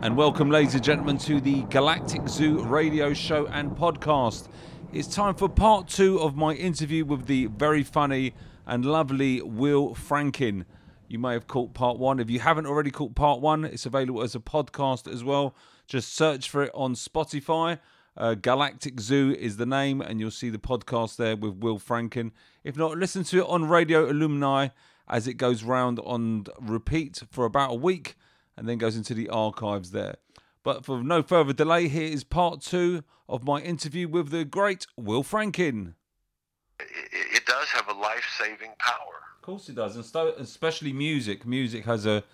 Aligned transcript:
And 0.00 0.16
welcome, 0.16 0.48
ladies 0.48 0.74
and 0.76 0.84
gentlemen, 0.84 1.18
to 1.18 1.40
the 1.40 1.62
Galactic 1.62 2.28
Zoo 2.28 2.62
radio 2.62 3.12
show 3.12 3.46
and 3.48 3.72
podcast. 3.72 4.48
It's 4.92 5.08
time 5.08 5.34
for 5.34 5.48
part 5.48 5.88
two 5.88 6.20
of 6.20 6.36
my 6.36 6.52
interview 6.54 7.04
with 7.04 7.26
the 7.26 7.46
very 7.46 7.82
funny 7.82 8.32
and 8.64 8.84
lovely 8.84 9.42
Will 9.42 9.96
Franken. 9.96 10.64
You 11.08 11.18
may 11.18 11.32
have 11.32 11.48
caught 11.48 11.74
part 11.74 11.98
one. 11.98 12.20
If 12.20 12.30
you 12.30 12.38
haven't 12.38 12.66
already 12.66 12.92
caught 12.92 13.16
part 13.16 13.40
one, 13.40 13.64
it's 13.64 13.86
available 13.86 14.22
as 14.22 14.36
a 14.36 14.40
podcast 14.40 15.12
as 15.12 15.24
well. 15.24 15.56
Just 15.88 16.14
search 16.14 16.48
for 16.48 16.62
it 16.62 16.70
on 16.74 16.94
Spotify. 16.94 17.80
Uh, 18.16 18.34
Galactic 18.34 19.00
Zoo 19.00 19.34
is 19.36 19.56
the 19.56 19.66
name, 19.66 20.00
and 20.00 20.20
you'll 20.20 20.30
see 20.30 20.50
the 20.50 20.58
podcast 20.58 21.16
there 21.16 21.36
with 21.36 21.56
Will 21.56 21.80
Franken. 21.80 22.30
If 22.62 22.76
not, 22.76 22.96
listen 22.96 23.24
to 23.24 23.38
it 23.38 23.46
on 23.48 23.68
Radio 23.68 24.08
Alumni 24.08 24.68
as 25.08 25.26
it 25.26 25.34
goes 25.34 25.62
round 25.62 25.98
on 26.00 26.46
repeat 26.60 27.22
for 27.30 27.44
about 27.44 27.72
a 27.72 27.74
week 27.74 28.16
and 28.56 28.68
then 28.68 28.78
goes 28.78 28.96
into 28.96 29.14
the 29.14 29.28
archives 29.28 29.90
there. 29.90 30.16
But 30.62 30.84
for 30.84 31.02
no 31.02 31.22
further 31.22 31.52
delay, 31.52 31.88
here 31.88 32.12
is 32.12 32.24
part 32.24 32.60
two 32.60 33.04
of 33.28 33.44
my 33.44 33.60
interview 33.60 34.08
with 34.08 34.30
the 34.30 34.44
great 34.44 34.86
Will 34.96 35.22
Franken. 35.22 35.94
it, 36.80 37.46
does 37.46 37.68
have 37.68 37.88
a 37.88 37.98
life-saving 37.98 38.72
power. 38.78 39.22
Of 39.36 39.42
course 39.42 39.68
it 39.68 39.76
does, 39.76 39.96
and 39.96 40.04
sto- 40.04 40.34
especially 40.38 40.92
music. 40.92 41.46
Music 41.46 41.84
has 41.84 42.06
a 42.06 42.24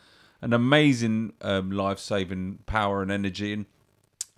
an 0.43 0.52
amazing 0.52 1.32
um, 1.41 1.70
life-saving 1.70 2.59
power 2.66 3.01
and 3.01 3.10
energy, 3.10 3.52
and 3.52 3.66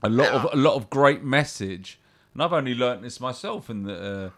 a 0.02 0.08
lot 0.08 0.28
of 0.28 0.52
a 0.52 0.56
lot 0.56 0.74
of 0.74 0.90
great 0.90 1.22
message. 1.22 1.98
And 2.34 2.42
I've 2.42 2.52
only 2.52 2.74
learnt 2.74 3.02
this 3.02 3.18
myself 3.18 3.70
in 3.70 3.84
the 3.84 4.26
uh, 4.26 4.30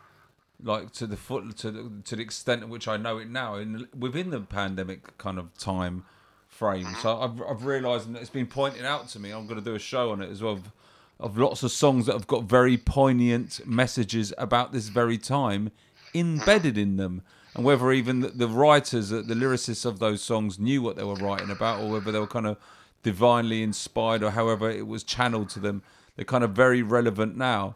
like 0.62 0.93
to 0.93 1.07
the 1.07 1.17
foot 1.17 1.57
to 1.59 1.71
the, 1.71 1.91
to 2.05 2.17
the 2.17 2.23
extent 2.23 2.62
at 2.62 2.69
which 2.69 2.89
I 2.89 2.97
know 2.97 3.19
it 3.19 3.29
now 3.29 3.57
in 3.57 3.89
within 3.97 4.30
the 4.30 4.41
pandemic 4.41 5.17
kind 5.19 5.39
of 5.39 5.57
time 5.59 6.05
frame. 6.48 6.87
Mm-hmm. 6.87 7.01
So 7.01 7.20
I've 7.20 7.42
I've 7.42 7.64
realised 7.64 8.09
and 8.09 8.17
it's 8.17 8.31
been 8.31 8.47
pointed 8.47 8.84
out 8.84 9.09
to 9.11 9.20
me. 9.20 9.31
I'm 9.31 9.47
going 9.47 9.59
to 9.59 9.64
do 9.64 9.75
a 9.75 9.79
show 9.79 10.11
on 10.11 10.23
it 10.23 10.31
as 10.31 10.42
well. 10.42 10.55
Of, 10.55 10.73
of 11.20 11.36
lots 11.36 11.62
of 11.62 11.73
songs 11.73 12.06
that 12.06 12.12
have 12.12 12.27
got 12.27 12.45
very 12.45 12.77
poignant 12.77 13.61
messages 13.67 14.33
about 14.39 14.73
this 14.73 14.89
very 14.89 15.19
time 15.19 15.70
embedded 16.14 16.79
in 16.79 16.97
them, 16.97 17.23
and 17.55 17.64
whether 17.64 17.91
even 17.92 18.20
the, 18.20 18.29
the 18.29 18.48
writers, 18.48 19.09
the 19.11 19.23
lyricists 19.23 19.84
of 19.84 19.98
those 19.98 20.23
songs 20.23 20.59
knew 20.59 20.81
what 20.81 20.97
they 20.97 21.05
were 21.05 21.17
writing 21.17 21.51
about, 21.51 21.81
or 21.81 21.91
whether 21.91 22.12
they 22.12 22.20
were 22.20 22.27
kind 22.27 22.47
of 22.47 22.56
divinely 23.03 23.62
inspired, 23.62 24.23
or 24.23 24.31
however 24.31 24.70
it 24.70 24.86
was 24.86 25.03
channeled 25.03 25.48
to 25.51 25.61
them, 25.61 25.83
they're 26.17 26.25
kind 26.25 26.45
of 26.45 26.53
very 26.53 26.83
relevant 26.83 27.36
now. 27.36 27.75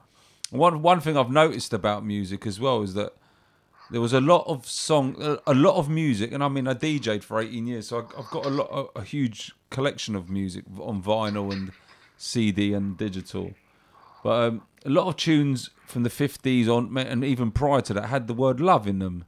One 0.52 0.82
one 0.82 1.00
thing 1.00 1.16
I've 1.16 1.30
noticed 1.30 1.72
about 1.72 2.04
music 2.04 2.46
as 2.46 2.60
well 2.60 2.82
is 2.82 2.94
that 2.94 3.14
there 3.90 4.00
was 4.00 4.12
a 4.12 4.20
lot 4.20 4.44
of 4.46 4.66
song, 4.66 5.16
a- 5.20 5.38
a 5.46 5.54
lot 5.54 5.76
of 5.76 5.88
music, 5.88 6.30
and 6.32 6.42
I 6.44 6.48
mean 6.48 6.68
I 6.68 6.74
DJ'd 6.74 7.24
for 7.24 7.40
18 7.40 7.66
years, 7.66 7.88
so 7.88 8.06
I've 8.18 8.30
got 8.30 8.46
a 8.46 8.50
lot, 8.50 8.68
a, 8.70 9.00
a 9.00 9.02
huge 9.02 9.52
collection 9.70 10.14
of 10.14 10.28
music 10.30 10.64
on 10.80 11.02
vinyl 11.02 11.52
and 11.52 11.72
CD 12.16 12.72
and 12.74 12.96
digital. 12.96 13.52
But 14.22 14.48
um, 14.48 14.62
a 14.84 14.90
lot 14.90 15.08
of 15.08 15.16
tunes 15.16 15.70
from 15.86 16.04
the 16.04 16.10
50s 16.10 16.68
on, 16.68 16.96
and 16.96 17.24
even 17.24 17.50
prior 17.50 17.80
to 17.82 17.94
that, 17.94 18.06
had 18.06 18.28
the 18.28 18.34
word 18.34 18.60
love 18.60 18.86
in 18.86 18.98
them. 19.00 19.24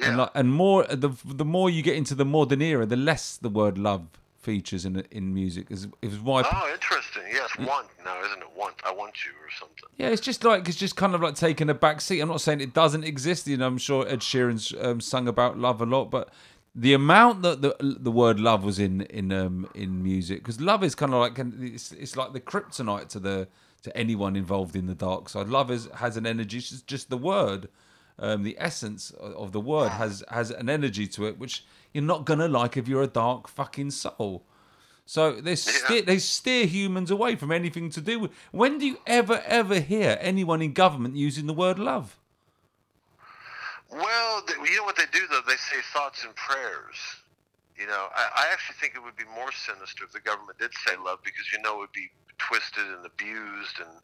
Yeah. 0.00 0.08
And, 0.08 0.16
like, 0.18 0.30
and 0.34 0.52
more 0.52 0.84
the 0.84 1.10
the 1.24 1.44
more 1.44 1.68
you 1.70 1.82
get 1.82 1.96
into 1.96 2.14
the 2.14 2.24
modern 2.24 2.62
era, 2.62 2.86
the 2.86 2.96
less 2.96 3.36
the 3.36 3.48
word 3.50 3.78
love 3.78 4.06
features 4.46 4.84
in 4.88 4.92
in 5.10 5.34
music. 5.34 5.64
Is 5.70 5.88
it 6.00 6.10
was 6.10 6.20
why 6.20 6.42
Oh, 6.44 6.72
interesting. 6.72 7.24
Yes, 7.32 7.50
want 7.58 7.88
now, 8.04 8.16
isn't 8.26 8.42
it? 8.46 8.50
Want 8.56 8.76
I 8.86 8.92
want 8.92 9.14
you 9.24 9.32
or 9.32 9.50
something. 9.58 9.88
Yeah, 9.98 10.08
it's 10.14 10.24
just 10.30 10.44
like 10.44 10.68
it's 10.68 10.78
just 10.78 10.96
kind 11.02 11.14
of 11.16 11.20
like 11.20 11.34
taking 11.34 11.68
a 11.68 11.74
back 11.74 12.00
seat. 12.00 12.20
I'm 12.20 12.28
not 12.28 12.40
saying 12.40 12.60
it 12.60 12.72
doesn't 12.72 13.04
exist. 13.04 13.48
You 13.48 13.56
know, 13.56 13.66
I'm 13.66 13.78
sure 13.78 14.06
Ed 14.08 14.20
Sheeran's 14.20 14.72
um, 14.80 15.00
sung 15.00 15.26
about 15.26 15.58
love 15.58 15.80
a 15.80 15.86
lot, 15.86 16.06
but 16.12 16.30
the 16.76 16.92
amount 16.92 17.42
that 17.42 17.60
the 17.60 17.74
the 17.80 18.12
word 18.12 18.38
love 18.38 18.62
was 18.62 18.78
in 18.78 19.00
in 19.20 19.32
um 19.32 19.68
in 19.74 20.02
music 20.02 20.38
because 20.38 20.60
love 20.60 20.84
is 20.84 20.94
kind 20.94 21.12
of 21.12 21.20
like 21.20 21.36
it's, 21.60 21.90
it's 21.92 22.16
like 22.16 22.32
the 22.32 22.40
kryptonite 22.40 23.08
to 23.08 23.18
the 23.18 23.48
to 23.82 23.96
anyone 23.96 24.36
involved 24.36 24.76
in 24.76 24.86
the 24.86 24.94
dark 24.94 25.28
side. 25.28 25.48
Love 25.48 25.70
is, 25.70 25.88
has 25.96 26.16
an 26.16 26.26
energy. 26.26 26.58
It's 26.58 26.82
just, 26.82 27.08
the 27.08 27.16
word, 27.16 27.68
um, 28.18 28.42
the 28.42 28.56
essence 28.58 29.10
of 29.10 29.32
of 29.42 29.52
the 29.52 29.60
word 29.60 29.90
has 30.02 30.22
has 30.28 30.50
an 30.50 30.68
energy 30.68 31.06
to 31.16 31.26
it 31.26 31.38
which 31.38 31.64
you're 31.96 32.04
not 32.04 32.26
gonna 32.26 32.46
like 32.46 32.76
if 32.76 32.86
you're 32.86 33.02
a 33.02 33.06
dark 33.06 33.48
fucking 33.48 33.90
soul. 33.90 34.44
So 35.06 35.40
they 35.40 35.56
steer, 35.56 36.02
they 36.02 36.18
steer 36.18 36.66
humans 36.66 37.10
away 37.10 37.36
from 37.36 37.50
anything 37.50 37.88
to 37.90 38.02
do 38.02 38.18
with. 38.20 38.32
When 38.52 38.76
do 38.76 38.86
you 38.86 38.98
ever 39.06 39.42
ever 39.46 39.80
hear 39.80 40.18
anyone 40.20 40.60
in 40.60 40.74
government 40.74 41.16
using 41.16 41.46
the 41.46 41.54
word 41.54 41.78
love? 41.78 42.18
Well, 43.90 44.44
you 44.62 44.76
know 44.76 44.84
what 44.84 44.96
they 44.96 45.06
do 45.10 45.26
though? 45.30 45.40
They 45.46 45.56
say 45.56 45.76
thoughts 45.94 46.22
and 46.22 46.36
prayers. 46.36 46.96
You 47.78 47.86
know, 47.86 48.08
I, 48.14 48.44
I 48.44 48.52
actually 48.52 48.76
think 48.78 48.94
it 48.94 49.02
would 49.02 49.16
be 49.16 49.24
more 49.34 49.52
sinister 49.52 50.04
if 50.04 50.12
the 50.12 50.20
government 50.20 50.58
did 50.58 50.72
say 50.86 50.96
love 51.02 51.20
because 51.24 51.50
you 51.50 51.62
know 51.62 51.76
it 51.76 51.78
would 51.78 51.92
be 51.92 52.10
twisted 52.36 52.84
and 52.84 53.06
abused 53.06 53.80
and 53.80 53.96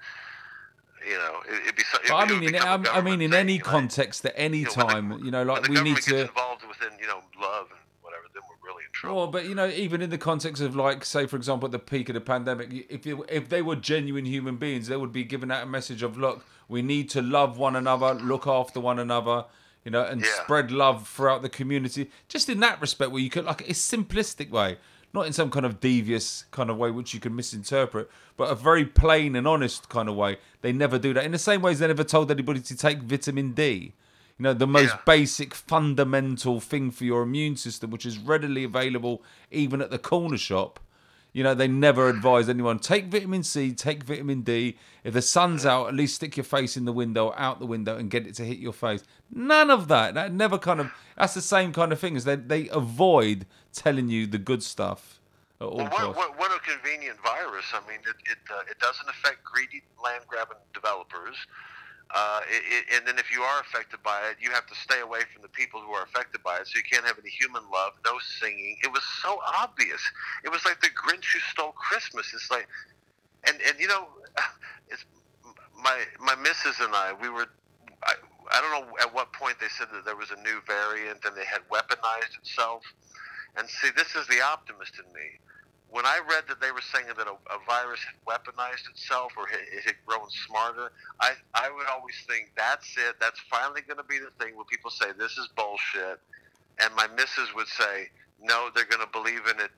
you 1.06 1.14
know 1.16 1.40
it, 1.48 1.62
it'd 1.62 1.76
be. 1.76 1.82
so- 1.84 1.98
It, 1.98 2.08
But 2.08 2.14
I 2.14 2.24
would 2.24 2.40
mean, 2.40 2.54
in, 2.54 2.62
um, 2.62 2.86
I 2.92 3.00
mean, 3.00 3.20
in 3.20 3.34
any 3.34 3.54
thing, 3.58 3.64
context, 3.64 4.24
at 4.24 4.34
any 4.36 4.58
You 4.58 4.64
know, 4.64 4.70
when 4.76 4.86
the- 4.86 4.92
time, 4.92 5.24
you 5.24 5.30
know, 5.30 5.42
like 5.42 5.68
we 5.68 5.80
need 5.80 5.96
to. 6.02 6.20
involved 6.22 6.64
within 6.66 6.90
you 7.00 7.06
know 7.06 7.22
love 7.40 7.68
and 7.70 7.80
whatever, 8.02 8.24
then 8.34 8.42
we're 8.48 8.68
really 8.68 8.84
in 8.84 8.92
trouble. 8.92 9.16
Well, 9.16 9.26
but 9.28 9.44
you 9.46 9.54
know, 9.54 9.66
even 9.68 10.02
in 10.02 10.10
the 10.10 10.18
context 10.18 10.62
of 10.62 10.74
like, 10.76 11.04
say, 11.04 11.26
for 11.26 11.36
example, 11.36 11.66
at 11.66 11.72
the 11.72 11.78
peak 11.78 12.08
of 12.08 12.14
the 12.14 12.20
pandemic, 12.20 12.86
if 12.88 13.04
you, 13.06 13.24
if 13.28 13.48
they 13.48 13.62
were 13.62 13.76
genuine 13.76 14.24
human 14.24 14.56
beings, 14.56 14.88
they 14.88 14.96
would 14.96 15.12
be 15.12 15.24
giving 15.24 15.50
out 15.50 15.62
a 15.62 15.66
message 15.66 16.02
of, 16.02 16.16
look, 16.18 16.44
we 16.68 16.82
need 16.82 17.10
to 17.10 17.20
love 17.22 17.58
one 17.58 17.76
another, 17.76 18.14
look 18.14 18.46
after 18.46 18.80
one 18.80 18.98
another, 18.98 19.44
you 19.84 19.90
know, 19.90 20.04
and 20.04 20.20
Yeah. 20.22 20.28
spread 20.44 20.70
love 20.70 21.08
throughout 21.08 21.42
the 21.42 21.48
community. 21.48 22.10
Just 22.28 22.48
in 22.48 22.60
that 22.60 22.80
respect, 22.80 23.10
where 23.10 23.20
you 23.22 23.30
could 23.30 23.44
like 23.44 23.62
a 23.68 23.72
simplistic 23.74 24.50
way, 24.50 24.78
not 25.14 25.26
in 25.26 25.32
some 25.32 25.50
kind 25.50 25.66
of 25.66 25.80
devious 25.80 26.44
kind 26.50 26.70
of 26.70 26.78
way 26.78 26.90
which 26.90 27.12
you 27.12 27.20
can 27.20 27.34
misinterpret, 27.36 28.10
but 28.36 28.50
a 28.50 28.54
very 28.54 28.84
plain 28.84 29.36
and 29.36 29.46
honest 29.46 29.88
kind 29.88 30.08
of 30.08 30.14
way. 30.16 30.38
They 30.62 30.72
never 30.72 30.98
do 30.98 31.12
that. 31.14 31.24
In 31.24 31.32
the 31.32 31.38
same 31.38 31.62
way 31.62 31.72
as 31.72 31.78
they 31.80 31.86
never 31.86 32.04
told 32.04 32.30
anybody 32.30 32.60
to 32.60 32.76
take 32.76 33.02
vitamin 33.02 33.52
D. 33.52 33.92
You 34.38 34.42
know, 34.44 34.54
the 34.54 34.66
most 34.66 34.90
Yeah. 34.90 34.98
basic, 35.04 35.54
fundamental 35.54 36.60
thing 36.60 36.90
for 36.90 37.04
your 37.04 37.22
immune 37.22 37.56
system, 37.56 37.90
which 37.90 38.06
is 38.06 38.18
readily 38.18 38.64
available 38.64 39.22
even 39.50 39.82
at 39.82 39.90
the 39.90 39.98
corner 39.98 40.38
shop. 40.38 40.80
You 41.32 41.42
know, 41.42 41.54
they 41.54 41.68
never 41.68 42.08
advise 42.08 42.48
anyone 42.48 42.78
take 42.78 43.06
vitamin 43.06 43.42
C, 43.42 43.72
take 43.72 44.04
vitamin 44.04 44.42
D. 44.42 44.76
If 45.02 45.14
the 45.14 45.22
sun's 45.22 45.64
out, 45.64 45.88
at 45.88 45.94
least 45.94 46.16
stick 46.16 46.36
your 46.36 46.44
face 46.44 46.76
in 46.76 46.84
the 46.84 46.92
window, 46.92 47.32
out 47.36 47.58
the 47.58 47.66
window, 47.66 47.96
and 47.96 48.10
get 48.10 48.26
it 48.26 48.34
to 48.34 48.44
hit 48.44 48.58
your 48.58 48.74
face. 48.74 49.02
None 49.30 49.70
of 49.70 49.88
that. 49.88 50.14
That 50.14 50.32
never 50.32 50.58
kind 50.58 50.80
of. 50.80 50.90
That's 51.16 51.34
the 51.34 51.40
same 51.40 51.72
kind 51.72 51.90
of 51.92 51.98
thing 51.98 52.16
as 52.16 52.24
they 52.24 52.36
they 52.36 52.68
avoid 52.68 53.46
telling 53.72 54.10
you 54.10 54.26
the 54.26 54.38
good 54.38 54.62
stuff 54.62 55.20
at 55.60 55.66
all 55.66 55.76
Well, 55.78 55.88
what, 55.88 56.16
what, 56.16 56.38
what 56.38 56.50
a 56.54 56.60
convenient 56.60 57.18
virus. 57.22 57.64
I 57.72 57.80
mean, 57.88 58.00
it 58.00 58.16
it, 58.30 58.38
uh, 58.50 58.60
it 58.70 58.78
doesn't 58.78 59.08
affect 59.08 59.42
greedy 59.44 59.82
land 60.02 60.24
grabbing 60.28 60.58
developers. 60.74 61.36
Uh, 62.14 62.40
it, 62.50 62.62
it, 62.68 62.84
and 62.96 63.06
then 63.06 63.18
if 63.18 63.32
you 63.32 63.40
are 63.40 63.60
affected 63.60 64.02
by 64.02 64.20
it, 64.28 64.36
you 64.38 64.50
have 64.50 64.66
to 64.66 64.74
stay 64.74 65.00
away 65.00 65.20
from 65.32 65.40
the 65.40 65.48
people 65.48 65.80
who 65.80 65.92
are 65.92 66.04
affected 66.04 66.42
by 66.42 66.58
it. 66.58 66.66
So 66.66 66.76
you 66.76 66.84
can't 66.84 67.06
have 67.06 67.18
any 67.18 67.30
human 67.30 67.62
love, 67.72 67.92
no 68.04 68.18
singing. 68.40 68.76
It 68.84 68.92
was 68.92 69.02
so 69.22 69.40
obvious. 69.58 70.00
It 70.44 70.52
was 70.52 70.64
like 70.66 70.80
the 70.82 70.88
Grinch 70.88 71.24
who 71.32 71.40
stole 71.50 71.72
Christmas. 71.72 72.30
It's 72.34 72.50
like, 72.50 72.68
and 73.46 73.56
and 73.66 73.80
you 73.80 73.88
know, 73.88 74.08
it's 74.90 75.04
my 75.82 76.04
my 76.20 76.34
missus 76.36 76.80
and 76.80 76.94
I. 76.94 77.14
We 77.20 77.30
were. 77.30 77.46
I, 78.04 78.14
I 78.52 78.60
don't 78.60 78.72
know 78.72 78.92
at 79.00 79.14
what 79.14 79.32
point 79.32 79.56
they 79.60 79.68
said 79.78 79.88
that 79.94 80.04
there 80.04 80.16
was 80.16 80.30
a 80.30 80.36
new 80.42 80.60
variant 80.66 81.24
and 81.24 81.36
they 81.36 81.46
had 81.46 81.62
weaponized 81.70 82.36
itself. 82.38 82.82
And 83.56 83.68
see, 83.68 83.88
this 83.96 84.14
is 84.16 84.26
the 84.26 84.42
optimist 84.42 84.92
in 84.98 85.10
me. 85.12 85.40
When 85.92 86.06
I 86.06 86.20
read 86.24 86.44
that 86.48 86.58
they 86.58 86.72
were 86.72 86.80
saying 86.80 87.12
that 87.18 87.28
a, 87.28 87.36
a 87.52 87.58
virus 87.68 88.00
had 88.00 88.16
weaponized 88.24 88.88
itself 88.88 89.32
or 89.36 89.44
it, 89.52 89.60
it 89.76 89.84
had 89.84 89.96
grown 90.06 90.24
smarter, 90.48 90.90
I, 91.20 91.32
I 91.52 91.68
would 91.68 91.84
always 91.86 92.16
think 92.26 92.48
that's 92.56 92.96
it. 92.96 93.16
That's 93.20 93.38
finally 93.50 93.82
going 93.82 93.98
to 93.98 94.08
be 94.08 94.16
the 94.16 94.32
thing 94.42 94.56
where 94.56 94.64
people 94.64 94.90
say 94.90 95.12
this 95.18 95.36
is 95.36 95.52
bullshit. 95.54 96.16
And 96.80 96.96
my 96.96 97.06
missus 97.14 97.52
would 97.54 97.68
say, 97.68 98.08
no, 98.40 98.70
they're 98.74 98.88
going 98.88 99.04
to 99.04 99.12
believe 99.12 99.44
in 99.52 99.60
it 99.60 99.70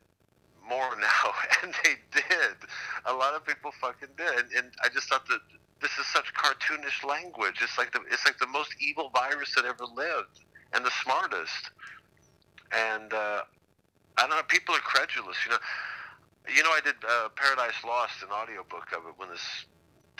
more 0.62 0.94
now. 1.02 1.34
And 1.66 1.74
they 1.82 1.98
did. 2.14 2.62
A 3.06 3.12
lot 3.12 3.34
of 3.34 3.44
people 3.44 3.72
fucking 3.80 4.14
did. 4.16 4.38
And, 4.38 4.48
and 4.54 4.66
I 4.84 4.88
just 4.94 5.08
thought 5.08 5.26
that 5.26 5.40
this 5.82 5.98
is 5.98 6.06
such 6.06 6.30
cartoonish 6.34 7.02
language. 7.02 7.58
It's 7.60 7.76
like 7.76 7.90
the, 7.90 8.00
it's 8.12 8.24
like 8.24 8.38
the 8.38 8.46
most 8.46 8.70
evil 8.78 9.10
virus 9.10 9.52
that 9.56 9.64
ever 9.64 9.84
lived 9.84 10.46
and 10.74 10.86
the 10.86 10.94
smartest. 11.02 11.74
And 12.70 13.12
uh, 13.12 13.42
I 14.16 14.20
don't 14.28 14.30
know. 14.30 14.42
People 14.46 14.76
are 14.76 14.86
credulous. 14.86 15.36
You 15.44 15.52
know. 15.52 15.58
You 16.48 16.62
know, 16.64 16.70
I 16.70 16.80
did 16.84 16.96
uh, 17.08 17.28
Paradise 17.36 17.76
Lost, 17.86 18.22
an 18.22 18.30
audiobook 18.32 18.88
of 18.96 19.06
it 19.08 19.14
when 19.16 19.30
this 19.30 19.66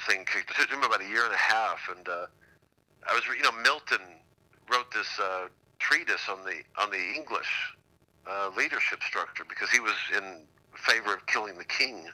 thing 0.08 0.24
kicked. 0.26 0.50
It 0.50 0.68
took 0.70 0.80
me 0.80 0.86
about 0.86 1.02
a 1.02 1.08
year 1.08 1.24
and 1.24 1.34
a 1.34 1.38
half, 1.38 1.88
and 1.96 2.08
uh, 2.08 2.26
I 3.08 3.14
was, 3.14 3.24
you 3.36 3.42
know, 3.42 3.52
Milton 3.62 4.00
wrote 4.70 4.92
this 4.92 5.08
uh, 5.20 5.48
treatise 5.80 6.28
on 6.30 6.44
the 6.44 6.62
on 6.82 6.90
the 6.90 7.02
English 7.16 7.50
uh, 8.30 8.50
leadership 8.56 9.02
structure 9.02 9.44
because 9.48 9.70
he 9.70 9.80
was 9.80 9.94
in 10.16 10.46
favor 10.76 11.14
of 11.14 11.26
killing 11.26 11.58
the 11.58 11.64
king, 11.66 12.06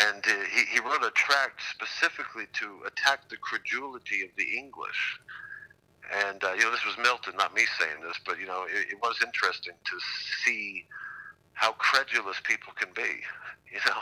and 0.00 0.24
uh, 0.26 0.30
he 0.54 0.64
he 0.66 0.80
wrote 0.80 1.04
a 1.04 1.12
tract 1.12 1.60
specifically 1.70 2.46
to 2.54 2.82
attack 2.86 3.28
the 3.30 3.36
credulity 3.38 4.22
of 4.22 4.30
the 4.36 4.58
English 4.58 5.18
And 6.10 6.42
uh, 6.44 6.52
you 6.54 6.62
know, 6.64 6.72
this 6.72 6.84
was 6.86 6.96
Milton, 6.98 7.34
not 7.38 7.54
me 7.54 7.62
saying 7.78 8.02
this, 8.02 8.18
but 8.26 8.38
you 8.40 8.46
know, 8.46 8.64
it, 8.64 8.92
it 8.92 8.98
was 9.02 9.18
interesting 9.24 9.74
to 9.84 9.96
see 10.44 10.84
how 11.54 11.72
credulous 11.72 12.36
people 12.44 12.72
can 12.78 12.88
be. 12.94 13.20
You 13.72 13.78
know, 13.86 14.00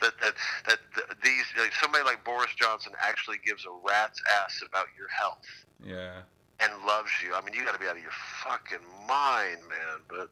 that 0.00 0.14
that 0.20 0.34
that 0.68 0.78
th- 0.94 1.06
these 1.22 1.44
like 1.58 1.72
somebody 1.80 2.04
like 2.04 2.24
Boris 2.24 2.52
Johnson 2.58 2.92
actually 3.00 3.38
gives 3.44 3.64
a 3.64 3.72
rat's 3.86 4.20
ass 4.42 4.62
about 4.66 4.86
your 4.96 5.08
health 5.08 5.44
Yeah. 5.84 6.22
and 6.60 6.72
loves 6.86 7.10
you. 7.24 7.34
I 7.34 7.40
mean, 7.44 7.54
you 7.54 7.64
got 7.64 7.74
to 7.74 7.80
be 7.80 7.86
out 7.86 7.96
of 7.96 8.02
your 8.02 8.12
fucking 8.44 8.86
mind, 9.08 9.58
man. 9.68 9.98
But 10.08 10.30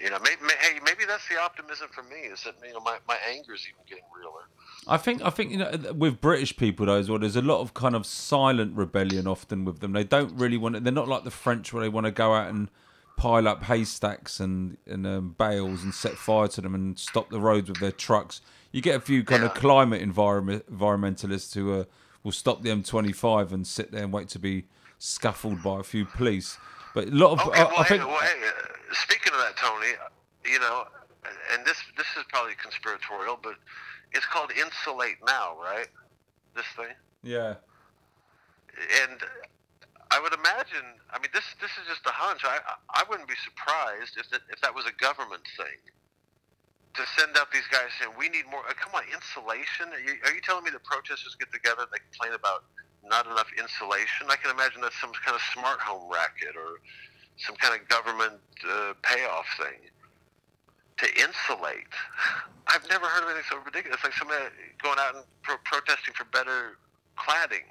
you 0.00 0.10
know, 0.10 0.18
maybe, 0.20 0.40
hey, 0.60 0.78
maybe 0.84 1.04
that's 1.06 1.28
the 1.28 1.40
optimism 1.40 1.88
for 1.92 2.02
me 2.04 2.20
is 2.32 2.44
that 2.44 2.54
you 2.64 2.72
know 2.72 2.80
my 2.80 2.98
my 3.08 3.16
anger 3.28 3.54
is 3.54 3.66
even 3.68 3.84
getting 3.88 4.04
realer. 4.16 4.48
I 4.86 4.96
think 4.96 5.22
I 5.22 5.30
think 5.30 5.50
you 5.50 5.58
know 5.58 5.92
with 5.94 6.20
British 6.20 6.56
people 6.56 6.86
though 6.86 6.94
as 6.94 7.10
well. 7.10 7.18
There's 7.18 7.36
a 7.36 7.42
lot 7.42 7.60
of 7.60 7.74
kind 7.74 7.94
of 7.96 8.06
silent 8.06 8.76
rebellion 8.76 9.26
often 9.26 9.64
with 9.64 9.80
them. 9.80 9.92
They 9.92 10.04
don't 10.04 10.32
really 10.38 10.56
want 10.56 10.76
it. 10.76 10.84
They're 10.84 10.92
not 10.92 11.08
like 11.08 11.24
the 11.24 11.30
French 11.30 11.72
where 11.72 11.82
they 11.82 11.88
want 11.88 12.06
to 12.06 12.12
go 12.12 12.32
out 12.34 12.48
and 12.48 12.70
pile 13.18 13.48
up 13.48 13.64
haystacks 13.64 14.40
and 14.40 14.78
and 14.86 15.06
um, 15.06 15.34
bales 15.36 15.82
and 15.82 15.92
set 15.92 16.14
fire 16.14 16.48
to 16.48 16.60
them 16.62 16.74
and 16.74 16.98
stop 16.98 17.28
the 17.30 17.40
roads 17.40 17.68
with 17.68 17.80
their 17.80 17.92
trucks. 17.92 18.40
You 18.72 18.80
get 18.80 18.96
a 18.96 19.00
few 19.00 19.24
kind 19.24 19.42
of 19.44 19.52
climate 19.54 20.00
environment 20.00 20.64
environmentalists 20.72 21.54
who 21.54 21.80
uh, 21.80 21.84
will 22.22 22.32
stop 22.32 22.62
the 22.62 22.70
M25 22.70 23.52
and 23.52 23.66
sit 23.66 23.90
there 23.92 24.04
and 24.04 24.12
wait 24.12 24.28
to 24.28 24.38
be 24.38 24.64
scuffled 24.98 25.62
by 25.62 25.80
a 25.80 25.82
few 25.82 26.04
police. 26.04 26.56
But 26.94 27.08
a 27.08 27.10
lot 27.10 27.32
of 27.32 27.48
Okay, 27.48 27.60
I, 27.60 27.64
well, 27.64 27.78
I 27.78 27.82
hey, 27.82 27.88
think 27.98 28.06
well, 28.08 28.18
hey, 28.20 28.40
uh, 28.46 28.94
speaking 28.94 29.32
of 29.32 29.40
that, 29.40 29.56
Tony, 29.56 29.88
you 30.46 30.60
know, 30.60 30.84
and 31.52 31.66
this 31.66 31.82
this 31.96 32.06
is 32.16 32.24
probably 32.28 32.54
conspiratorial, 32.62 33.38
but 33.42 33.54
it's 34.12 34.26
called 34.26 34.52
Insulate 34.52 35.18
Now, 35.26 35.56
right? 35.60 35.88
This 36.54 36.66
thing, 36.76 36.94
yeah. 37.22 37.54
and 39.02 39.20
I 40.10 40.20
would 40.20 40.32
imagine. 40.32 40.96
I 41.12 41.20
mean, 41.20 41.28
this 41.32 41.44
this 41.60 41.72
is 41.76 41.84
just 41.88 42.04
a 42.06 42.14
hunch. 42.14 42.42
I 42.44 42.58
I 42.90 43.04
wouldn't 43.08 43.28
be 43.28 43.38
surprised 43.44 44.16
if 44.16 44.30
that 44.30 44.42
if 44.48 44.60
that 44.60 44.74
was 44.74 44.86
a 44.86 44.94
government 44.96 45.44
thing. 45.56 45.80
To 46.96 47.04
send 47.14 47.36
out 47.36 47.52
these 47.52 47.68
guys 47.70 47.92
saying 48.00 48.10
we 48.18 48.28
need 48.28 48.48
more. 48.50 48.64
Uh, 48.66 48.74
come 48.74 48.90
on, 48.96 49.04
insulation. 49.12 49.92
Are 49.92 50.02
you, 50.02 50.18
are 50.24 50.34
you 50.34 50.40
telling 50.40 50.64
me 50.64 50.72
that 50.72 50.82
protesters 50.82 51.36
get 51.38 51.52
together 51.52 51.86
and 51.86 51.92
they 51.92 52.02
complain 52.10 52.34
about 52.34 52.64
not 53.04 53.28
enough 53.28 53.46
insulation? 53.54 54.26
I 54.32 54.36
can 54.40 54.50
imagine 54.50 54.80
that's 54.80 54.98
some 54.98 55.12
kind 55.22 55.36
of 55.36 55.44
smart 55.54 55.78
home 55.78 56.10
racket 56.10 56.56
or 56.56 56.80
some 57.36 57.54
kind 57.56 57.78
of 57.78 57.86
government 57.86 58.40
uh, 58.66 58.98
payoff 59.04 59.46
thing 59.60 59.92
to 60.98 61.06
insulate. 61.14 61.94
I've 62.66 62.88
never 62.90 63.06
heard 63.06 63.22
of 63.22 63.30
anything 63.30 63.46
so 63.48 63.58
ridiculous. 63.62 64.02
It's 64.02 64.04
like 64.04 64.18
somebody 64.18 64.50
going 64.82 64.98
out 64.98 65.14
and 65.14 65.24
pro- 65.42 65.62
protesting 65.64 66.14
for 66.14 66.24
better 66.24 66.78
cladding. 67.16 67.70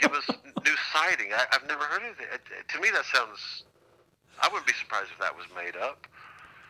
Give 0.00 0.12
us 0.12 0.28
new 0.64 0.76
siding. 0.92 1.28
I, 1.32 1.46
I've 1.52 1.66
never 1.66 1.84
heard 1.84 2.10
of 2.10 2.18
it. 2.20 2.40
To 2.68 2.80
me, 2.80 2.90
that 2.90 3.04
sounds. 3.04 3.64
I 4.42 4.48
wouldn't 4.48 4.66
be 4.66 4.72
surprised 4.72 5.08
if 5.12 5.18
that 5.18 5.36
was 5.36 5.46
made 5.54 5.76
up. 5.76 6.06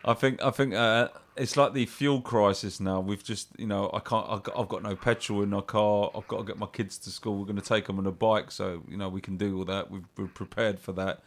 I 0.03 0.13
think 0.13 0.41
I 0.41 0.49
think 0.49 0.73
uh, 0.73 1.09
it's 1.37 1.55
like 1.55 1.73
the 1.73 1.85
fuel 1.85 2.21
crisis 2.21 2.79
now. 2.79 2.99
We've 2.99 3.23
just 3.23 3.49
you 3.57 3.67
know 3.67 3.89
I 3.93 3.99
can't 3.99 4.25
I've 4.29 4.43
got, 4.67 4.83
no 4.83 4.95
petrol 4.95 5.43
in 5.43 5.53
our 5.53 5.61
car. 5.61 6.11
I've 6.15 6.27
got 6.27 6.37
to 6.37 6.43
get 6.43 6.57
my 6.57 6.65
kids 6.65 6.97
to 6.99 7.11
school. 7.11 7.37
We're 7.37 7.45
going 7.45 7.57
to 7.57 7.61
take 7.61 7.85
them 7.85 7.99
on 7.99 8.07
a 8.07 8.11
bike, 8.11 8.51
so 8.51 8.81
you 8.87 8.97
know 8.97 9.09
we 9.09 9.21
can 9.21 9.37
do 9.37 9.59
all 9.59 9.65
that. 9.65 9.91
We've, 9.91 10.05
we're 10.17 10.27
prepared 10.27 10.79
for 10.79 10.91
that. 10.93 11.21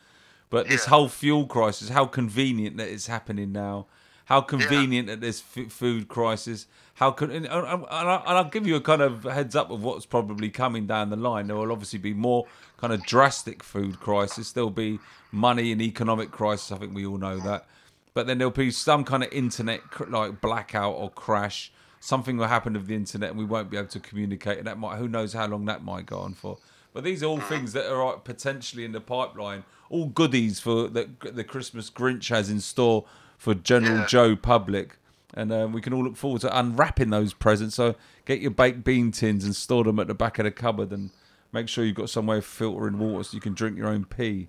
But 0.51 0.69
this 0.69 0.87
whole 0.87 1.09
fuel 1.09 1.47
crisis, 1.47 1.89
how 1.89 2.07
convenient 2.07 2.77
that 2.77 2.89
it's 2.89 3.07
happening 3.07 3.53
now. 3.53 3.87
How 4.27 4.41
convenient 4.41 5.09
that 5.09 5.21
this 5.21 5.43
f- 5.57 5.71
food 5.71 6.09
crisis. 6.09 6.67
How 6.95 7.11
can 7.11 7.31
and, 7.31 7.47
and, 7.47 7.67
and 7.67 7.85
I- 7.91 8.23
and 8.27 8.39
I'll 8.39 8.51
give 8.51 8.67
you 8.67 8.77
a 8.77 8.81
kind 8.81 9.03
of 9.03 9.25
heads 9.25 9.57
up 9.57 9.71
of 9.71 9.83
what's 9.83 10.07
probably 10.07 10.51
coming 10.51 10.87
down 10.87 11.11
the 11.11 11.17
line. 11.17 11.49
There 11.49 11.57
will 11.57 11.73
obviously 11.73 11.99
be 11.99 12.15
more 12.15 12.47
kind 12.79 12.93
of 12.93 13.05
drastic 13.05 13.63
food 13.63 14.01
crisis. 14.01 14.53
There'll 14.53 14.71
be 14.71 14.99
money 15.33 15.73
and 15.73 15.83
economic 15.83 16.31
crisis. 16.31 16.73
I 16.73 16.79
think 16.79 16.95
we 16.95 17.05
all 17.05 17.19
know 17.19 17.39
that 17.41 17.67
but 18.15 18.29
then 18.29 18.39
there'll 18.39 18.53
be 18.53 18.71
some 18.71 19.05
kind 19.05 19.25
of 19.25 19.33
internet 19.33 19.91
cr- 19.91 20.05
like 20.05 20.41
blackout 20.41 20.95
or 20.95 21.11
crash. 21.11 21.73
Something 21.99 22.37
will 22.37 22.47
happen 22.47 22.75
with 22.75 22.87
the 22.87 22.95
internet, 22.95 23.31
and 23.31 23.39
we 23.39 23.45
won't 23.45 23.71
be 23.71 23.77
able 23.77 23.89
to 23.89 24.01
communicate. 24.01 24.59
And 24.59 24.67
that 24.67 24.79
might, 24.79 24.99
who 24.99 25.09
knows 25.09 25.33
how 25.33 25.47
long 25.47 25.65
that 25.67 25.83
might 25.83 26.07
go 26.07 26.19
on 26.19 26.35
for. 26.35 26.59
But 26.93 27.03
these 27.03 27.23
are 27.23 27.27
all 27.27 27.39
mm. 27.39 27.49
things 27.49 27.73
that 27.73 27.91
are 27.91 28.15
uh, 28.15 28.17
potentially 28.19 28.85
in 28.85 28.93
the 28.93 29.01
pipeline, 29.01 29.65
all 29.91 30.07
goodies 30.07 30.61
for 30.61 30.89
that 30.89 31.35
the 31.35 31.45
Christmas 31.45 31.91
Grinch 31.91 32.29
has 32.29 32.51
in 32.51 32.61
store 32.61 33.05
for 33.45 33.55
general 33.55 33.99
Yeah. 33.99 34.07
Joe 34.07 34.37
public, 34.37 34.97
and 35.35 35.53
um, 35.53 35.73
we 35.75 35.83
can 35.83 35.93
all 35.93 36.03
look 36.03 36.17
forward 36.17 36.41
to 36.41 36.59
unwrapping 36.59 37.11
those 37.11 37.35
presents. 37.35 37.75
So 37.75 37.95
get 38.25 38.41
your 38.41 38.51
baked 38.51 38.85
bean 38.85 39.13
tins 39.13 39.45
and 39.45 39.55
store 39.55 39.85
them 39.85 39.99
at 39.99 40.07
the 40.07 40.15
back 40.15 40.39
of 40.39 40.45
the 40.45 40.51
cupboard, 40.51 40.91
and 40.93 41.11
make 41.53 41.69
sure 41.69 41.85
you've 41.85 41.95
got 41.97 42.09
somewhere 42.09 42.39
of 42.39 42.47
filtering 42.47 42.99
water 42.99 43.23
so 43.25 43.35
you 43.35 43.41
can 43.43 43.53
drink 43.53 43.77
your 43.77 43.89
own 43.89 44.07
pee. 44.07 44.49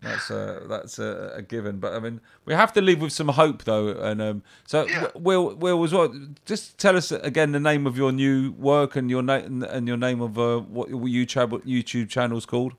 That's 0.02 0.30
a 0.30 0.62
that's 0.70 0.98
a, 0.98 1.34
a 1.36 1.42
given, 1.42 1.78
but 1.80 1.92
I 1.94 2.00
mean 2.00 2.22
we 2.46 2.54
have 2.54 2.72
to 2.74 2.82
leave 2.82 3.02
with 3.02 3.12
some 3.12 3.28
hope 3.28 3.66
though, 3.66 3.90
and 3.90 4.22
um, 4.22 4.44
so 4.66 4.88
Yeah. 4.88 5.08
Will 5.14 5.54
Will 5.56 5.78
was 5.78 5.92
what? 5.94 6.12
Just 6.46 6.78
tell 6.78 6.96
us 6.96 7.12
again 7.12 7.52
the 7.52 7.60
name 7.60 7.86
of 7.86 7.98
your 7.98 8.14
new 8.14 8.52
work 8.54 8.96
and 8.96 9.10
your 9.10 9.22
name 9.22 9.62
and 9.62 9.90
your 9.90 9.98
name 9.98 10.22
of 10.22 10.40
uh, 10.40 10.60
what 10.60 10.88
your 10.90 11.02
YouTube 11.02 11.64
YouTube 11.66 12.08
channel's 12.08 12.46
called. 12.46 12.74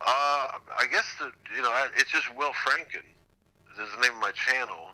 Uh, 0.00 0.48
I 0.76 0.86
guess 0.90 1.06
the, 1.20 1.30
you 1.54 1.62
know 1.62 1.72
it's 1.96 2.10
just 2.10 2.26
Will 2.36 2.50
Franken. 2.66 3.04
Is 3.72 3.88
the 3.96 4.02
name 4.02 4.12
of 4.12 4.20
my 4.20 4.32
channel, 4.32 4.92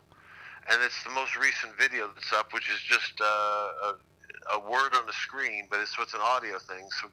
and 0.71 0.79
it's 0.81 1.03
the 1.03 1.11
most 1.11 1.35
recent 1.35 1.75
video 1.77 2.07
that's 2.15 2.31
up, 2.31 2.53
which 2.53 2.69
is 2.71 2.79
just 2.79 3.19
uh, 3.19 3.25
a, 3.25 4.55
a 4.55 4.59
word 4.71 4.95
on 4.95 5.05
the 5.05 5.11
screen, 5.11 5.67
but 5.69 5.81
it's 5.81 5.97
what's 5.99 6.13
an 6.13 6.21
audio 6.23 6.57
thing. 6.59 6.87
So 7.01 7.09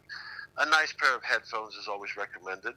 a 0.59 0.67
nice 0.71 0.93
pair 0.93 1.15
of 1.17 1.25
headphones 1.25 1.75
is 1.75 1.89
always 1.89 2.17
recommended. 2.17 2.75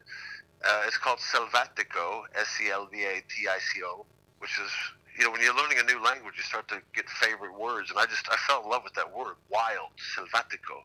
Uh, 0.65 0.81
it's 0.87 0.97
called 0.97 1.19
Selvatico, 1.19 2.23
S-E-L-V-A-T-I-C-O, 2.33 4.05
which 4.39 4.57
is 4.57 4.71
you 5.17 5.23
know 5.23 5.31
when 5.31 5.41
you're 5.41 5.55
learning 5.55 5.77
a 5.77 5.83
new 5.83 6.03
language, 6.03 6.33
you 6.37 6.43
start 6.43 6.67
to 6.69 6.81
get 6.95 7.07
favorite 7.21 7.53
words, 7.53 7.91
and 7.91 7.99
I 7.99 8.07
just 8.07 8.27
I 8.31 8.37
fell 8.47 8.63
in 8.63 8.69
love 8.69 8.81
with 8.83 8.95
that 8.95 9.15
word, 9.15 9.35
wild, 9.51 9.93
Selvatico. 10.17 10.81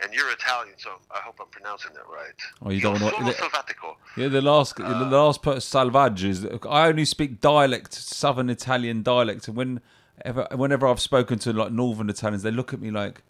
And 0.00 0.12
you're 0.12 0.30
Italian, 0.32 0.74
so 0.76 0.90
I 1.10 1.18
hope 1.18 1.36
I'm 1.40 1.46
pronouncing 1.48 1.92
that 1.94 2.06
right. 2.08 2.34
Oh, 2.62 2.70
you 2.70 2.80
don't 2.80 3.00
wanna- 3.00 3.16
sono 3.16 3.32
Selvatico. 3.32 3.96
Yeah, 4.16 4.28
the 4.28 4.42
last 4.42 4.76
the 4.76 4.82
last 4.88 5.42
part 5.42 5.62
Salvage 5.62 6.24
is 6.24 6.44
I 6.68 6.88
only 6.88 7.04
speak 7.04 7.40
dialect, 7.40 7.94
Southern 7.94 8.50
Italian 8.50 9.02
dialect, 9.02 9.46
and 9.48 9.56
whenever 9.56 10.48
whenever 10.52 10.86
I've 10.88 11.00
spoken 11.00 11.38
to 11.40 11.52
like 11.52 11.70
Northern 11.72 12.10
Italians, 12.10 12.42
they 12.42 12.50
look 12.50 12.72
at 12.74 12.80
me 12.80 12.90
like, 12.90 13.22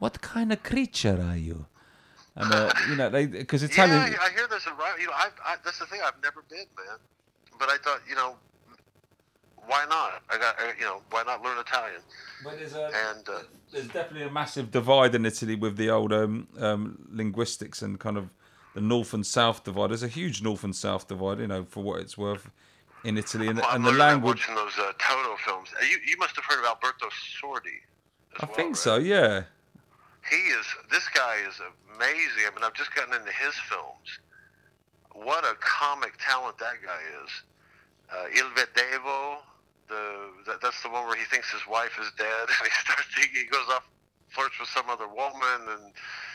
"What 0.00 0.20
kind 0.20 0.52
of 0.52 0.62
creature 0.62 1.18
are 1.22 1.36
you?" 1.36 1.66
And 2.34 2.52
uh, 2.52 2.72
you 2.88 2.96
know 2.96 3.08
they 3.10 3.26
because 3.26 3.62
Italian. 3.70 4.12
Yeah, 4.12 4.18
I 4.20 4.30
hear 4.30 4.46
there's 4.48 4.66
a 4.66 4.72
right. 4.74 4.98
You 5.00 5.06
know, 5.06 5.12
I, 5.14 5.28
I 5.44 5.56
that's 5.64 5.78
the 5.78 5.86
thing. 5.86 6.00
I've 6.04 6.20
never 6.22 6.42
been, 6.50 6.66
man. 6.76 6.98
But 7.58 7.68
I 7.68 7.78
thought, 7.78 8.00
you 8.08 8.14
know, 8.16 8.36
why 9.66 9.84
not? 9.88 10.22
I 10.30 10.38
got, 10.38 10.56
you 10.78 10.84
know, 10.84 11.02
why 11.10 11.22
not 11.24 11.42
learn 11.42 11.58
Italian? 11.58 12.00
But 12.44 12.58
there's, 12.58 12.74
a, 12.74 12.90
And, 13.16 13.28
uh, 13.28 13.40
there's 13.72 13.86
definitely 13.88 14.22
a 14.28 14.30
massive 14.30 14.70
divide 14.70 15.14
in 15.14 15.26
Italy 15.26 15.54
with 15.56 15.76
the 15.76 15.90
old 15.90 16.12
um, 16.12 16.48
um, 16.58 16.98
linguistics 17.10 17.82
and 17.82 17.98
kind 17.98 18.16
of 18.16 18.30
the 18.74 18.80
north 18.80 19.12
and 19.14 19.26
south 19.26 19.64
divide. 19.64 19.90
There's 19.90 20.02
a 20.02 20.08
huge 20.08 20.42
north 20.42 20.64
and 20.64 20.74
south 20.74 21.08
divide, 21.08 21.40
you 21.40 21.46
know, 21.48 21.64
for 21.64 21.82
what 21.82 22.00
it's 22.00 22.16
worth 22.16 22.50
in 23.04 23.16
Italy, 23.18 23.48
and, 23.48 23.58
Well, 23.58 23.70
and 23.74 23.84
the 23.84 23.92
language. 23.92 24.48
watching 24.48 24.54
those 24.54 24.76
uh, 24.78 24.92
Toto 24.98 25.36
films. 25.44 25.68
Uh, 25.80 25.84
You 25.84 25.98
you 26.06 26.16
must 26.18 26.34
have 26.36 26.44
heard 26.44 26.58
of 26.60 26.66
Alberto 26.66 27.06
Sordi. 27.08 27.80
I 28.40 28.46
well, 28.46 28.54
think 28.56 28.68
right? 28.70 28.76
so, 28.76 28.96
yeah. 28.96 29.42
He 30.28 30.36
is. 30.36 30.66
This 30.90 31.08
guy 31.08 31.36
is 31.48 31.60
amazing. 31.94 32.44
I 32.46 32.54
mean, 32.54 32.64
I've 32.64 32.74
just 32.74 32.94
gotten 32.94 33.14
into 33.14 33.32
his 33.32 33.54
films. 33.68 34.18
What 35.14 35.44
a 35.44 35.54
comic 35.60 36.12
talent 36.18 36.58
that 36.58 36.74
guy 36.84 37.00
is. 37.24 37.30
Uh, 38.10 38.24
Il 38.36 38.48
Vedovo, 38.56 39.38
the 39.88 40.32
that, 40.46 40.60
that's 40.62 40.82
the 40.82 40.88
one 40.88 41.06
where 41.06 41.16
he 41.16 41.24
thinks 41.24 41.50
his 41.50 41.66
wife 41.66 41.92
is 42.00 42.10
dead, 42.16 42.48
and 42.48 42.64
he 42.64 42.74
starts 42.80 43.14
he, 43.14 43.28
he 43.38 43.44
goes 43.46 43.68
off 43.70 43.84
flirts 44.30 44.58
with 44.60 44.68
some 44.68 44.88
other 44.90 45.08
woman, 45.08 45.60
and 45.68 45.92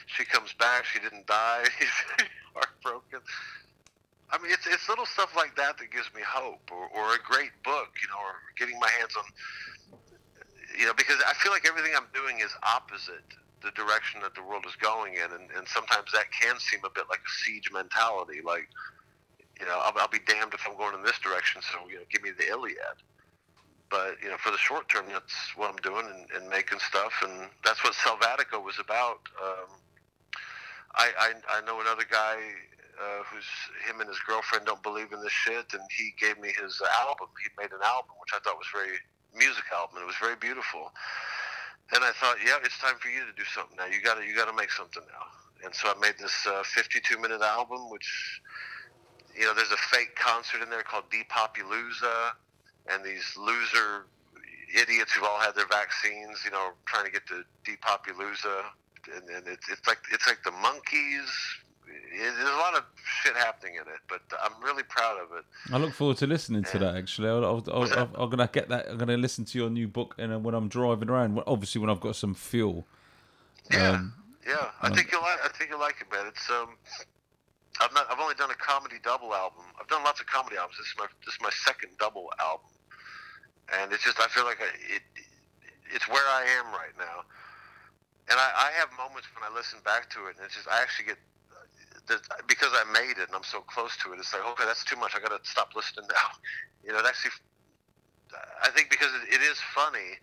she 0.07 0.25
comes 0.25 0.53
back. 0.53 0.85
She 0.85 0.99
didn't 0.99 1.27
die. 1.27 1.65
He's 1.79 2.27
heartbroken. 2.53 3.19
I 4.29 4.37
mean, 4.41 4.51
it's 4.51 4.65
it's 4.65 4.89
little 4.89 5.05
stuff 5.05 5.35
like 5.35 5.55
that 5.55 5.77
that 5.77 5.91
gives 5.91 6.09
me 6.13 6.21
hope, 6.25 6.69
or, 6.71 6.89
or 6.89 7.15
a 7.15 7.21
great 7.21 7.51
book, 7.63 7.89
you 8.01 8.07
know, 8.09 8.17
or 8.17 8.41
getting 8.57 8.79
my 8.79 8.89
hands 8.99 9.13
on, 9.17 9.25
you 10.77 10.85
know, 10.85 10.93
because 10.93 11.17
I 11.25 11.33
feel 11.33 11.51
like 11.51 11.67
everything 11.67 11.93
I'm 11.95 12.09
doing 12.13 12.39
is 12.39 12.49
opposite 12.63 13.25
the 13.63 13.71
direction 13.71 14.19
that 14.21 14.35
the 14.35 14.43
world 14.43 14.65
is 14.67 14.75
going 14.75 15.13
in, 15.15 15.31
and, 15.31 15.49
and 15.55 15.67
sometimes 15.67 16.11
that 16.11 16.27
can 16.35 16.59
seem 16.59 16.81
a 16.83 16.89
bit 16.89 17.05
like 17.09 17.21
a 17.23 17.33
siege 17.43 17.71
mentality. 17.71 18.41
Like, 18.43 18.67
you 19.59 19.65
know, 19.65 19.79
I'll, 19.83 19.93
I'll 19.97 20.07
be 20.07 20.19
damned 20.25 20.53
if 20.53 20.61
I'm 20.67 20.77
going 20.77 20.95
in 20.95 21.03
this 21.03 21.19
direction, 21.19 21.61
so 21.61 21.87
you 21.89 21.95
know, 21.97 22.05
give 22.09 22.23
me 22.23 22.31
the 22.37 22.47
Iliad. 22.49 22.99
But 23.89 24.17
you 24.23 24.29
know, 24.29 24.37
for 24.37 24.51
the 24.51 24.57
short 24.57 24.89
term, 24.89 25.05
that's 25.11 25.33
what 25.55 25.69
I'm 25.69 25.77
doing 25.83 26.05
and, 26.07 26.41
and 26.41 26.49
making 26.49 26.79
stuff, 26.79 27.13
and 27.23 27.49
that's 27.63 27.83
what 27.83 27.93
Selvatico 27.93 28.63
was 28.63 28.79
about. 28.79 29.21
Um, 29.41 29.69
I, 30.95 31.11
I 31.19 31.59
I 31.59 31.65
know 31.65 31.81
another 31.81 32.05
guy 32.09 32.37
uh, 33.01 33.23
who's 33.29 33.45
him 33.87 33.99
and 34.01 34.09
his 34.09 34.19
girlfriend 34.27 34.65
don't 34.65 34.83
believe 34.83 35.11
in 35.13 35.21
this 35.21 35.31
shit, 35.33 35.73
and 35.73 35.81
he 35.97 36.13
gave 36.19 36.39
me 36.39 36.49
his 36.59 36.81
album. 37.05 37.29
He 37.43 37.49
made 37.61 37.71
an 37.71 37.81
album 37.83 38.15
which 38.21 38.33
I 38.33 38.39
thought 38.43 38.57
was 38.57 38.69
very 38.73 38.97
music 39.35 39.65
album. 39.73 39.97
and 39.97 40.03
It 40.03 40.07
was 40.07 40.21
very 40.21 40.35
beautiful. 40.37 40.91
And 41.93 42.03
I 42.03 42.11
thought, 42.13 42.37
yeah, 42.45 42.57
it's 42.63 42.79
time 42.79 42.95
for 42.99 43.09
you 43.09 43.21
to 43.25 43.33
do 43.37 43.43
something 43.45 43.77
now. 43.77 43.85
You 43.85 44.01
got 44.01 44.17
to 44.17 44.25
you 44.25 44.35
got 44.35 44.49
to 44.49 44.55
make 44.55 44.71
something 44.71 45.03
now. 45.09 45.25
and 45.65 45.75
so 45.75 45.89
I 45.89 45.95
made 45.99 46.15
this 46.19 46.33
uh, 46.47 46.63
52 46.63 47.19
minute 47.19 47.41
album, 47.41 47.89
which 47.89 48.41
you 49.37 49.45
know, 49.45 49.53
there's 49.53 49.71
a 49.71 49.77
fake 49.77 50.15
concert 50.15 50.61
in 50.61 50.69
there 50.69 50.83
called 50.83 51.05
Depopulooza, 51.09 52.31
and 52.91 53.03
these 53.03 53.35
loser 53.37 54.05
idiots 54.75 55.13
who've 55.13 55.23
all 55.23 55.39
had 55.39 55.55
their 55.55 55.67
vaccines, 55.67 56.39
you 56.45 56.51
know, 56.51 56.71
trying 56.85 57.05
to 57.05 57.11
get 57.11 57.25
to 57.27 57.43
Depopulooza, 57.65 58.63
and, 59.15 59.29
and 59.29 59.47
it's 59.47 59.69
it's 59.69 59.87
like 59.87 59.99
it's 60.11 60.27
like 60.27 60.43
the 60.43 60.51
monkeys. 60.51 61.29
It, 61.85 62.33
there's 62.37 62.49
a 62.49 62.57
lot 62.57 62.75
of 62.75 62.83
shit 63.03 63.35
happening 63.35 63.75
in 63.75 63.81
it, 63.81 63.99
but 64.07 64.21
I'm 64.41 64.63
really 64.63 64.83
proud 64.83 65.19
of 65.19 65.37
it. 65.37 65.43
I 65.73 65.77
look 65.77 65.93
forward 65.93 66.17
to 66.17 66.27
listening 66.27 66.63
to 66.65 66.79
that. 66.79 66.95
Actually? 66.95 67.29
I'm, 67.29 68.09
I'm 68.15 68.29
gonna 68.29 68.49
get 68.51 68.69
that. 68.69 68.89
I'm 68.89 68.97
gonna 68.97 69.17
listen 69.17 69.45
to 69.45 69.57
your 69.57 69.69
new 69.69 69.87
book, 69.87 70.15
and 70.17 70.33
uh, 70.33 70.39
when 70.39 70.55
I'm 70.55 70.69
driving 70.69 71.09
around, 71.09 71.41
obviously 71.45 71.81
when 71.81 71.89
I've 71.89 72.01
got 72.01 72.15
some 72.15 72.33
fuel. 72.33 72.85
Yeah, 73.71 73.91
Um, 73.91 74.13
yeah. 74.47 74.71
I 74.81 74.87
um, 74.87 74.93
think 74.93 75.11
you'll 75.11 75.21
like. 75.21 75.39
I 75.43 75.49
think 75.49 75.69
you'll 75.69 75.79
like 75.79 75.95
it, 76.01 76.11
man. 76.11 76.27
It's 76.27 76.49
um. 76.49 76.69
I've 77.81 77.93
not. 77.93 78.05
I've 78.11 78.19
only 78.19 78.35
done 78.35 78.51
a 78.51 78.59
comedy 78.59 78.97
double 79.01 79.33
album. 79.33 79.65
I've 79.79 79.87
done 79.87 80.03
lots 80.03 80.21
of 80.21 80.27
comedy 80.27 80.57
albums. 80.57 80.77
This 80.77 80.87
is 80.87 80.95
my. 80.97 81.07
This 81.25 81.33
is 81.33 81.41
my 81.41 81.49
second 81.65 81.97
double 81.97 82.29
album, 82.39 82.69
and 83.73 83.91
it's 83.91 84.03
just. 84.03 84.19
I 84.19 84.27
feel 84.27 84.45
like 84.45 84.61
I, 84.61 84.69
it. 84.93 85.01
It's 85.89 86.07
where 86.07 86.25
I 86.25 86.45
am 86.61 86.73
right 86.73 86.93
now, 86.97 87.25
and 88.29 88.37
I, 88.37 88.69
I 88.69 88.69
have 88.77 88.89
moments 88.97 89.29
when 89.33 89.41
I 89.45 89.53
listen 89.53 89.79
back 89.85 90.09
to 90.13 90.29
it, 90.29 90.37
and 90.37 90.45
it's 90.45 90.55
just. 90.55 90.67
I 90.69 90.81
actually 90.81 91.13
get. 91.13 91.19
Because 92.49 92.75
I 92.75 92.83
made 92.91 93.15
it 93.15 93.31
and 93.31 93.33
I'm 93.33 93.47
so 93.47 93.61
close 93.61 93.95
to 94.03 94.11
it, 94.11 94.19
it's 94.19 94.33
like 94.33 94.43
okay, 94.43 94.65
that's 94.67 94.83
too 94.83 94.99
much. 94.99 95.15
I 95.15 95.23
got 95.23 95.31
to 95.31 95.39
stop 95.47 95.71
listening 95.75 96.07
now. 96.09 96.29
You 96.83 96.91
know, 96.91 96.99
it 96.99 97.05
actually. 97.07 97.31
I 98.61 98.67
think 98.75 98.89
because 98.89 99.07
it, 99.23 99.39
it 99.39 99.41
is 99.41 99.55
funny, 99.73 100.19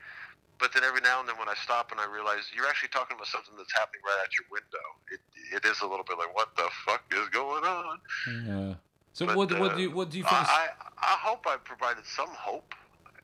but 0.60 0.72
then 0.72 0.84
every 0.84 1.00
now 1.00 1.18
and 1.20 1.28
then 1.28 1.36
when 1.38 1.48
I 1.48 1.54
stop 1.64 1.90
and 1.90 1.98
I 2.00 2.06
realize 2.06 2.52
you're 2.54 2.66
actually 2.68 2.90
talking 2.90 3.16
about 3.16 3.26
something 3.26 3.54
that's 3.56 3.72
happening 3.72 4.02
right 4.04 4.20
at 4.22 4.30
your 4.36 4.46
window, 4.52 4.86
it 5.10 5.20
it 5.56 5.64
is 5.64 5.80
a 5.80 5.86
little 5.86 6.04
bit 6.04 6.18
like 6.18 6.34
what 6.36 6.54
the 6.56 6.68
fuck 6.84 7.02
is 7.10 7.28
going 7.30 7.64
on? 7.64 7.98
Yeah. 8.46 8.74
So 9.12 9.26
But, 9.26 9.36
what 9.36 9.58
what 9.58 9.72
uh, 9.72 9.76
do 9.76 9.82
you 9.82 9.90
what 9.90 10.10
do 10.10 10.18
you 10.18 10.24
think? 10.24 10.36
I 10.36 10.68
I 11.00 11.16
hope 11.18 11.46
I 11.48 11.56
provided 11.56 12.04
some 12.04 12.28
hope. 12.30 12.74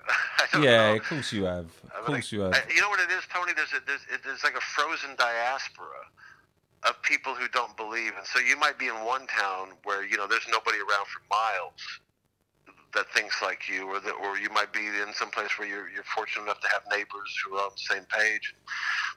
Yeah, 0.55 0.91
know. 0.91 0.97
of 0.97 1.03
course 1.05 1.33
you 1.33 1.45
have. 1.45 1.67
I 1.95 1.99
Of 1.99 2.09
mean, 2.09 2.17
course 2.17 2.33
you 2.33 2.41
have. 2.41 2.55
You 2.73 2.81
know 2.81 2.89
what 2.89 3.01
it 3.01 3.11
is, 3.11 3.25
Tony? 3.33 3.53
There's 3.55 3.73
a, 3.73 3.81
there's 3.87 4.01
it- 4.13 4.23
there's 4.25 4.43
like 4.45 4.57
a 4.57 4.61
frozen 4.61 5.11
diaspora 5.19 6.01
of 6.85 7.01
people 7.03 7.35
who 7.35 7.49
don't 7.49 7.77
believe, 7.77 8.13
and 8.17 8.27
so 8.27 8.39
you 8.39 8.57
might 8.57 8.79
be 8.79 8.87
in 8.87 8.95
one 9.05 9.27
town 9.27 9.71
where 9.85 10.07
you 10.07 10.17
know 10.17 10.27
there's 10.27 10.47
nobody 10.49 10.79
around 10.79 11.07
for 11.13 11.21
miles 11.29 11.83
that 12.97 13.09
thinks 13.11 13.41
like 13.43 13.69
you, 13.69 13.87
or 13.87 14.01
that, 14.01 14.15
or 14.25 14.39
you 14.39 14.49
might 14.51 14.73
be 14.73 14.81
in 14.81 15.13
some 15.13 15.31
place 15.31 15.59
where 15.59 15.69
you're 15.69 15.89
you're 15.91 16.03
fortunate 16.03 16.45
enough 16.45 16.61
to 16.61 16.69
have 16.69 16.83
neighbors 16.91 17.37
who 17.45 17.57
are 17.57 17.65
on 17.65 17.71
the 17.73 17.95
same 17.95 18.05
page. 18.05 18.55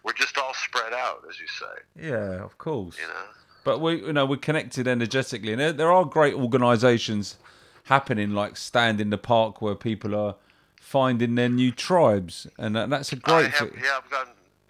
We're 0.03 0.13
just 0.13 0.38
all 0.38 0.53
spread 0.53 0.93
out, 0.93 1.24
as 1.27 1.39
you 1.39 1.48
say. 1.48 2.09
Yeah, 2.09 2.43
of 2.43 2.57
course. 2.57 2.98
You 3.00 3.07
know. 3.07 3.25
But 3.63 3.79
we, 3.81 4.05
you 4.05 4.13
know, 4.13 4.25
we're 4.25 4.38
connected 4.38 4.88
energetically, 4.88 5.51
and 5.53 5.59
there, 5.59 5.74
there 5.74 5.91
are 5.91 6.05
great 6.05 6.36
organisations 6.36 7.38
happening, 7.86 8.31
like 8.31 8.55
Stand 8.57 9.01
in 9.01 9.09
the 9.09 9.17
Park, 9.17 9.62
where 9.62 9.75
people 9.75 10.15
are 10.15 10.36
finding 10.79 11.36
their 11.36 11.50
new 11.50 11.71
tribes, 11.71 12.48
and 12.57 12.75
that, 12.75 12.89
that's 12.89 13.12
a 13.12 13.15
great. 13.15 13.51
have, 13.51 13.71
yeah, 13.75 14.00
I've 14.03 14.09
got 14.09 14.27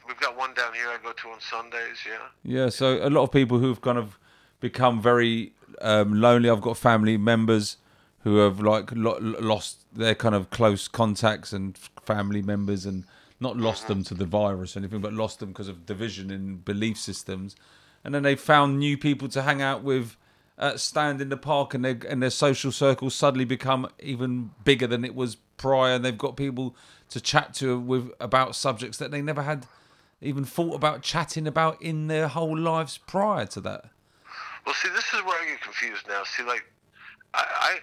we've 0.07 0.19
got 0.19 0.37
one 0.37 0.53
down 0.53 0.73
here 0.73 0.87
I 0.87 0.97
go 1.03 1.11
to 1.11 1.29
on 1.29 1.41
Sundays. 1.41 1.97
Yeah. 2.07 2.61
Yeah, 2.63 2.69
so 2.69 3.05
a 3.05 3.09
lot 3.09 3.23
of 3.23 3.31
people 3.31 3.59
who've 3.59 3.81
kind 3.81 3.97
of 3.97 4.19
become 4.59 5.01
very 5.01 5.53
um, 5.81 6.19
lonely. 6.21 6.49
I've 6.49 6.61
got 6.61 6.77
family 6.77 7.17
members 7.17 7.77
who 8.23 8.37
have 8.37 8.59
like 8.59 8.91
lo- 8.93 9.17
lost 9.19 9.85
their 9.93 10.15
kind 10.15 10.35
of 10.35 10.49
close 10.49 10.87
contacts 10.87 11.53
and 11.53 11.77
family 12.03 12.41
members, 12.41 12.85
and 12.85 13.05
not 13.39 13.57
lost 13.57 13.87
them 13.87 14.03
to 14.03 14.13
the 14.13 14.25
virus 14.25 14.75
or 14.75 14.79
anything, 14.79 15.01
but 15.01 15.13
lost 15.13 15.39
them 15.39 15.49
because 15.49 15.67
of 15.67 15.85
division 15.85 16.29
in 16.29 16.57
belief 16.57 16.97
systems. 16.97 17.55
And 18.03 18.13
then 18.13 18.23
they 18.23 18.35
found 18.35 18.79
new 18.79 18.97
people 18.97 19.27
to 19.29 19.41
hang 19.41 19.61
out 19.61 19.83
with. 19.83 20.15
Uh, 20.57 20.75
stand 20.75 21.21
in 21.21 21.29
the 21.29 21.37
park 21.37 21.73
and, 21.73 21.85
and 21.85 22.21
their 22.21 22.29
social 22.29 22.69
circles 22.69 23.15
suddenly 23.15 23.45
become 23.45 23.87
even 23.97 24.51
bigger 24.65 24.85
than 24.87 25.05
it 25.05 25.15
was 25.15 25.37
prior 25.55 25.93
and 25.93 26.03
they've 26.03 26.17
got 26.17 26.35
people 26.35 26.75
to 27.07 27.21
chat 27.21 27.53
to 27.53 27.79
with 27.79 28.11
about 28.19 28.53
subjects 28.57 28.97
that 28.97 29.09
they 29.09 29.21
never 29.21 29.43
had 29.43 29.65
even 30.21 30.43
thought 30.43 30.75
about 30.75 31.01
chatting 31.01 31.47
about 31.47 31.81
in 31.81 32.07
their 32.07 32.27
whole 32.27 32.57
lives 32.57 32.97
prior 32.97 33.45
to 33.45 33.61
that. 33.61 33.85
Well, 34.65 34.75
see, 34.75 34.89
this 34.89 35.05
is 35.13 35.23
where 35.23 35.41
I 35.41 35.47
get 35.47 35.61
confused 35.61 36.07
now. 36.07 36.23
See, 36.25 36.43
like, 36.43 36.65
I, 37.33 37.45
I 37.49 37.79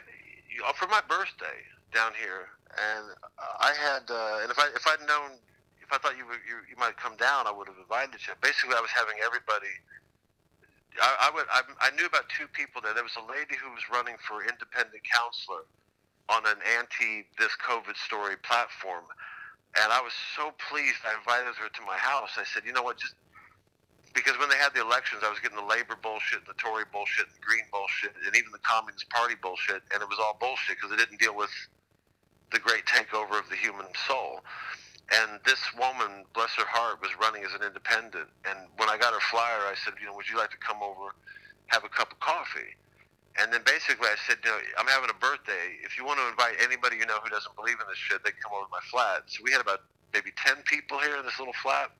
for 0.76 0.88
my 0.88 1.00
birthday 1.08 1.60
down 1.92 2.12
here, 2.18 2.48
and 2.76 3.14
I 3.60 3.72
had, 3.72 4.10
uh, 4.10 4.42
and 4.42 4.50
if 4.50 4.58
I 4.58 4.68
if 4.75 4.84
I'd 4.86 5.00
known, 5.06 5.38
if 5.80 5.92
I 5.92 5.98
thought 5.98 6.18
you 6.18 6.26
would, 6.26 6.42
you, 6.44 6.60
you 6.68 6.76
might 6.76 6.96
come 6.96 7.16
down, 7.16 7.46
I 7.46 7.52
would 7.52 7.68
have 7.68 7.78
invited 7.78 8.20
you. 8.26 8.34
Basically, 8.42 8.75
I 8.76 8.82
was 8.82 8.90
having 8.90 9.16
everybody. 9.25 9.72
I, 11.00 11.28
I 11.28 11.34
would. 11.34 11.46
I, 11.52 11.60
I 11.80 11.90
knew 11.96 12.06
about 12.06 12.28
two 12.32 12.48
people 12.52 12.80
there. 12.80 12.94
There 12.94 13.06
was 13.06 13.16
a 13.16 13.26
lady 13.26 13.56
who 13.56 13.70
was 13.70 13.84
running 13.92 14.16
for 14.25 14.42
independent 14.42 15.02
counselor 15.04 15.64
on 16.28 16.42
an 16.46 16.58
anti 16.78 17.28
this 17.38 17.54
COVID 17.60 17.96
story 17.96 18.36
platform, 18.42 19.04
and 19.78 19.92
I 19.92 20.00
was 20.00 20.12
so 20.34 20.52
pleased. 20.68 21.00
I 21.06 21.14
invited 21.16 21.54
her 21.60 21.68
to 21.68 21.82
my 21.86 21.96
house. 21.96 22.34
I 22.36 22.44
said, 22.44 22.64
you 22.66 22.72
know 22.72 22.82
what, 22.82 22.98
just 22.98 23.14
because 24.16 24.40
when 24.40 24.49
they 24.49 24.56
had 24.56 24.73
the 24.73 24.80
elections, 24.80 25.20
I 25.20 25.28
was 25.28 25.38
getting 25.44 25.61
the 25.61 25.68
labor 25.68 25.94
bullshit, 26.00 26.49
the 26.49 26.56
Tory 26.56 26.88
bullshit, 26.88 27.28
the 27.28 27.44
Green 27.44 27.68
bullshit, 27.68 28.16
and 28.25 28.32
even 28.32 28.49
the 28.49 28.64
Communist 28.64 29.04
Party 29.12 29.37
bullshit, 29.37 29.85
and 29.92 30.00
it 30.00 30.08
was 30.08 30.16
all 30.16 30.40
bullshit 30.40 30.80
because 30.80 30.88
it 30.88 30.96
didn't 30.96 31.20
deal 31.20 31.37
with 31.37 31.52
the 32.49 32.58
great 32.58 32.88
takeover 32.88 33.37
of 33.37 33.44
the 33.52 33.61
human 33.61 33.85
soul. 34.08 34.40
And 35.12 35.38
this 35.44 35.61
woman, 35.76 36.25
bless 36.32 36.56
her 36.56 36.66
heart, 36.66 37.04
was 37.04 37.12
running 37.20 37.44
as 37.44 37.52
an 37.52 37.61
independent. 37.61 38.32
And 38.49 38.73
when 38.80 38.88
I 38.88 38.96
got 38.96 39.12
her 39.12 39.23
flyer, 39.28 39.68
I 39.68 39.76
said, 39.85 39.94
you 40.00 40.08
know, 40.08 40.16
would 40.16 40.26
you 40.26 40.40
like 40.40 40.50
to 40.50 40.58
come 40.64 40.80
over, 40.82 41.12
have 41.68 41.85
a 41.85 41.92
cup 41.92 42.11
of 42.11 42.18
coffee? 42.18 42.75
And 43.37 43.52
then 43.52 43.61
basically 43.68 44.08
I 44.08 44.16
said, 44.26 44.40
you 44.42 44.50
know, 44.50 44.58
I'm 44.80 44.88
having 44.88 45.12
a 45.12 45.18
birthday. 45.20 45.76
If 45.85 46.00
you 46.00 46.08
want 46.08 46.18
to 46.25 46.26
invite 46.26 46.56
anybody 46.64 46.96
you 46.96 47.04
know 47.04 47.20
who 47.20 47.28
doesn't 47.28 47.54
believe 47.54 47.76
in 47.76 47.87
this 47.87 48.00
shit, 48.00 48.25
they 48.25 48.32
can 48.32 48.40
come 48.40 48.56
over 48.56 48.64
to 48.64 48.73
my 48.73 48.82
flat. 48.88 49.28
So 49.28 49.44
we 49.44 49.52
had 49.52 49.61
about 49.61 49.85
maybe 50.16 50.32
10 50.40 50.64
people 50.64 50.99
here 50.99 51.20
in 51.20 51.25
this 51.28 51.38
little 51.38 51.54
flat. 51.61 51.92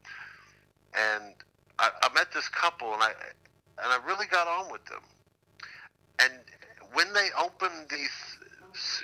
And 0.97 1.37
I, 1.79 1.91
I 2.03 2.15
met 2.15 2.33
this 2.33 2.49
couple, 2.49 2.93
and 2.95 3.03
I 3.03 3.13
and 3.83 3.93
I 3.93 3.99
really 4.07 4.27
got 4.27 4.47
on 4.47 4.73
with 4.73 4.85
them. 4.87 5.03
And 6.19 6.33
when 6.93 7.13
they 7.13 7.29
opened 7.39 7.89
these, 7.91 8.39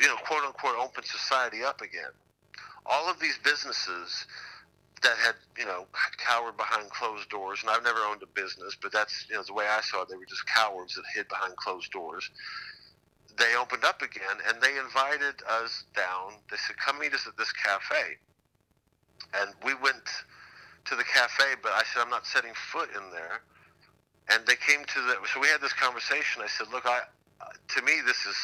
you 0.01 0.07
know, 0.07 0.17
quote 0.17 0.45
unquote, 0.45 0.77
open 0.79 1.05
society 1.05 1.63
up 1.63 1.81
again, 1.83 2.13
all 2.87 3.11
of 3.11 3.21
these 3.21 3.39
businesses 3.45 4.27
that 5.03 5.17
had, 5.19 5.35
you 5.59 5.67
know, 5.67 5.87
cowered 6.17 6.57
behind 6.57 6.89
closed 6.91 7.29
doors, 7.29 7.61
and 7.61 7.71
I've 7.71 7.83
never 7.83 7.99
owned 8.01 8.23
a 8.23 8.27
business, 8.27 8.77
but 8.81 8.93
that's, 8.93 9.27
you 9.29 9.35
know, 9.35 9.43
the 9.43 9.53
way 9.53 9.67
I 9.67 9.81
saw 9.81 10.03
it. 10.03 10.09
They 10.09 10.17
were 10.17 10.25
just 10.27 10.47
cowards 10.47 10.95
that 10.95 11.03
hid 11.15 11.29
behind 11.29 11.57
closed 11.57 11.91
doors. 11.91 12.31
They 13.37 13.57
opened 13.57 13.85
up 13.85 14.01
again, 14.03 14.39
and 14.49 14.61
they 14.63 14.79
invited 14.79 15.43
us 15.49 15.85
down. 15.97 16.35
They 16.51 16.57
said, 16.57 16.77
"Come 16.79 16.99
meet 16.99 17.15
us 17.15 17.27
at 17.27 17.37
this 17.37 17.51
cafe." 17.53 18.19
And 19.35 19.55
we 19.65 19.75
went 19.75 20.09
to 20.87 20.97
the 20.97 21.05
cafe, 21.05 21.55
but 21.63 21.73
I 21.73 21.83
said 21.93 22.03
I'm 22.03 22.11
not 22.11 22.27
setting 22.27 22.53
foot 22.73 22.91
in 22.97 23.11
there. 23.13 23.43
And 24.31 24.47
they 24.47 24.57
came 24.57 24.85
to 24.85 25.01
the 25.03 25.17
so 25.33 25.41
we 25.41 25.49
had 25.49 25.61
this 25.61 25.73
conversation. 25.73 26.43
I 26.43 26.49
said, 26.49 26.69
look, 26.73 26.87
I 26.87 27.03
to 27.77 27.83
me 27.83 28.01
this 28.07 28.25
is 28.27 28.37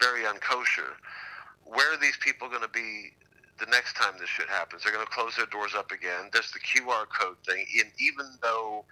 very 0.00 0.22
unkosher. 0.24 0.98
Where 1.64 1.94
are 1.94 1.96
these 1.98 2.16
people 2.18 2.48
going 2.48 2.62
to 2.62 2.68
be 2.68 3.12
the 3.60 3.66
next 3.66 3.94
time 3.94 4.14
this 4.18 4.28
shit 4.28 4.48
happens? 4.48 4.82
They're 4.82 4.92
going 4.92 5.06
to 5.06 5.12
close 5.12 5.36
their 5.36 5.46
doors 5.46 5.74
up 5.76 5.92
again. 5.92 6.28
There's 6.32 6.50
the 6.52 6.60
QR 6.60 7.06
code 7.08 7.36
thing, 7.46 7.64
and 7.80 7.90
even 8.00 8.26
though 8.42 8.84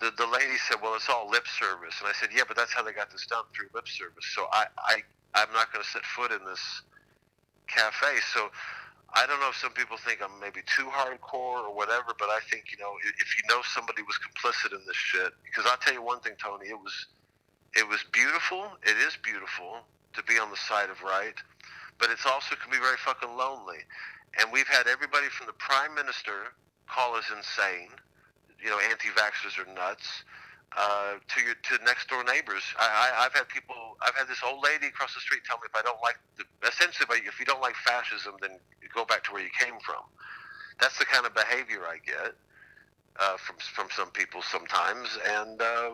the 0.00 0.12
the 0.16 0.26
lady 0.26 0.56
said, 0.68 0.78
well, 0.82 0.94
it's 0.94 1.08
all 1.08 1.28
lip 1.30 1.46
service, 1.48 1.96
and 2.00 2.08
I 2.08 2.12
said, 2.12 2.28
yeah, 2.34 2.44
but 2.46 2.56
that's 2.56 2.72
how 2.72 2.82
they 2.82 2.92
got 2.92 3.10
this 3.10 3.26
done 3.26 3.44
through 3.56 3.68
lip 3.74 3.88
service. 3.88 4.26
So 4.36 4.46
I 4.52 4.66
I 4.78 5.02
I'm 5.34 5.52
not 5.54 5.72
going 5.72 5.82
to 5.82 5.90
set 5.90 6.04
foot 6.04 6.30
in 6.30 6.44
this 6.44 6.82
cafe. 7.68 8.20
So 8.34 8.50
I 9.14 9.26
don't 9.26 9.40
know 9.40 9.50
if 9.50 9.56
some 9.56 9.72
people 9.72 9.96
think 9.96 10.20
I'm 10.24 10.40
maybe 10.40 10.60
too 10.64 10.88
hardcore 10.88 11.68
or 11.68 11.74
whatever, 11.74 12.16
but 12.18 12.28
I 12.30 12.40
think 12.50 12.72
you 12.72 12.78
know 12.78 12.96
if 13.20 13.36
you 13.36 13.44
know 13.48 13.60
somebody 13.74 14.02
was 14.02 14.16
complicit 14.18 14.72
in 14.72 14.80
this 14.86 14.96
shit, 14.96 15.32
because 15.44 15.68
I'll 15.70 15.78
tell 15.78 15.94
you 15.94 16.02
one 16.02 16.20
thing, 16.20 16.32
Tony, 16.42 16.68
it 16.68 16.78
was 16.80 16.94
it 17.76 17.88
was 17.88 18.04
beautiful. 18.12 18.72
It 18.82 18.96
is 18.96 19.16
beautiful 19.22 19.84
to 20.14 20.22
be 20.24 20.38
on 20.38 20.50
the 20.50 20.56
side 20.56 20.90
of 20.90 21.02
right, 21.02 21.36
but 21.98 22.10
it's 22.10 22.26
also 22.26 22.56
can 22.56 22.70
be 22.70 22.78
very 22.78 22.96
fucking 23.04 23.36
lonely. 23.36 23.84
And 24.40 24.52
we've 24.52 24.68
had 24.68 24.86
everybody 24.88 25.28
from 25.28 25.46
the 25.46 25.56
prime 25.60 25.94
minister 25.94 26.56
call 26.88 27.16
us 27.16 27.24
insane. 27.34 27.90
You 28.62 28.70
know, 28.70 28.78
anti-vaxxers 28.78 29.58
are 29.60 29.68
nuts. 29.74 30.24
Uh, 30.72 31.20
to 31.28 31.44
your 31.44 31.54
to 31.60 31.76
next 31.84 32.08
door 32.08 32.24
neighbors, 32.24 32.62
I, 32.80 32.88
I, 32.88 33.26
I've 33.26 33.34
had 33.34 33.48
people. 33.48 33.76
I've 34.00 34.14
had 34.14 34.26
this 34.26 34.40
old 34.40 34.64
lady 34.64 34.86
across 34.86 35.12
the 35.12 35.20
street 35.20 35.42
tell 35.44 35.58
me 35.58 35.68
if 35.68 35.76
I 35.76 35.82
don't 35.82 36.00
like 36.00 36.16
the 36.38 36.44
essentially 36.66 37.20
if, 37.26 37.38
you 37.38 37.44
don't 37.44 37.60
like 37.60 37.76
fascism, 37.76 38.34
then 38.40 38.58
go 38.94 39.04
back 39.04 39.22
to 39.24 39.32
where 39.32 39.42
you 39.42 39.52
came 39.58 39.76
from. 39.84 40.00
That's 40.80 40.96
the 40.98 41.04
kind 41.04 41.26
of 41.26 41.34
behavior 41.34 41.84
I 41.84 42.00
get 42.00 42.32
uh, 43.20 43.36
from 43.36 43.56
from 43.60 43.88
some 43.92 44.10
people 44.12 44.40
sometimes, 44.40 45.18
and 45.28 45.60
uh, 45.60 45.90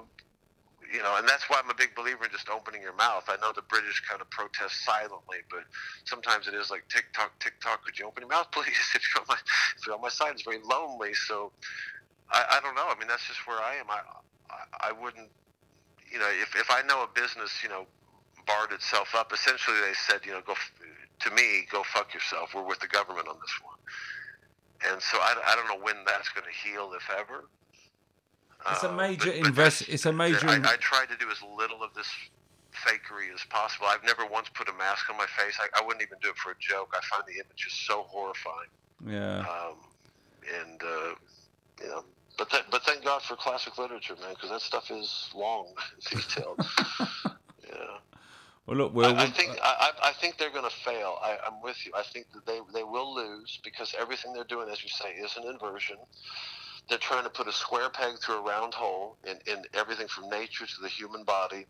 you 0.92 1.02
know, 1.02 1.16
and 1.18 1.28
that's 1.28 1.50
why 1.50 1.60
I'm 1.62 1.70
a 1.70 1.74
big 1.74 1.94
believer 1.94 2.24
in 2.24 2.30
just 2.30 2.48
opening 2.48 2.80
your 2.80 2.94
mouth. 2.94 3.24
I 3.28 3.36
know 3.42 3.52
the 3.52 3.66
British 3.66 4.00
kind 4.08 4.20
of 4.22 4.30
protest 4.30 4.84
silently, 4.84 5.38
but 5.50 5.66
sometimes 6.04 6.46
it 6.46 6.54
is 6.54 6.70
like 6.70 6.86
tick 6.88 7.06
tock, 7.12 7.32
tick 7.40 7.60
tock. 7.60 7.84
Could 7.84 7.98
you 7.98 8.06
open 8.06 8.22
your 8.22 8.30
mouth, 8.30 8.50
please? 8.52 8.78
If 8.94 9.02
you're 9.10 9.22
on 9.22 9.28
my 9.28 9.38
if 9.76 9.86
you're 9.86 9.96
on 9.96 10.02
my 10.02 10.08
side, 10.08 10.32
it's 10.32 10.42
very 10.42 10.62
lonely. 10.62 11.14
So 11.14 11.50
I, 12.30 12.58
I 12.58 12.60
don't 12.62 12.74
know. 12.74 12.86
I 12.86 12.98
mean, 12.98 13.08
that's 13.08 13.26
just 13.26 13.46
where 13.46 13.58
I 13.58 13.74
am. 13.74 13.90
I 13.90 14.00
I, 14.50 14.88
I 14.88 14.92
wouldn't. 14.92 15.28
You 16.10 16.18
know, 16.18 16.28
if 16.42 16.54
if 16.56 16.70
I 16.70 16.82
know 16.82 17.02
a 17.02 17.08
business, 17.08 17.62
you 17.62 17.68
know, 17.68 17.86
barred 18.46 18.72
itself 18.72 19.14
up, 19.14 19.32
essentially 19.32 19.76
they 19.80 19.94
said, 19.94 20.20
you 20.24 20.32
know, 20.32 20.40
go 20.46 20.52
f- 20.52 20.72
to 21.20 21.30
me, 21.34 21.66
go 21.70 21.82
fuck 21.92 22.14
yourself. 22.14 22.54
We're 22.54 22.62
with 22.66 22.80
the 22.80 22.88
government 22.88 23.28
on 23.28 23.36
this 23.40 23.52
one. 23.62 23.76
And 24.90 25.02
so 25.02 25.18
I, 25.18 25.34
I 25.46 25.56
don't 25.56 25.66
know 25.66 25.84
when 25.84 25.96
that's 26.06 26.28
going 26.30 26.46
to 26.46 26.68
heal, 26.68 26.92
if 26.96 27.08
ever. 27.18 27.44
It's 28.70 28.82
a 28.84 28.90
Uh, 28.90 28.92
major 28.92 29.30
but- 29.32 29.40
but 29.40 29.46
invest- 29.48 29.88
it's 29.88 30.06
a 30.06 30.12
major 30.12 30.48
I, 30.48 30.56
I 30.64 30.76
try 30.76 31.04
to 31.06 31.16
do 31.16 31.28
as 31.30 31.38
little 31.42 31.82
of 31.82 31.92
this 31.94 32.08
fakery 32.72 33.34
as 33.34 33.42
possible. 33.50 33.86
I've 33.86 34.04
never 34.04 34.24
once 34.24 34.48
put 34.48 34.68
a 34.68 34.72
mask 34.74 35.10
on 35.10 35.16
my 35.16 35.26
face. 35.26 35.58
I, 35.60 35.66
I 35.78 35.84
wouldn't 35.84 36.02
even 36.02 36.18
do 36.22 36.30
it 36.30 36.36
for 36.38 36.52
a 36.52 36.56
joke. 36.60 36.94
I 36.96 37.00
find 37.10 37.24
the 37.26 37.34
images 37.34 37.72
so 37.72 38.04
horrifying. 38.04 38.70
Yeah. 39.04 39.40
Um, 39.40 39.74
and 40.62 40.80
uh, 40.82 40.86
you 40.86 40.86
know, 40.86 41.16
but 41.16 41.17
th- 43.20 43.38
but 43.38 43.40
thank 43.40 43.62
God 43.68 43.74
for 43.74 43.74
classic 43.74 43.78
literature, 43.78 44.16
man, 44.20 44.34
because 44.34 44.50
that 44.50 44.60
stuff 44.60 44.90
is 44.90 45.30
long, 45.34 45.74
detailed. 46.10 46.60
yeah. 47.68 47.98
Well, 48.66 48.76
look. 48.76 48.92
I, 49.18 49.24
I 49.24 49.26
think 49.30 49.58
I, 49.62 49.90
I 50.02 50.12
think 50.12 50.36
they're 50.38 50.50
going 50.50 50.68
to 50.68 50.76
fail. 50.76 51.18
I, 51.22 51.38
I'm 51.46 51.62
with 51.62 51.86
you. 51.86 51.92
I 51.96 52.02
think 52.02 52.26
that 52.34 52.46
they 52.46 52.60
they 52.74 52.84
will 52.84 53.14
lose 53.14 53.58
because 53.64 53.94
everything 54.00 54.32
they're 54.32 54.44
doing, 54.44 54.68
as 54.70 54.82
you 54.82 54.88
say, 54.90 55.10
is 55.10 55.36
an 55.36 55.44
inversion. 55.50 55.96
They're 56.88 56.98
trying 56.98 57.24
to 57.24 57.30
put 57.30 57.48
a 57.48 57.52
square 57.52 57.90
peg 57.90 58.18
through 58.18 58.36
a 58.36 58.42
round 58.42 58.74
hole 58.74 59.18
in, 59.24 59.38
in 59.50 59.64
everything 59.74 60.08
from 60.08 60.30
nature 60.30 60.66
to 60.66 60.80
the 60.82 60.88
human 60.88 61.24
body. 61.24 61.66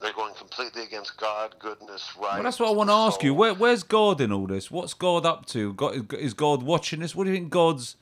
They're 0.00 0.12
going 0.12 0.34
completely 0.34 0.82
against 0.82 1.18
God, 1.18 1.56
goodness, 1.58 2.16
right. 2.20 2.34
Well, 2.34 2.42
that's 2.42 2.60
what 2.60 2.68
I 2.68 2.72
want 2.72 2.90
to 2.90 2.94
ask 2.94 3.22
you. 3.22 3.34
Where, 3.34 3.54
where's 3.54 3.82
God 3.82 4.20
in 4.20 4.32
all 4.32 4.46
this? 4.46 4.70
What's 4.70 4.94
God 4.94 5.26
up 5.26 5.46
to? 5.46 5.74
God, 5.74 6.14
is 6.14 6.34
God 6.34 6.62
watching 6.62 7.00
this? 7.00 7.14
What 7.14 7.24
do 7.24 7.30
you 7.30 7.36
think 7.36 7.50
God's? 7.50 7.96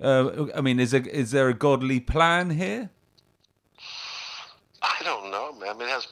Uh, 0.00 0.46
I 0.54 0.60
mean, 0.60 0.80
is 0.80 0.92
there, 0.92 1.06
is 1.06 1.30
there 1.30 1.48
a 1.48 1.54
godly 1.54 2.00
plan 2.00 2.50
here? 2.50 2.90
I 4.82 5.02
don't 5.04 5.30
know, 5.30 5.52
man. 5.52 5.68
I 5.68 5.72
mean, 5.74 5.88
it 5.88 5.90
has. 5.90 6.08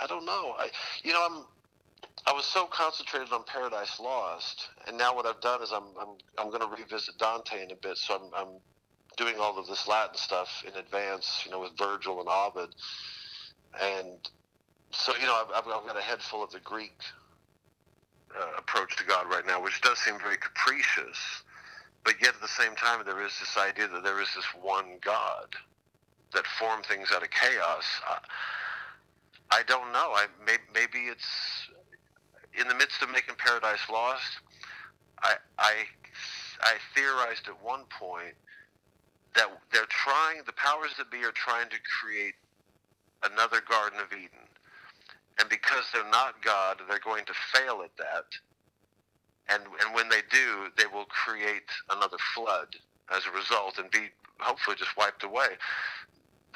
I 0.00 0.06
don't 0.06 0.24
know. 0.24 0.54
I, 0.58 0.70
you 1.02 1.12
know, 1.12 1.26
I'm. 1.28 1.44
I 2.28 2.32
was 2.32 2.44
so 2.44 2.66
concentrated 2.66 3.32
on 3.32 3.44
Paradise 3.44 4.00
Lost, 4.00 4.68
and 4.88 4.98
now 4.98 5.14
what 5.14 5.26
I've 5.26 5.40
done 5.40 5.62
is 5.62 5.72
I'm 5.72 5.84
I'm 6.00 6.08
I'm 6.38 6.50
going 6.50 6.60
to 6.60 6.68
revisit 6.68 7.18
Dante 7.18 7.62
in 7.62 7.70
a 7.70 7.76
bit. 7.76 7.96
So 7.98 8.14
I'm 8.14 8.46
I'm 8.46 8.54
doing 9.16 9.36
all 9.40 9.58
of 9.58 9.66
this 9.66 9.88
Latin 9.88 10.16
stuff 10.16 10.64
in 10.66 10.78
advance, 10.78 11.42
you 11.44 11.50
know, 11.50 11.60
with 11.60 11.76
Virgil 11.78 12.20
and 12.20 12.28
Ovid, 12.28 12.74
and 13.80 14.28
so 14.90 15.14
you 15.16 15.26
know 15.26 15.34
I've 15.34 15.64
I've 15.64 15.86
got 15.86 15.96
a 15.96 16.02
head 16.02 16.20
full 16.20 16.44
of 16.44 16.50
the 16.50 16.60
Greek 16.60 16.98
uh, 18.38 18.58
approach 18.58 18.96
to 18.96 19.04
God 19.04 19.26
right 19.28 19.46
now, 19.46 19.62
which 19.62 19.80
does 19.80 19.98
seem 19.98 20.18
very 20.18 20.36
capricious, 20.36 21.18
but 22.06 22.14
yet 22.22 22.34
at 22.36 22.40
the 22.40 22.46
same 22.46 22.76
time 22.76 23.02
there 23.04 23.20
is 23.20 23.32
this 23.40 23.58
idea 23.58 23.88
that 23.88 24.04
there 24.04 24.22
is 24.22 24.28
this 24.36 24.46
one 24.62 24.96
God 25.04 25.56
that 26.32 26.46
formed 26.46 26.86
things 26.86 27.08
out 27.12 27.24
of 27.24 27.30
chaos. 27.30 27.84
I, 28.06 28.18
I 29.50 29.62
don't 29.64 29.92
know. 29.92 30.14
I 30.14 30.26
may, 30.46 30.56
maybe 30.72 31.10
it's 31.10 31.26
in 32.58 32.68
the 32.68 32.74
midst 32.76 33.02
of 33.02 33.10
making 33.10 33.34
Paradise 33.38 33.90
Lost. 33.90 34.38
I 35.22 35.34
I 35.58 35.72
I 36.60 36.74
theorized 36.94 37.48
at 37.48 37.60
one 37.62 37.82
point 37.90 38.34
that 39.34 39.48
they're 39.72 39.90
trying 39.90 40.42
the 40.46 40.52
powers 40.52 40.92
that 40.98 41.10
be 41.10 41.24
are 41.24 41.32
trying 41.32 41.68
to 41.70 41.76
create 42.00 42.34
another 43.24 43.60
Garden 43.68 43.98
of 43.98 44.12
Eden, 44.12 44.46
and 45.40 45.48
because 45.48 45.84
they're 45.92 46.10
not 46.10 46.40
God, 46.40 46.80
they're 46.88 47.00
going 47.00 47.24
to 47.24 47.34
fail 47.52 47.82
at 47.82 47.96
that. 47.98 48.30
And 49.48 49.62
and 49.84 49.94
when 49.94 50.08
they 50.08 50.22
do, 50.30 50.68
they 50.76 50.86
will 50.86 51.06
create 51.06 51.70
another 51.90 52.18
flood 52.34 52.76
as 53.14 53.22
a 53.26 53.30
result, 53.36 53.78
and 53.78 53.90
be 53.90 54.10
hopefully 54.40 54.76
just 54.76 54.96
wiped 54.96 55.22
away 55.22 55.56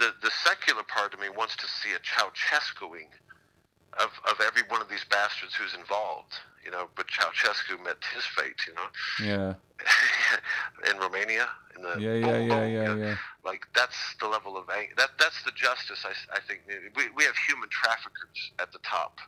the 0.00 0.12
the 0.22 0.30
secular 0.42 0.82
part 0.82 1.14
of 1.14 1.20
me 1.20 1.28
wants 1.28 1.54
to 1.56 1.66
see 1.68 1.92
a 1.92 2.00
Ceausescuing 2.00 3.12
of 4.00 4.10
of 4.28 4.40
every 4.40 4.62
one 4.68 4.80
of 4.80 4.88
these 4.88 5.04
bastards 5.04 5.54
who's 5.54 5.74
involved. 5.74 6.34
You 6.64 6.70
know, 6.70 6.88
but 6.96 7.06
Ceausescu 7.06 7.82
met 7.84 7.96
his 8.14 8.24
fate. 8.26 8.60
You 8.66 8.74
know, 8.74 8.88
Yeah, 9.22 9.54
in 10.90 10.98
Romania, 10.98 11.48
in 11.76 11.82
the 11.82 12.00
yeah, 12.00 12.14
yeah, 12.14 12.20
boom, 12.20 12.48
yeah, 12.48 12.48
boom, 12.48 12.72
yeah, 12.72 12.82
you 12.82 12.88
know, 12.88 13.06
yeah. 13.06 13.16
Like 13.44 13.66
that's 13.74 13.96
the 14.20 14.28
level 14.28 14.56
of 14.56 14.68
ang- 14.70 14.96
that 14.96 15.10
that's 15.18 15.42
the 15.44 15.52
justice. 15.52 16.04
I, 16.04 16.36
I 16.36 16.40
think 16.40 16.62
we 16.96 17.08
we 17.16 17.24
have 17.24 17.36
human 17.36 17.68
traffickers 17.68 18.52
at 18.58 18.72
the 18.72 18.80
top. 18.80 19.20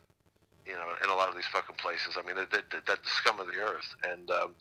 You 0.66 0.72
know, 0.74 0.88
in 1.02 1.10
a 1.10 1.14
lot 1.14 1.28
of 1.28 1.34
these 1.34 1.46
fucking 1.52 1.76
places. 1.76 2.16
I 2.18 2.26
mean, 2.26 2.36
that 2.36 2.50
that, 2.52 2.70
that 2.70 2.86
the 3.02 3.10
scum 3.10 3.40
of 3.40 3.46
the 3.48 3.58
earth, 3.58 3.94
and 4.08 4.30
um, 4.30 4.54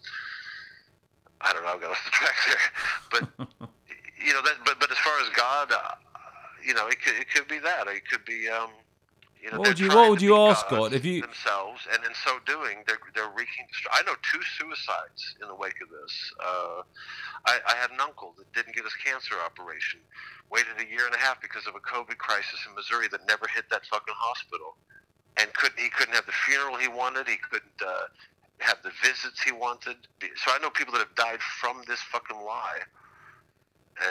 I 1.42 1.54
don't 1.54 1.64
know. 1.64 1.70
I 1.70 1.78
got 1.80 1.92
off 1.92 2.06
the 2.06 2.12
track 2.12 2.36
there, 2.48 2.68
but 3.12 3.48
you 4.26 4.34
know 4.34 4.42
that. 4.42 4.56
But 4.66 4.80
but 4.80 4.92
as 4.92 4.98
far 4.98 5.20
as 5.22 5.30
God, 5.30 5.72
uh, 5.72 5.96
you 6.66 6.74
know, 6.74 6.88
it 6.88 7.02
could 7.02 7.16
it 7.16 7.30
could 7.34 7.48
be 7.48 7.60
that. 7.60 7.88
It 7.88 8.08
could 8.10 8.26
be. 8.26 8.48
Um, 8.50 8.70
you 9.42 9.50
know, 9.50 9.58
What 9.58 9.70
would 9.70 9.80
you- 9.80 9.88
what 9.90 10.10
would 10.12 10.22
you 10.22 10.38
ask 10.38 10.70
God 10.70 10.94
if 10.94 11.04
you- 11.04 11.22
themselves, 11.22 11.82
and 11.92 12.04
in 12.06 12.14
so 12.14 12.38
doing, 12.46 12.84
they're 12.86 13.00
they're 13.16 13.30
wreaking. 13.30 13.66
I 13.92 14.04
know 14.04 14.14
two 14.22 14.42
suicides 14.58 15.36
in 15.42 15.48
the 15.48 15.56
wake 15.56 15.82
of 15.82 15.90
this. 15.90 16.14
Uh, 16.40 16.82
I, 17.48 17.58
I 17.66 17.74
had 17.76 17.90
an 17.90 18.00
uncle 18.00 18.36
that 18.38 18.54
didn't 18.54 18.76
get 18.76 18.84
his 18.84 18.94
cancer 19.04 19.34
operation, 19.44 20.00
waited 20.52 20.78
a 20.78 20.86
year 20.86 21.08
and 21.08 21.16
a 21.16 21.18
half 21.18 21.42
because 21.42 21.66
of 21.66 21.74
a 21.74 21.80
COVID 21.80 22.20
crisis 22.20 22.60
in 22.70 22.76
Missouri 22.76 23.08
that 23.08 23.26
never 23.28 23.48
hit 23.48 23.66
that 23.72 23.84
fucking 23.88 24.14
hospital, 24.16 24.78
and 25.38 25.54
couldn't 25.54 25.80
he 25.80 25.89
couldn't 25.89 26.13
have 26.15 26.26
the 26.26 26.32
funeral 26.46 26.76
he 26.78 26.88
wanted. 26.88 27.28
He 27.28 27.38
couldn't 27.50 27.82
uh, 27.86 28.04
have 28.60 28.78
the 28.84 28.91
visits 29.02 29.41
he 29.44 29.52
wanted. 29.52 29.96
So 30.44 30.52
I 30.52 30.60
know 30.60 30.70
people 30.70 30.94
that 30.94 31.00
have 31.00 31.15
died 31.15 31.39
from 31.60 31.82
this 31.88 32.00
fucking 32.12 32.38
lie, 32.38 32.80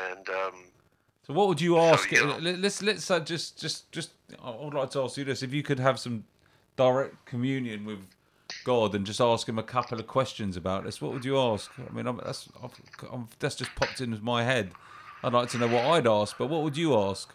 and 0.09 0.29
um, 0.29 0.55
So 1.27 1.35
what 1.35 1.49
would 1.49 1.61
you 1.61 1.79
ask? 1.79 2.11
you 2.11 2.27
know- 2.27 2.39
let- 2.39 2.59
let's 2.59 2.83
let's 2.83 3.11
uh, 3.11 3.21
just 3.21 3.59
just 3.61 3.91
just. 3.93 4.11
I 4.43 4.51
would 4.51 4.75
like 4.75 4.91
to 4.91 5.03
ask 5.03 5.17
you 5.17 5.25
this: 5.25 5.43
if 5.43 5.53
you 5.53 5.63
could 5.63 5.79
have 5.81 5.99
some 5.99 6.25
direct 6.77 7.25
communion 7.27 7.85
with 7.85 7.99
God 8.65 8.95
and 8.95 9.05
just 9.07 9.21
ask 9.21 9.49
him 9.49 9.59
a 9.59 9.63
couple 9.63 9.99
of 10.01 10.07
questions 10.07 10.57
about 10.57 10.85
this, 10.85 11.01
what 11.01 11.13
would 11.13 11.25
you 11.25 11.39
ask? 11.39 11.71
I 11.79 11.93
mean, 11.93 12.07
I'm, 12.07 12.21
that's 12.25 12.49
I'm, 13.13 13.29
that's 13.39 13.55
just 13.57 13.75
popped 13.77 14.01
into 14.01 14.23
my 14.23 14.45
head. 14.45 14.73
I'd 15.23 15.33
like 15.35 15.51
to 15.51 15.59
know 15.59 15.69
what 15.69 15.85
I'd 15.85 16.07
ask, 16.07 16.37
but 16.39 16.47
what 16.49 16.63
would 16.63 16.77
you 16.77 16.97
ask? 16.99 17.33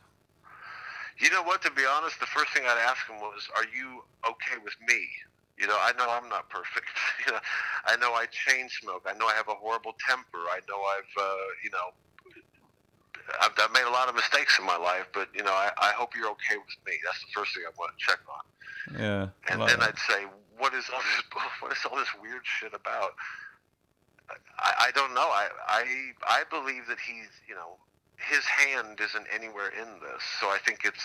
You 1.18 1.30
know 1.32 1.44
what? 1.44 1.62
To 1.64 1.72
be 1.72 1.84
honest, 1.86 2.20
the 2.20 2.26
first 2.26 2.52
thing 2.52 2.64
I'd 2.66 2.78
ask 2.78 3.08
him 3.08 3.20
was, 3.20 3.48
"Are 3.56 3.66
you 3.66 4.04
okay 4.28 4.60
with 4.64 4.76
me?" 4.88 5.08
You 5.58 5.68
know, 5.68 5.78
I 5.80 5.94
know 5.98 6.10
I'm 6.10 6.28
not 6.28 6.50
perfect. 6.50 6.88
you 7.26 7.32
know, 7.32 7.40
I 7.86 7.96
know 7.98 8.14
I 8.14 8.26
chain 8.28 8.68
smoke. 8.70 9.08
I 9.08 9.14
know 9.14 9.26
I 9.28 9.34
have 9.34 9.48
a 9.48 9.56
horrible 9.56 9.96
temper. 10.06 10.44
I 10.52 10.60
know 10.68 10.82
I've, 10.84 11.14
uh, 11.16 11.46
you 11.64 11.72
know, 11.72 11.96
I've, 13.40 13.52
I've 13.58 13.72
made 13.72 13.88
a 13.88 13.92
lot 13.92 14.10
of 14.10 14.16
mistakes 14.16 14.60
in 14.60 14.66
my 14.66 14.76
life. 14.76 15.08
But 15.14 15.30
you 15.34 15.44
know, 15.44 15.54
I, 15.54 15.72
I 15.78 15.92
hope 15.96 16.16
you're 16.16 16.30
okay 16.32 16.58
with 16.58 16.76
me. 16.86 17.00
That's 17.06 17.20
the 17.22 17.32
first 17.34 17.56
thing 17.56 17.64
I 17.66 17.72
want 17.80 17.92
to 17.98 18.06
check 18.06 18.20
on. 18.28 19.00
Yeah, 19.00 19.28
And 19.50 19.62
then 19.62 19.80
that. 19.80 19.96
I'd 19.96 20.00
say, 20.00 20.26
"What 20.58 20.74
is 20.74 20.86
all 20.94 21.00
this? 21.00 21.24
What 21.62 21.72
is 21.72 21.80
all 21.90 21.98
this 21.98 22.12
weird 22.22 22.44
shit 22.44 22.74
about?" 22.74 23.16
I, 24.60 24.90
I 24.90 24.92
don't 24.92 25.14
know. 25.14 25.30
I, 25.32 25.48
I 25.68 25.84
I 26.28 26.44
believe 26.50 26.88
that 26.88 26.98
he's, 27.00 27.30
you 27.48 27.56
know, 27.56 27.78
his 28.18 28.46
hand 28.46 29.00
isn't 29.02 29.28
anywhere 29.34 29.70
in 29.70 29.88
this. 30.00 30.24
So 30.40 30.48
I 30.48 30.58
think 30.66 30.82
it's, 30.86 31.04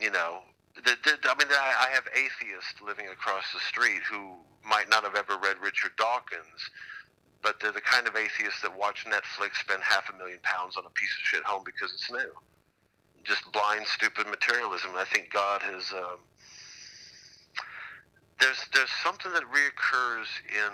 you 0.00 0.10
know, 0.10 0.40
the, 0.76 0.96
the, 1.04 1.18
I 1.28 1.34
mean, 1.36 1.48
I, 1.50 1.88
I 1.88 1.94
have 1.94 2.04
atheists 2.14 2.80
living 2.84 3.06
across 3.08 3.44
the 3.52 3.60
street 3.60 4.00
who 4.10 4.36
might 4.64 4.88
not 4.88 5.04
have 5.04 5.14
ever 5.14 5.36
read 5.36 5.56
Richard 5.60 5.92
Dawkins, 5.96 6.70
but 7.42 7.60
they're 7.60 7.72
the 7.72 7.80
kind 7.80 8.06
of 8.06 8.16
atheists 8.16 8.62
that 8.62 8.76
watch 8.76 9.04
Netflix 9.06 9.56
spend 9.60 9.82
half 9.82 10.10
a 10.12 10.16
million 10.16 10.38
pounds 10.42 10.76
on 10.76 10.84
a 10.86 10.90
piece 10.90 11.10
of 11.10 11.24
shit 11.24 11.44
home 11.44 11.62
because 11.64 11.92
it's 11.92 12.10
new. 12.10 12.32
Just 13.24 13.50
blind, 13.52 13.86
stupid 13.86 14.26
materialism. 14.28 14.92
I 14.96 15.04
think 15.04 15.30
God 15.32 15.60
has. 15.62 15.92
Um, 15.92 16.18
there's 18.40 18.64
there's 18.72 18.90
something 19.04 19.32
that 19.32 19.42
reoccurs 19.44 20.28
in 20.48 20.72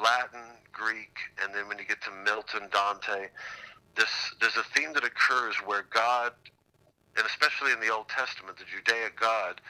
Latin, 0.00 0.40
Greek, 0.72 1.16
and 1.42 1.54
then 1.54 1.68
when 1.68 1.78
you 1.78 1.84
get 1.84 2.00
to 2.02 2.10
Milton, 2.24 2.68
Dante, 2.72 3.28
this 3.96 4.34
there's 4.40 4.56
a 4.56 4.64
theme 4.74 4.92
that 4.94 5.04
occurs 5.04 5.56
where 5.66 5.84
God, 5.90 6.32
and 7.16 7.26
especially 7.26 7.72
in 7.72 7.80
the 7.80 7.90
Old 7.92 8.08
Testament, 8.08 8.56
the 8.58 8.64
Judaic 8.64 9.18
God 9.18 9.60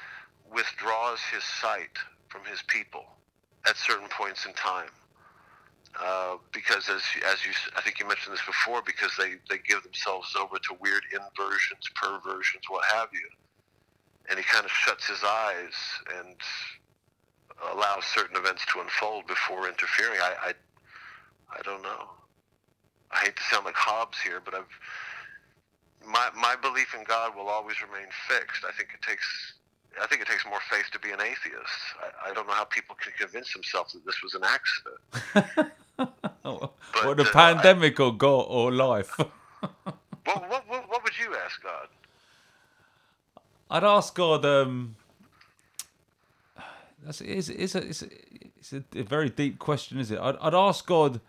withdraws 0.52 1.20
His 1.32 1.42
sight 1.44 1.98
from 2.28 2.42
His 2.44 2.62
people 2.68 3.04
at 3.68 3.76
certain 3.76 4.08
points 4.08 4.46
in 4.46 4.52
time. 4.54 4.90
Uh, 6.00 6.36
because 6.52 6.88
as 6.88 7.02
as 7.30 7.44
you 7.44 7.52
I 7.76 7.82
think 7.82 8.00
you 8.00 8.08
mentioned 8.08 8.32
this 8.32 8.46
before, 8.46 8.82
because 8.84 9.12
they 9.18 9.34
they 9.50 9.60
give 9.68 9.82
themselves 9.82 10.34
over 10.40 10.56
to 10.56 10.74
weird 10.80 11.02
inversions, 11.12 11.84
perversions, 11.94 12.64
what 12.68 12.84
have 12.94 13.08
you, 13.12 13.28
and 14.30 14.38
he 14.38 14.44
kind 14.44 14.64
of 14.64 14.70
shuts 14.70 15.06
his 15.08 15.22
eyes 15.22 15.74
and 16.18 16.36
allows 17.74 18.04
certain 18.06 18.36
events 18.36 18.64
to 18.72 18.80
unfold 18.80 19.26
before 19.26 19.68
interfering. 19.68 20.20
I 20.20 20.50
I, 20.50 20.52
I 21.58 21.62
don't 21.64 21.82
know. 21.82 22.10
I 23.12 23.18
hate 23.24 23.36
to 23.36 23.42
sound 23.44 23.66
like 23.66 23.74
Hobbes 23.76 24.18
here, 24.20 24.40
but 24.44 24.54
I've 24.54 24.68
my 26.06 26.30
my 26.36 26.56
belief 26.60 26.94
in 26.98 27.04
God 27.04 27.36
will 27.36 27.48
always 27.48 27.76
remain 27.82 28.08
fixed. 28.28 28.64
I 28.68 28.72
think 28.72 28.90
it 28.94 29.02
takes 29.02 29.26
I 30.02 30.06
think 30.06 30.22
it 30.22 30.28
takes 30.28 30.46
more 30.46 30.60
faith 30.70 30.86
to 30.92 31.00
be 31.00 31.10
an 31.12 31.20
atheist. 31.20 31.80
I, 32.00 32.30
I 32.30 32.34
don't 32.34 32.46
know 32.48 32.54
how 32.54 32.64
people 32.64 32.96
can 33.02 33.12
convince 33.18 33.52
themselves 33.54 33.94
that 33.94 34.04
this 34.06 34.22
was 34.22 34.34
an 34.34 34.42
accident. 34.44 35.00
what 37.00 37.16
But, 37.16 37.18
the 37.18 37.26
uh, 37.26 37.30
pandemic 37.32 38.00
or 38.00 38.16
God 38.16 38.46
or 38.48 38.72
life? 38.72 39.16
What, 40.26 40.50
what, 40.50 40.68
what, 40.68 40.88
what 40.90 41.04
would 41.04 41.18
you 41.18 41.36
ask 41.44 41.62
God? 41.62 41.88
I'd 43.70 43.84
ask 43.84 44.14
God. 44.14 44.44
Um, 44.46 44.96
that's 47.04 47.20
it's 47.20 47.48
it's 47.48 47.74
a 47.74 47.78
it's 47.86 48.02
a, 48.02 48.06
it's 48.58 48.72
a, 48.72 48.84
a 48.96 49.02
very 49.02 49.28
deep 49.28 49.58
question, 49.58 49.98
is 49.98 50.10
it? 50.10 50.18
I'd, 50.20 50.36
I'd 50.40 50.54
ask 50.54 50.86
God 50.86 51.20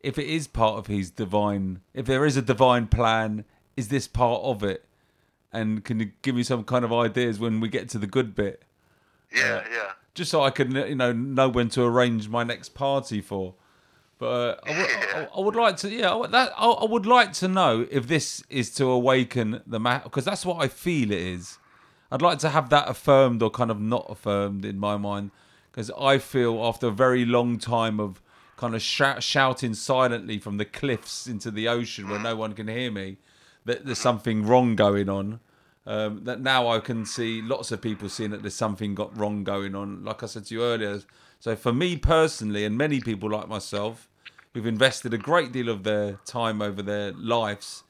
if 0.00 0.18
it 0.18 0.26
is 0.26 0.46
part 0.46 0.78
of 0.78 0.86
His 0.88 1.10
divine, 1.10 1.80
if 1.94 2.06
there 2.06 2.24
is 2.24 2.36
a 2.36 2.42
divine 2.42 2.86
plan, 2.88 3.44
is 3.76 3.88
this 3.88 4.08
part 4.08 4.42
of 4.42 4.62
it? 4.62 4.84
And 5.52 5.84
can 5.84 6.00
you 6.00 6.12
give 6.22 6.34
me 6.34 6.42
some 6.42 6.64
kind 6.64 6.84
of 6.84 6.92
ideas 6.92 7.38
when 7.38 7.60
we 7.60 7.68
get 7.68 7.88
to 7.90 7.98
the 7.98 8.06
good 8.06 8.34
bit, 8.34 8.62
Yeah, 9.34 9.62
yeah. 9.70 9.92
just 10.14 10.30
so 10.30 10.42
I 10.42 10.50
can 10.50 10.74
you 10.74 10.94
know 10.94 11.12
know 11.12 11.48
when 11.48 11.68
to 11.70 11.82
arrange 11.82 12.28
my 12.28 12.42
next 12.42 12.70
party 12.70 13.20
for. 13.20 13.54
But 14.18 14.26
uh, 14.26 14.56
I, 14.64 14.78
would, 14.78 14.90
I, 15.16 15.28
I 15.36 15.40
would 15.40 15.56
like 15.56 15.76
to, 15.78 15.90
yeah, 15.90 16.14
I 16.14 16.26
that 16.28 16.52
I, 16.56 16.66
I 16.70 16.84
would 16.84 17.06
like 17.06 17.32
to 17.34 17.48
know 17.48 17.86
if 17.90 18.06
this 18.06 18.42
is 18.48 18.72
to 18.76 18.86
awaken 18.86 19.62
the 19.66 19.80
matter 19.80 20.04
because 20.04 20.24
that's 20.24 20.46
what 20.46 20.62
I 20.62 20.68
feel 20.68 21.10
it 21.10 21.20
is. 21.20 21.58
I'd 22.12 22.20
like 22.20 22.38
to 22.40 22.50
have 22.50 22.68
that 22.68 22.90
affirmed 22.90 23.42
or 23.42 23.48
kind 23.48 23.70
of 23.70 23.80
not 23.80 24.04
affirmed 24.10 24.66
in 24.66 24.78
my 24.78 24.98
mind 24.98 25.30
because 25.70 25.90
I 25.98 26.18
feel 26.18 26.62
after 26.62 26.88
a 26.88 26.90
very 26.90 27.24
long 27.24 27.56
time 27.58 27.98
of 27.98 28.20
kind 28.58 28.74
of 28.74 28.82
shout, 28.82 29.22
shouting 29.22 29.72
silently 29.72 30.38
from 30.38 30.58
the 30.58 30.66
cliffs 30.66 31.26
into 31.26 31.50
the 31.50 31.68
ocean 31.68 32.10
where 32.10 32.18
no 32.18 32.36
one 32.36 32.52
can 32.52 32.68
hear 32.68 32.90
me 32.90 33.16
that 33.64 33.86
there's 33.86 33.98
something 33.98 34.44
wrong 34.44 34.76
going 34.76 35.08
on. 35.08 35.40
Um, 35.86 36.24
that 36.24 36.42
now 36.42 36.68
I 36.68 36.80
can 36.80 37.06
see 37.06 37.40
lots 37.40 37.72
of 37.72 37.80
people 37.80 38.10
seeing 38.10 38.30
that 38.32 38.42
there's 38.42 38.54
something 38.54 38.94
got 38.94 39.16
wrong 39.16 39.42
going 39.42 39.74
on. 39.74 40.04
Like 40.04 40.22
I 40.22 40.26
said 40.26 40.44
to 40.46 40.54
you 40.54 40.62
earlier, 40.62 41.00
so 41.40 41.56
for 41.56 41.72
me 41.72 41.96
personally, 41.96 42.66
and 42.66 42.76
many 42.76 43.00
people 43.00 43.30
like 43.30 43.48
myself, 43.48 44.06
who've 44.52 44.66
invested 44.66 45.14
a 45.14 45.18
great 45.18 45.50
deal 45.50 45.70
of 45.70 45.82
their 45.82 46.20
time 46.26 46.60
over 46.60 46.82
their 46.82 47.12
lives 47.12 47.84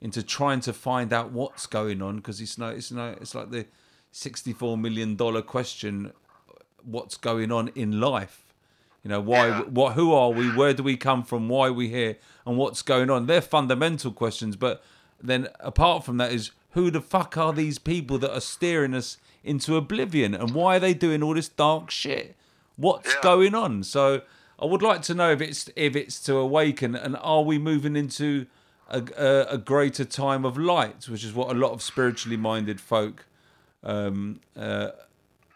into 0.00 0.22
trying 0.22 0.60
to 0.60 0.72
find 0.72 1.12
out 1.12 1.32
what's 1.32 1.66
going 1.66 2.02
on, 2.02 2.16
because 2.16 2.40
it's 2.40 2.58
no, 2.58 2.68
it's 2.68 2.90
no, 2.92 3.14
it's 3.20 3.34
like 3.34 3.50
the 3.50 3.66
sixty-four 4.12 4.76
million 4.76 5.16
dollar 5.16 5.42
question: 5.42 6.12
what's 6.84 7.16
going 7.16 7.50
on 7.50 7.68
in 7.74 8.00
life? 8.00 8.40
You 9.02 9.10
know, 9.10 9.20
why? 9.20 9.48
Yeah. 9.48 9.62
What? 9.62 9.94
Who 9.94 10.12
are 10.12 10.30
we? 10.30 10.50
Where 10.54 10.72
do 10.74 10.82
we 10.82 10.96
come 10.96 11.24
from? 11.24 11.48
Why 11.48 11.68
are 11.68 11.72
we 11.72 11.88
here? 11.88 12.16
And 12.46 12.56
what's 12.56 12.82
going 12.82 13.10
on? 13.10 13.26
They're 13.26 13.40
fundamental 13.42 14.12
questions. 14.12 14.56
But 14.56 14.82
then, 15.22 15.48
apart 15.60 16.04
from 16.04 16.16
that, 16.18 16.32
is 16.32 16.52
who 16.70 16.90
the 16.90 17.00
fuck 17.00 17.36
are 17.36 17.52
these 17.52 17.78
people 17.78 18.18
that 18.18 18.34
are 18.34 18.40
steering 18.40 18.94
us 18.94 19.18
into 19.42 19.76
oblivion? 19.76 20.34
And 20.34 20.54
why 20.54 20.76
are 20.76 20.80
they 20.80 20.94
doing 20.94 21.22
all 21.22 21.34
this 21.34 21.48
dark 21.48 21.90
shit? 21.90 22.34
What's 22.76 23.14
Yeah. 23.14 23.20
going 23.22 23.54
on? 23.54 23.84
So, 23.84 24.22
I 24.58 24.64
would 24.64 24.82
like 24.82 25.02
to 25.02 25.14
know 25.14 25.30
if 25.30 25.40
it's 25.40 25.68
if 25.76 25.94
it's 25.94 26.18
to 26.24 26.36
awaken, 26.36 26.94
and 26.94 27.16
are 27.20 27.42
we 27.42 27.58
moving 27.58 27.96
into 27.96 28.46
a, 28.88 29.02
a, 29.16 29.54
a 29.54 29.58
greater 29.58 30.04
time 30.04 30.44
of 30.44 30.58
light, 30.58 31.08
which 31.08 31.24
is 31.24 31.32
what 31.32 31.50
a 31.50 31.58
lot 31.58 31.72
of 31.72 31.82
spiritually 31.82 32.36
minded 32.36 32.80
folk 32.80 33.26
um, 33.82 34.40
uh, 34.56 34.90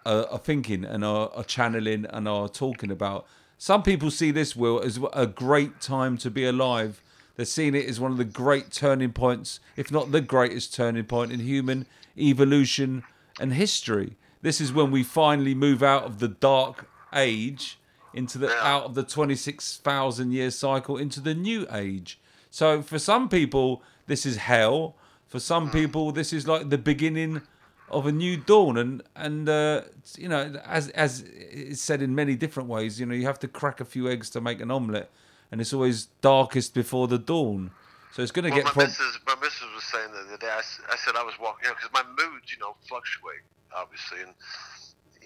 are, 0.07 0.27
are 0.31 0.39
thinking 0.39 0.85
and 0.85 1.05
are, 1.05 1.31
are 1.35 1.45
channeling 1.45 2.07
and 2.07 2.29
are 2.29 2.49
talking 2.49 2.91
about. 2.91 3.27
Some 3.59 3.83
people 3.83 4.11
see 4.11 4.31
this 4.31 4.55
will 4.55 4.81
as 4.81 5.01
a 5.13 5.27
great 5.27 5.81
time 5.81 6.17
to 6.19 6.31
be 6.31 6.45
alive. 6.45 7.03
They're 7.37 7.45
seeing 7.45 7.75
it 7.75 7.89
as 7.89 8.01
one 8.01 8.13
of 8.13 8.19
the 8.19 8.25
great 8.25 8.71
turning 8.71 9.13
points, 9.13 9.61
if 9.77 9.91
not 9.91 10.13
the 10.13 10.21
greatest 10.21 10.75
turning 10.75 11.05
point 11.05 11.33
in 11.33 11.41
human 11.41 11.87
evolution 12.17 13.05
and 13.41 13.53
history. 13.53 14.17
This 14.43 14.61
is 14.61 14.73
when 14.73 14.91
we 14.91 15.03
finally 15.03 15.55
move 15.55 15.83
out 15.83 16.05
of 16.05 16.21
the 16.21 16.29
dark 16.29 16.89
age 17.15 17.79
into 18.15 18.39
the 18.39 18.53
out 18.65 18.85
of 18.85 18.95
the 18.95 19.03
26,000 19.03 20.33
year 20.33 20.51
cycle 20.51 20.97
into 20.97 21.21
the 21.21 21.35
new 21.35 21.67
age. 21.73 22.19
So 22.51 22.83
for 22.83 22.99
some 22.99 23.29
people 23.29 23.83
this 24.07 24.25
is 24.25 24.37
hell. 24.37 24.97
For 25.27 25.39
some 25.41 25.71
people 25.71 26.13
this 26.13 26.33
is 26.33 26.47
like 26.49 26.71
the 26.71 26.79
beginning 26.79 27.43
of 27.91 28.07
a 28.07 28.13
new 28.13 28.37
dawn 28.37 28.77
and 28.77 29.03
and 29.17 29.49
uh, 29.49 29.83
you 30.17 30.29
know 30.29 30.55
as 30.65 30.89
as 30.91 31.25
it's 31.37 31.81
said 31.81 32.03
in 32.03 32.15
many 32.15 32.37
different 32.37 32.69
ways 32.69 33.01
you 33.01 33.07
know 33.07 33.15
you 33.15 33.25
have 33.25 33.39
to 33.39 33.49
crack 33.49 33.81
a 33.81 33.85
few 33.85 34.11
eggs 34.11 34.29
to 34.29 34.43
make 34.43 34.61
an 34.61 34.71
omelette 34.71 35.11
and 35.51 35.59
it's 35.61 35.73
always 35.73 36.07
darkest 36.21 36.75
before 36.75 37.09
the 37.09 37.17
dawn 37.19 37.71
so 38.13 38.23
it's 38.23 38.31
going 38.33 38.45
to 38.45 38.51
Well, 38.51 38.59
get 38.59 38.65
my 38.67 38.73
prob- 38.73 38.89
missus, 38.89 39.19
my 39.27 39.37
missus 39.41 39.63
was 39.75 39.85
saying 39.85 40.11
the 40.13 40.21
other 40.21 40.37
day. 40.39 40.49
I 40.51 40.97
said 40.97 41.15
I 41.15 41.23
was 41.23 41.35
walking, 41.41 41.65
you 41.65 41.69
know, 41.71 41.77
because 41.77 41.93
my 41.93 42.03
moods, 42.19 42.51
you 42.53 42.59
know, 42.59 42.75
fluctuate 42.89 43.43
obviously, 43.75 44.23
and 44.23 44.35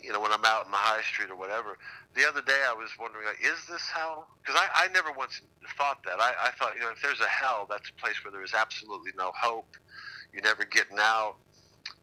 you 0.02 0.12
know 0.12 0.20
when 0.20 0.32
I'm 0.32 0.44
out 0.44 0.66
in 0.66 0.70
the 0.70 0.76
high 0.76 1.02
street 1.02 1.30
or 1.30 1.36
whatever. 1.36 1.78
The 2.14 2.28
other 2.28 2.42
day 2.42 2.60
I 2.68 2.74
was 2.74 2.90
wondering, 3.00 3.26
like, 3.26 3.40
is 3.40 3.64
this 3.70 3.82
hell? 3.88 4.28
Because 4.42 4.60
I, 4.60 4.84
I 4.84 4.88
never 4.92 5.12
once 5.12 5.40
thought 5.78 6.02
that. 6.04 6.20
I, 6.20 6.34
I 6.48 6.50
thought, 6.58 6.74
you 6.74 6.80
know, 6.80 6.90
if 6.90 7.00
there's 7.00 7.20
a 7.20 7.28
hell, 7.28 7.66
that's 7.70 7.88
a 7.88 7.94
place 8.00 8.22
where 8.22 8.32
there 8.32 8.44
is 8.44 8.52
absolutely 8.52 9.12
no 9.16 9.32
hope. 9.34 9.76
You're 10.32 10.42
never 10.42 10.64
getting 10.64 10.98
out. 10.98 11.36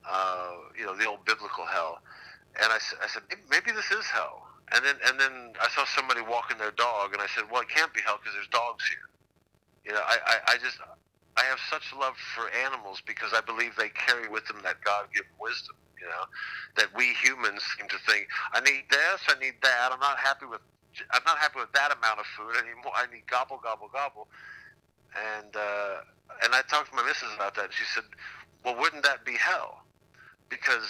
Uh, 0.09 0.51
you 0.77 0.85
know, 0.85 0.95
the 0.95 1.05
old 1.05 1.25
biblical 1.25 1.65
hell. 1.65 1.99
And 2.61 2.71
I, 2.71 2.79
I 3.03 3.07
said, 3.07 3.23
maybe, 3.49 3.71
this 3.71 3.91
is 3.91 4.05
hell. 4.05 4.47
And 4.71 4.85
then 4.85 4.95
and 5.07 5.19
then 5.19 5.53
I 5.61 5.67
saw 5.69 5.85
somebody 5.85 6.21
walking 6.21 6.57
their 6.57 6.71
dog, 6.71 7.13
and 7.13 7.21
I 7.21 7.27
said, 7.35 7.45
well, 7.51 7.61
it 7.61 7.69
can't 7.69 7.93
be 7.93 8.01
hell 8.05 8.19
because 8.21 8.35
there's 8.35 8.49
dogs 8.49 8.85
here. 8.87 9.09
You 9.85 9.93
know, 9.93 10.01
I, 10.05 10.17
I, 10.25 10.35
I 10.53 10.57
just 10.57 10.77
I 11.37 11.43
have 11.45 11.59
such 11.69 11.93
love 11.97 12.13
for 12.35 12.49
animals 12.65 13.01
because 13.05 13.33
I 13.33 13.41
believe 13.41 13.75
they 13.77 13.89
carry 13.89 14.27
with 14.29 14.45
them 14.45 14.57
that 14.63 14.83
God 14.83 15.07
given 15.13 15.31
wisdom, 15.39 15.75
you 16.01 16.07
know, 16.07 16.25
that 16.77 16.87
we 16.95 17.13
humans 17.13 17.61
seem 17.77 17.87
to 17.89 17.97
think, 18.07 18.27
I 18.53 18.61
need 18.61 18.85
this, 18.89 19.21
I 19.27 19.37
need 19.39 19.55
that, 19.63 19.89
I'm 19.91 19.99
not 19.99 20.17
happy 20.17 20.45
with 20.45 20.61
I'm 21.11 21.21
not 21.25 21.37
happy 21.37 21.59
with 21.59 21.71
that 21.73 21.95
amount 21.95 22.19
of 22.19 22.25
food 22.35 22.57
anymore. 22.57 22.91
I 22.95 23.05
need 23.13 23.23
gobble, 23.29 23.59
gobble, 23.63 23.89
gobble. 23.93 24.27
And 25.15 25.55
uh, 25.55 26.01
and 26.43 26.53
I 26.53 26.61
talked 26.67 26.89
to 26.89 26.95
my 26.95 27.05
missus 27.05 27.29
about 27.35 27.55
that 27.55 27.65
and 27.65 27.73
she 27.73 27.85
said, 27.85 28.03
Well 28.65 28.75
wouldn't 28.75 29.03
that 29.03 29.23
be 29.23 29.33
hell? 29.33 29.83
Because 30.49 30.89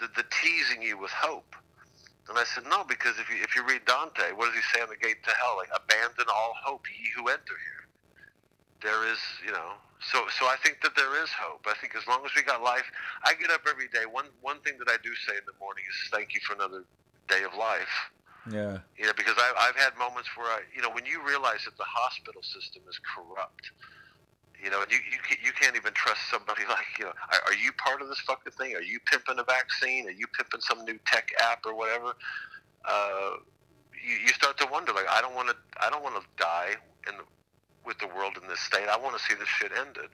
the, 0.00 0.08
the 0.16 0.24
teasing 0.42 0.82
you 0.82 0.98
with 0.98 1.12
hope. 1.12 1.54
And 2.28 2.36
I 2.36 2.44
said, 2.44 2.64
No, 2.68 2.84
because 2.84 3.18
if 3.18 3.30
you 3.30 3.36
if 3.40 3.54
you 3.54 3.64
read 3.64 3.86
Dante, 3.86 4.32
what 4.34 4.52
does 4.52 4.56
he 4.56 4.66
say 4.74 4.82
on 4.82 4.88
the 4.90 4.96
gate 4.96 5.22
to 5.24 5.30
hell? 5.30 5.56
Like, 5.56 5.70
abandon 5.74 6.26
all 6.28 6.52
hope, 6.64 6.84
ye 6.90 7.10
who 7.16 7.28
enter 7.28 7.56
here 7.56 7.76
there 8.82 9.06
is, 9.10 9.18
you 9.44 9.52
know, 9.52 9.72
so 10.00 10.24
so 10.38 10.46
I 10.46 10.56
think 10.62 10.80
that 10.82 10.94
there 10.96 11.22
is 11.22 11.30
hope. 11.30 11.66
I 11.66 11.74
think 11.80 11.94
as 11.96 12.06
long 12.06 12.24
as 12.24 12.32
we 12.36 12.42
got 12.42 12.62
life, 12.62 12.84
I 13.24 13.34
get 13.34 13.50
up 13.50 13.62
every 13.68 13.88
day. 13.88 14.04
One 14.10 14.26
one 14.40 14.60
thing 14.60 14.78
that 14.78 14.88
I 14.88 14.96
do 15.02 15.14
say 15.26 15.36
in 15.36 15.44
the 15.46 15.56
morning 15.60 15.84
is 15.88 16.10
thank 16.10 16.34
you 16.34 16.40
for 16.46 16.54
another 16.54 16.84
day 17.28 17.42
of 17.42 17.54
life. 17.54 17.92
yeah 18.50 18.78
You 18.98 19.06
know, 19.06 19.16
because 19.16 19.34
I, 19.36 19.52
I've 19.58 19.76
had 19.76 19.96
moments 19.98 20.28
where 20.36 20.46
I, 20.46 20.60
you 20.74 20.82
know, 20.82 20.90
when 20.90 21.06
you 21.06 21.22
realize 21.24 21.64
that 21.64 21.76
the 21.76 21.88
hospital 21.88 22.42
system 22.42 22.82
is 22.88 22.98
corrupt, 23.02 23.70
you 24.62 24.70
know, 24.70 24.82
and 24.82 24.90
you 24.90 24.98
you 25.10 25.18
can't, 25.26 25.40
you 25.42 25.52
can't 25.52 25.76
even 25.76 25.92
trust 25.92 26.20
somebody 26.30 26.62
like, 26.68 26.86
you 26.98 27.04
know, 27.06 27.14
are, 27.32 27.42
are 27.46 27.58
you 27.58 27.72
part 27.78 28.02
of 28.02 28.08
this 28.08 28.20
fucking 28.20 28.52
thing? 28.52 28.74
Are 28.74 28.82
you 28.82 29.00
pimping 29.10 29.38
a 29.38 29.44
vaccine? 29.44 30.06
Are 30.08 30.16
you 30.16 30.26
pimping 30.26 30.60
some 30.60 30.84
new 30.84 30.98
tech 31.06 31.30
app 31.40 31.64
or 31.66 31.74
whatever? 31.74 32.14
Uh, 32.84 33.42
you, 34.06 34.14
you 34.22 34.28
start 34.28 34.56
to 34.58 34.66
wonder, 34.70 34.92
like, 34.92 35.08
I 35.10 35.20
don't 35.20 35.34
want 35.34 35.48
to, 35.48 35.56
I 35.80 35.90
don't 35.90 36.02
want 36.02 36.16
to 36.16 36.22
die 36.38 36.76
in 37.08 37.16
the, 37.18 37.24
with 37.86 37.98
the 37.98 38.08
world 38.08 38.36
in 38.42 38.48
this 38.48 38.60
state. 38.60 38.88
I 38.90 38.96
want 38.98 39.16
to 39.16 39.22
see 39.22 39.34
this 39.34 39.48
shit 39.48 39.70
ended. 39.72 40.10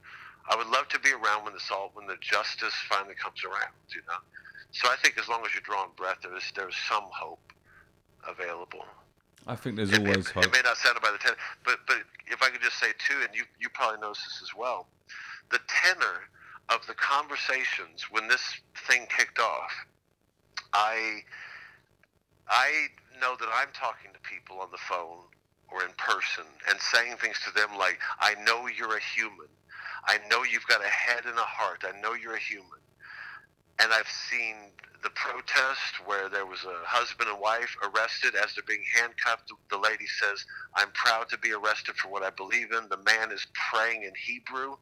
I 0.49 0.57
would 0.57 0.67
love 0.69 0.89
to 0.89 0.99
be 1.01 1.11
around 1.13 1.45
when 1.45 1.55
this 1.55 1.71
all, 1.71 1.91
when 1.95 2.07
the 2.07 2.17
justice 2.21 2.75
finally 2.89 3.15
comes 3.15 3.43
around, 3.45 3.73
you 3.95 4.03
know. 4.07 4.21
So 4.73 4.89
I 4.89 4.97
think 4.97 5.19
as 5.19 5.29
long 5.29 5.43
as 5.47 5.55
you're 5.55 5.63
drawing 5.65 5.91
breath, 5.97 6.19
there 6.23 6.37
is 6.37 6.45
there's 6.55 6.77
some 6.89 7.05
hope 7.13 7.53
available. 8.29 8.85
i 9.47 9.57
think 9.57 9.77
there's 9.77 9.93
It- 9.93 10.01
always 10.01 10.29
it, 10.29 10.33
hope 10.35 10.45
It 10.45 10.53
may 10.53 10.61
not 10.63 10.77
sound 10.77 11.01
by 11.01 11.11
the 11.11 11.19
tenor, 11.19 11.37
but 11.65 11.79
but 11.87 11.99
if 12.27 12.43
I 12.43 12.51
could 12.51 12.61
just 12.63 12.79
say 12.79 12.93
too, 12.99 13.21
and 13.23 13.35
you 13.35 13.45
you 13.59 13.69
probably 13.71 14.01
noticed 14.01 14.25
this 14.27 14.43
as 14.43 14.55
well, 14.55 14.89
the 15.51 15.61
tenor 15.69 16.29
of 16.69 16.87
the 16.87 16.95
conversations 16.95 18.11
when 18.11 18.29
this 18.29 18.43
thing 18.89 19.07
kicked 19.17 19.39
off, 19.39 19.73
I 20.73 21.21
I 22.49 22.89
know 23.21 23.37
that 23.39 23.49
I'm 23.53 23.69
talking 23.73 24.13
to 24.13 24.21
people 24.21 24.61
on 24.61 24.71
the 24.71 24.79
phone 24.79 25.21
or 25.73 25.83
in 25.83 25.93
person 25.97 26.45
and 26.69 26.79
saying 26.81 27.17
things 27.17 27.39
to 27.47 27.53
them 27.55 27.71
like, 27.79 27.99
I 28.21 28.35
know 28.45 28.67
you're 28.67 28.97
a 28.97 29.01
human. 29.15 29.49
I 30.07 30.19
know 30.31 30.43
you've 30.43 30.67
got 30.67 30.81
a 30.85 30.89
head 30.89 31.25
and 31.27 31.39
a 31.39 31.43
heart. 31.43 31.85
I 31.87 31.99
know 32.01 32.15
you're 32.15 32.35
a 32.35 32.41
human. 32.41 32.81
And 33.79 33.93
I've 33.93 34.09
seen 34.09 34.57
the 35.03 35.11
protest 35.11 36.05
where 36.07 36.29
there 36.29 36.47
was 36.47 36.65
a 36.65 36.87
husband 36.87 37.29
and 37.31 37.41
wife 37.41 37.77
arrested 37.83 38.35
as 38.35 38.55
they're 38.55 38.65
being 38.67 38.85
handcuffed. 38.95 39.51
The 39.71 39.79
lady 39.79 40.07
says, 40.07 40.45
I'm 40.75 40.91
proud 40.95 41.29
to 41.31 41.39
be 41.39 41.53
arrested 41.53 41.97
for 41.97 42.09
what 42.09 42.23
I 42.23 42.31
believe 42.31 42.73
in. 42.73 42.89
The 42.89 43.03
man 43.05 43.33
is 43.33 43.47
praying 43.73 44.03
in 44.05 44.13
Hebrew. 44.15 44.77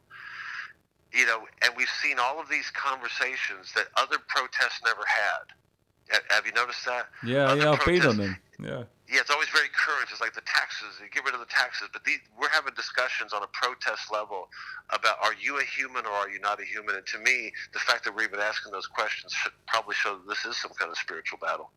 You 1.13 1.27
know, 1.27 1.41
and 1.63 1.73
we've 1.77 1.91
seen 2.03 2.19
all 2.19 2.39
of 2.41 2.49
these 2.49 2.71
conversations 2.71 3.73
that 3.75 3.87
other 3.97 4.17
protests 4.29 4.81
never 4.85 5.03
had. 5.07 6.21
Have 6.31 6.47
you 6.47 6.53
noticed 6.53 6.85
that? 6.87 7.09
yeah 7.25 7.47
Other 7.47 7.63
yeah 7.63 7.71
i've 7.73 7.85
been 7.85 8.07
on 8.07 8.17
them 8.17 8.37
yeah 8.63 8.83
yeah, 9.11 9.21
it's 9.21 9.31
always 9.31 9.49
very 9.49 9.69
current. 9.75 10.09
It's 10.11 10.21
like 10.21 10.35
the 10.35 10.47
taxes, 10.47 11.01
you 11.03 11.11
get 11.11 11.25
rid 11.25 11.35
of 11.35 11.41
the 11.41 11.47
taxes. 11.47 11.89
But 11.93 12.05
these, 12.05 12.21
we're 12.39 12.49
having 12.49 12.75
discussions 12.75 13.33
on 13.33 13.43
a 13.43 13.49
protest 13.49 14.13
level 14.13 14.49
about 14.91 15.17
are 15.23 15.35
you 15.35 15.59
a 15.59 15.65
human 15.65 16.07
or 16.07 16.13
are 16.13 16.31
you 16.31 16.41
not 16.41 16.61
a 16.61 16.65
human? 16.65 16.95
And 16.95 17.07
to 17.07 17.19
me, 17.19 17.53
the 17.73 17.81
fact 17.81 18.05
that 18.05 18.15
we're 18.15 18.23
even 18.23 18.39
asking 18.39 18.73
those 18.73 18.87
questions 18.87 19.33
should 19.33 19.53
probably 19.67 19.95
show 19.97 20.15
that 20.15 20.29
this 20.29 20.45
is 20.45 20.57
some 20.57 20.71
kind 20.79 20.91
of 20.91 20.97
spiritual 20.97 21.39
battle. 21.43 21.71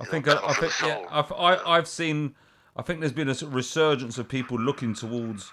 I 0.00 0.04
you 0.04 0.10
think 0.10 0.26
know, 0.26 0.34
I, 0.34 0.50
I 0.50 0.54
think 0.54 0.72
yeah. 0.82 1.06
I've 1.10 1.32
I, 1.32 1.76
I've 1.76 1.88
seen 1.88 2.34
I 2.74 2.82
think 2.82 3.00
there's 3.00 3.12
been 3.12 3.28
a 3.28 3.36
resurgence 3.46 4.18
of 4.18 4.28
people 4.28 4.58
looking 4.58 4.94
towards 4.94 5.52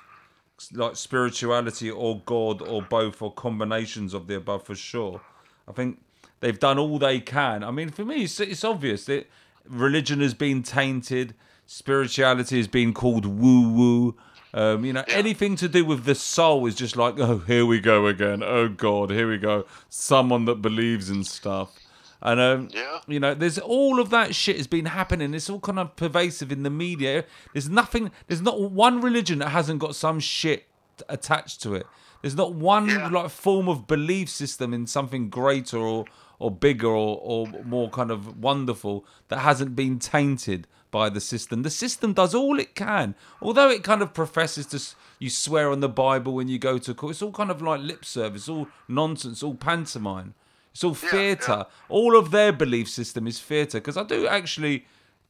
like 0.74 0.96
spirituality 0.96 1.92
or 1.92 2.22
God 2.26 2.62
or 2.62 2.82
both 2.82 3.22
or 3.22 3.34
combinations 3.34 4.14
of 4.14 4.28
the 4.28 4.36
above 4.36 4.64
for 4.64 4.76
sure. 4.76 5.22
I 5.68 5.74
think 5.74 6.02
they've 6.40 6.60
done 6.60 6.80
all 6.80 6.98
they 6.98 7.20
can. 7.20 7.64
I 7.64 7.72
mean, 7.72 7.90
for 7.90 8.04
me, 8.04 8.24
it's, 8.24 8.40
it's 8.40 8.64
obvious 8.64 9.06
that 9.06 9.28
religion 9.70 10.20
has 10.22 10.34
been 10.34 10.64
tainted, 10.64 11.34
spirituality 11.66 12.58
has 12.58 12.68
been 12.68 12.94
called 12.94 13.26
woo 13.26 13.70
woo. 13.70 14.16
Um, 14.54 14.84
you 14.84 14.94
know, 14.94 15.04
anything 15.08 15.56
to 15.58 15.70
do 15.70 15.86
with 15.86 16.06
the 16.06 16.16
soul 16.16 16.66
is 16.66 16.74
just 16.76 16.98
like, 16.98 17.20
oh, 17.20 17.38
here 17.40 17.66
we 17.66 17.80
go 17.80 18.08
again. 18.08 18.42
Oh 18.44 18.68
God, 18.68 19.12
here 19.12 19.30
we 19.30 19.38
go. 19.38 19.66
Someone 19.90 20.46
that 20.46 20.56
believes 20.62 21.10
in 21.10 21.24
stuff. 21.24 21.78
And 22.22 22.40
um, 22.40 22.68
Yeah. 22.74 23.00
you 23.08 23.20
know, 23.20 23.34
there's 23.36 23.60
all 23.60 24.00
of 24.00 24.10
that 24.10 24.34
shit 24.36 24.58
has 24.58 24.66
been 24.68 24.88
happening. 24.88 25.34
It's 25.34 25.50
all 25.50 25.60
kind 25.60 25.78
of 25.80 25.96
pervasive 25.96 26.52
in 26.52 26.64
the 26.64 26.70
media. 26.72 27.26
There's 27.54 27.70
nothing. 27.70 28.12
There's 28.28 28.42
not 28.42 28.60
one 28.72 29.00
religion 29.02 29.40
that 29.40 29.50
hasn't 29.50 29.80
got 29.80 29.96
some 29.96 30.20
shit 30.20 30.66
attached 31.08 31.62
to 31.62 31.76
it. 31.76 31.86
There's 32.22 32.36
not 32.36 32.54
one 32.54 32.90
Yeah. 32.90 33.08
like 33.08 33.30
form 33.30 33.70
of 33.70 33.88
belief 33.88 34.30
system 34.30 34.74
in 34.74 34.88
something 34.88 35.30
greater 35.30 35.78
or 35.78 36.06
or 36.40 36.50
bigger 36.50 36.88
or, 36.88 37.20
or 37.22 37.48
more 37.64 37.90
kind 37.90 38.10
of 38.10 38.42
wonderful 38.42 39.06
that 39.28 39.40
hasn't 39.40 39.76
been 39.76 40.00
tainted 40.00 40.68
by 40.92 41.10
the 41.10 41.22
system. 41.22 41.64
The 41.64 41.70
system 41.70 42.14
does 42.14 42.34
all 42.34 42.60
it 42.60 42.74
can, 42.76 43.14
although 43.42 43.70
it 43.70 43.84
kind 43.84 44.02
of 44.02 44.14
professes 44.14 44.66
to 44.68 44.82
you 45.20 45.30
swear 45.30 45.70
on 45.72 45.82
the 45.82 45.90
Bible 45.90 46.34
when 46.34 46.48
you 46.48 46.58
go 46.58 46.78
to 46.78 46.94
court. 46.94 47.12
It's 47.12 47.22
all 47.22 47.32
kind 47.32 47.52
of 47.52 47.62
like 47.62 47.82
lip 47.82 48.06
service, 48.06 48.50
all 48.50 48.68
nonsense, 48.88 49.44
all 49.44 49.56
pantomime. 49.56 50.34
It's 50.72 50.84
all 50.84 50.94
theatre. 50.94 51.66
All 51.90 52.16
of 52.16 52.32
their 52.32 52.54
belief 52.54 52.90
system 52.90 53.28
is 53.28 53.40
theatre. 53.40 53.80
Because 53.80 53.98
I 53.98 54.04
do 54.04 54.28
actually, 54.28 54.86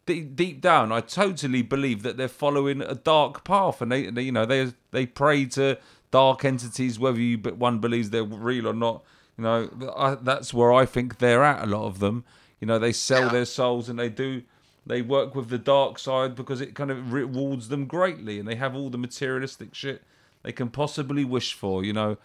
deep, 0.06 0.36
deep 0.36 0.62
down, 0.62 0.92
I 0.92 1.02
totally 1.02 1.62
believe 1.62 2.04
that 2.04 2.18
they're 2.18 2.28
following 2.28 2.82
a 2.82 2.96
dark 2.96 3.44
path, 3.44 3.82
and 3.82 3.92
they, 3.92 4.10
they 4.12 4.24
you 4.24 4.32
know, 4.32 4.46
they 4.46 4.74
they 4.92 5.06
pray 5.06 5.46
to 5.46 5.80
dark 6.12 6.46
entities, 6.46 7.00
whether 7.00 7.20
you 7.20 7.38
but 7.38 7.58
one 7.58 7.80
believes 7.80 8.12
they're 8.12 8.24
real 8.24 8.68
or 8.68 8.74
not. 8.74 9.04
You 9.40 9.46
know, 9.46 9.94
I, 9.96 10.16
that's 10.16 10.54
where 10.54 10.74
I 10.74 10.86
think 10.86 11.20
they're 11.20 11.46
at. 11.46 11.64
A 11.64 11.66
lot 11.66 11.86
of 11.86 12.00
them, 12.00 12.26
you 12.60 12.68
know, 12.68 12.78
they 12.78 12.92
sell 12.92 13.24
Yeah. 13.28 13.30
their 13.30 13.46
souls 13.46 13.88
and 13.88 13.98
they 13.98 14.10
do. 14.10 14.44
They 14.86 15.02
work 15.02 15.34
with 15.34 15.48
the 15.48 15.58
dark 15.58 15.98
side 15.98 16.36
because 16.36 16.60
it 16.60 16.76
kind 16.76 16.92
of 16.92 17.14
rewards 17.14 17.70
them 17.70 17.86
greatly, 17.86 18.38
and 18.38 18.46
they 18.46 18.56
have 18.56 18.76
all 18.76 18.90
the 18.90 18.98
materialistic 18.98 19.74
shit 19.74 20.04
they 20.44 20.52
can 20.52 20.68
possibly 20.70 21.24
wish 21.24 21.54
for. 21.54 21.86
You 21.86 21.94
know, 21.94 22.18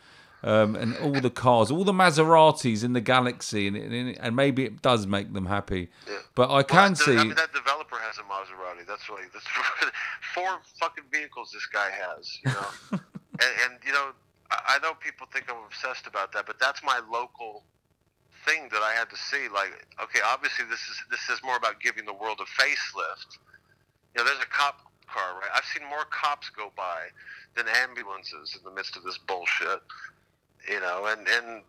um, 0.43 0.75
and 0.75 0.97
all 0.97 1.13
the 1.21 1.31
cars, 1.31 1.71
all 1.71 1.85
the 1.85 1.93
Maseratis 1.93 2.83
in 2.83 2.95
the 2.95 3.01
galaxy, 3.01 3.69
and, 3.69 3.77
and, 3.77 4.19
and 4.19 4.35
maybe 4.35 4.65
it 4.65 4.83
does 4.83 5.07
make 5.07 5.33
them 5.35 5.47
happy. 5.47 5.89
Yeah. 6.09 6.19
But 6.35 6.51
I 6.51 6.65
can 6.65 6.77
Well, 6.93 6.97
see. 6.97 7.13
I 7.17 7.23
mean, 7.23 7.35
that 7.37 7.53
developer 7.53 7.97
has 7.97 8.19
a 8.19 8.23
Maserati. 8.23 8.85
That's. 8.89 9.05
He, 9.05 9.13
that's 9.33 9.47
four 10.35 10.59
fucking 10.81 11.05
vehicles 11.13 11.51
this 11.53 11.67
guy 11.67 11.91
has. 11.91 12.39
You 12.45 12.51
know, 12.51 12.67
and, 13.39 13.53
and 13.65 13.73
you 13.87 13.93
know, 13.93 14.09
I, 14.67 14.79
know 14.81 14.95
people 14.95 15.27
think 15.33 15.47
I'm 15.49 15.63
obsessed 15.65 16.07
about 16.07 16.33
that, 16.33 16.47
but 16.47 16.59
that's 16.59 16.83
my 16.83 17.01
local 17.11 17.65
thing 18.47 18.69
that 18.73 18.83
I 18.83 18.93
had 18.93 19.09
to 19.11 19.17
see. 19.17 19.49
Like, 19.53 19.87
okay, 20.03 20.21
obviously 20.25 20.65
this 20.67 20.81
is 20.81 20.97
this 21.11 21.29
is 21.31 21.43
more 21.43 21.57
about 21.57 21.81
giving 21.81 22.05
the 22.05 22.13
world 22.13 22.41
a 22.41 22.49
facelift. 22.61 23.39
You 24.15 24.23
know, 24.23 24.25
there's 24.25 24.43
a 24.43 24.51
cop 24.51 24.81
car, 25.07 25.35
right? 25.41 25.51
I've 25.55 25.65
seen 25.65 25.89
more 25.89 26.05
cops 26.11 26.51
go 26.51 26.73
by 26.77 27.09
than 27.57 27.67
ambulances 27.69 28.57
in 28.57 28.65
the 28.65 28.75
midst 28.75 28.97
of 28.97 29.05
this 29.05 29.19
bullshit. 29.19 29.81
You 30.69 30.81
know, 30.81 31.07
and 31.07 31.27
and 31.27 31.63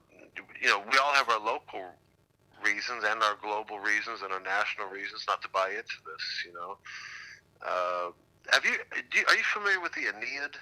you 0.62 0.68
know, 0.68 0.84
we 0.92 0.98
all 0.98 1.14
have 1.14 1.30
our 1.30 1.40
local 1.40 1.96
reasons 2.64 3.04
and 3.06 3.22
our 3.22 3.38
global 3.42 3.80
reasons 3.80 4.22
and 4.24 4.32
our 4.32 4.42
national 4.42 4.88
reasons 4.88 5.26
not 5.28 5.42
to 5.44 5.50
buy 5.50 5.70
into 5.70 6.00
this. 6.06 6.26
You 6.46 6.54
know, 6.54 6.78
uh, 7.66 8.12
have 8.52 8.66
you, 8.66 8.78
do 9.12 9.20
you 9.20 9.26
are 9.28 9.36
you 9.36 9.44
familiar 9.54 9.80
with 9.80 9.94
the 9.94 10.08
Aeneid? 10.08 10.58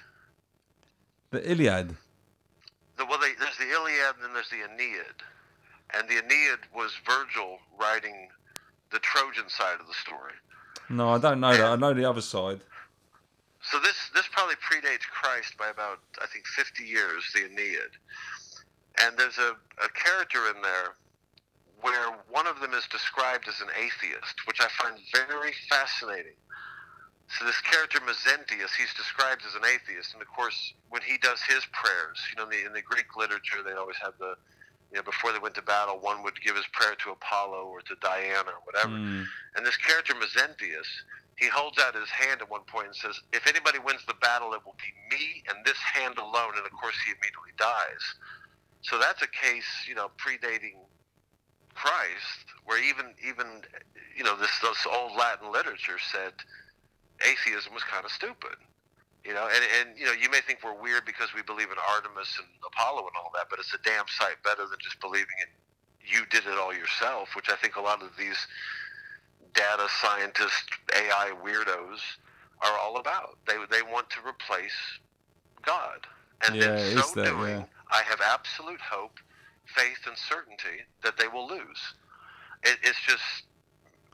the 1.34 1.52
Iliad. 1.52 1.96
The, 3.04 3.10
well, 3.10 3.20
they, 3.20 3.34
there's 3.38 3.58
the 3.58 3.70
Iliad 3.70 4.16
and 4.16 4.24
then 4.24 4.34
there's 4.34 4.50
the 4.50 4.64
Aeneid, 4.64 5.20
and 5.94 6.08
the 6.08 6.24
Aeneid 6.24 6.60
was 6.74 6.94
Virgil 7.06 7.60
writing 7.78 8.30
the 8.92 9.00
Trojan 9.00 9.50
side 9.50 9.82
of 9.82 9.88
the 9.88 9.94
story. 9.94 10.32
No, 10.90 11.10
I 11.10 11.18
don't 11.18 11.42
know 11.42 11.52
that. 11.52 11.66
I 11.66 11.76
know 11.76 11.94
the 11.94 12.06
other 12.10 12.22
side. 12.22 12.62
So 13.62 13.80
this 13.80 14.10
this 14.14 14.28
probably 14.32 14.56
predates 14.56 15.04
Christ 15.04 15.58
by 15.58 15.68
about 15.68 16.00
I 16.22 16.28
think 16.28 16.48
50 16.48 16.84
years, 16.86 17.24
the 17.34 17.46
Aeneid. 17.46 17.92
And 19.02 19.18
there's 19.18 19.38
a, 19.38 19.52
a 19.84 19.90
character 19.90 20.48
in 20.56 20.62
there 20.62 20.96
where 21.82 22.16
one 22.30 22.48
of 22.48 22.62
them 22.62 22.74
is 22.74 22.88
described 22.88 23.50
as 23.50 23.60
an 23.60 23.68
atheist, 23.76 24.48
which 24.48 24.62
I 24.62 24.68
find 24.82 24.98
very 25.12 25.52
fascinating. 25.70 26.40
So 27.30 27.46
this 27.46 27.60
character 27.62 28.00
Mezentius, 28.00 28.76
he's 28.78 28.94
described 28.94 29.42
as 29.48 29.56
an 29.56 29.64
atheist, 29.66 30.14
and 30.14 30.22
of 30.22 30.28
course, 30.28 30.74
when 30.90 31.02
he 31.02 31.18
does 31.18 31.42
his 31.42 31.66
prayers, 31.72 32.20
you 32.30 32.38
know, 32.38 32.44
in 32.44 32.50
the, 32.50 32.66
in 32.66 32.74
the 32.74 32.82
Greek 32.82 33.16
literature, 33.18 33.64
they 33.66 33.74
always 33.74 33.98
have 34.04 34.14
the, 34.20 34.36
you 34.92 34.98
know, 34.98 35.04
before 35.04 35.32
they 35.32 35.40
went 35.40 35.56
to 35.56 35.62
battle, 35.64 35.98
one 36.00 36.22
would 36.22 36.40
give 36.42 36.56
his 36.56 36.68
prayer 36.74 36.96
to 37.04 37.12
Apollo 37.12 37.66
or 37.66 37.82
to 37.82 37.96
Diana 38.02 38.52
or 38.52 38.62
whatever. 38.66 38.94
Mm. 38.94 39.26
And 39.56 39.66
this 39.66 39.78
character 39.78 40.14
Mezentius, 40.14 40.86
he 41.38 41.48
holds 41.48 41.80
out 41.80 41.96
his 41.96 42.10
hand 42.10 42.42
at 42.42 42.50
one 42.52 42.62
point 42.68 42.88
and 42.88 42.96
says, 42.96 43.20
"If 43.34 43.48
anybody 43.48 43.80
wins 43.80 44.06
the 44.06 44.14
battle, 44.22 44.54
it 44.54 44.62
will 44.64 44.78
be 44.78 44.94
me 45.16 45.44
and 45.50 45.66
this 45.66 45.80
hand 45.80 46.20
alone." 46.20 46.54
And 46.56 46.66
of 46.66 46.72
course, 46.72 46.96
he 47.06 47.12
immediately 47.12 47.58
dies. 47.58 48.04
So 48.84 49.00
that's 49.00 49.24
a 49.24 49.28
case, 49.28 49.66
you 49.88 49.96
know, 49.96 50.12
predating 50.22 50.78
Christ, 51.74 52.46
where 52.66 52.78
even 52.78 53.16
even 53.26 53.64
you 54.16 54.24
know 54.24 54.36
this 54.38 54.52
this 54.62 54.86
old 54.86 55.18
Latin 55.18 55.52
literature 55.52 55.98
said 56.12 56.34
atheism 57.24 57.74
was 57.74 57.84
kind 57.84 58.06
of 58.06 58.12
stupid. 58.12 58.56
You 59.24 59.34
know, 59.34 59.48
and, 59.48 59.64
and 59.80 59.98
you 59.98 60.06
know, 60.06 60.12
you 60.12 60.30
may 60.30 60.42
think 60.44 60.60
we're 60.64 60.76
weird 60.76 61.06
because 61.06 61.32
we 61.34 61.42
believe 61.42 61.72
in 61.72 61.80
Artemis 61.96 62.36
and 62.38 62.48
Apollo 62.68 63.08
and 63.08 63.16
all 63.16 63.32
that, 63.36 63.48
but 63.50 63.58
it's 63.58 63.74
a 63.74 63.80
damn 63.88 64.04
sight 64.08 64.36
better 64.44 64.68
than 64.68 64.80
just 64.84 65.00
believing 65.00 65.40
in 65.40 65.48
you 66.06 66.26
did 66.30 66.46
it 66.46 66.60
all 66.60 66.74
yourself, 66.74 67.30
which 67.36 67.50
I 67.50 67.56
think 67.56 67.76
a 67.76 67.82
lot 67.82 68.02
of 68.02 68.10
these 68.18 68.36
data 69.54 69.88
scientist 70.02 70.66
AI 70.94 71.32
weirdos 71.44 72.00
are 72.62 72.78
all 72.78 72.98
about. 72.98 73.38
They 73.48 73.56
they 73.70 73.82
want 73.82 74.10
to 74.12 74.20
replace 74.28 74.76
God, 75.62 76.06
and 76.46 76.56
Yeah, 76.56 76.78
in 76.78 76.98
so 77.02 77.22
that, 77.22 77.30
doing, 77.30 77.50
yeah. 77.50 77.64
I 77.92 78.02
have 78.04 78.20
absolute 78.22 78.82
hope, 78.82 79.20
faith, 79.66 80.00
and 80.08 80.18
certainty 80.18 80.84
that 81.04 81.18
they 81.18 81.28
will 81.28 81.48
lose. 81.48 81.94
It, 82.64 82.78
it's 82.84 83.00
just 83.08 83.44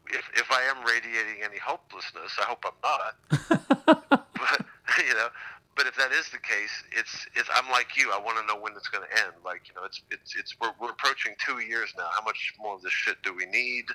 if 0.10 0.30
if 0.36 0.52
I 0.52 0.62
am 0.64 0.86
radiating 0.86 1.44
any 1.44 1.58
hopelessness, 1.58 2.38
I 2.40 2.44
hope 2.44 2.64
I'm 2.66 2.80
not. 2.84 4.26
but 4.34 4.66
you 4.98 5.14
know. 5.14 5.30
But 5.76 5.88
if 5.88 5.96
that 5.96 6.12
is 6.12 6.28
the 6.30 6.40
case, 6.40 6.84
it's 6.92 7.26
it's. 7.36 7.48
I'm 7.56 7.72
like 7.72 7.96
you. 7.96 8.12
I 8.12 8.20
want 8.20 8.38
to 8.38 8.46
know 8.46 8.60
when 8.60 8.74
it's 8.76 8.90
going 8.90 9.08
to 9.08 9.24
end. 9.24 9.32
Like 9.46 9.70
you 9.70 9.76
know, 9.76 9.86
it's 9.86 10.02
it's 10.12 10.36
it's. 10.36 10.60
We're, 10.60 10.74
we're 10.80 10.90
approaching 10.90 11.36
two 11.40 11.60
years 11.60 11.94
now. 11.98 12.10
How 12.12 12.22
much 12.24 12.54
more 12.60 12.76
of 12.76 12.82
this 12.82 12.92
shit 12.92 13.16
do 13.24 13.34
we 13.34 13.46
need? 13.46 13.86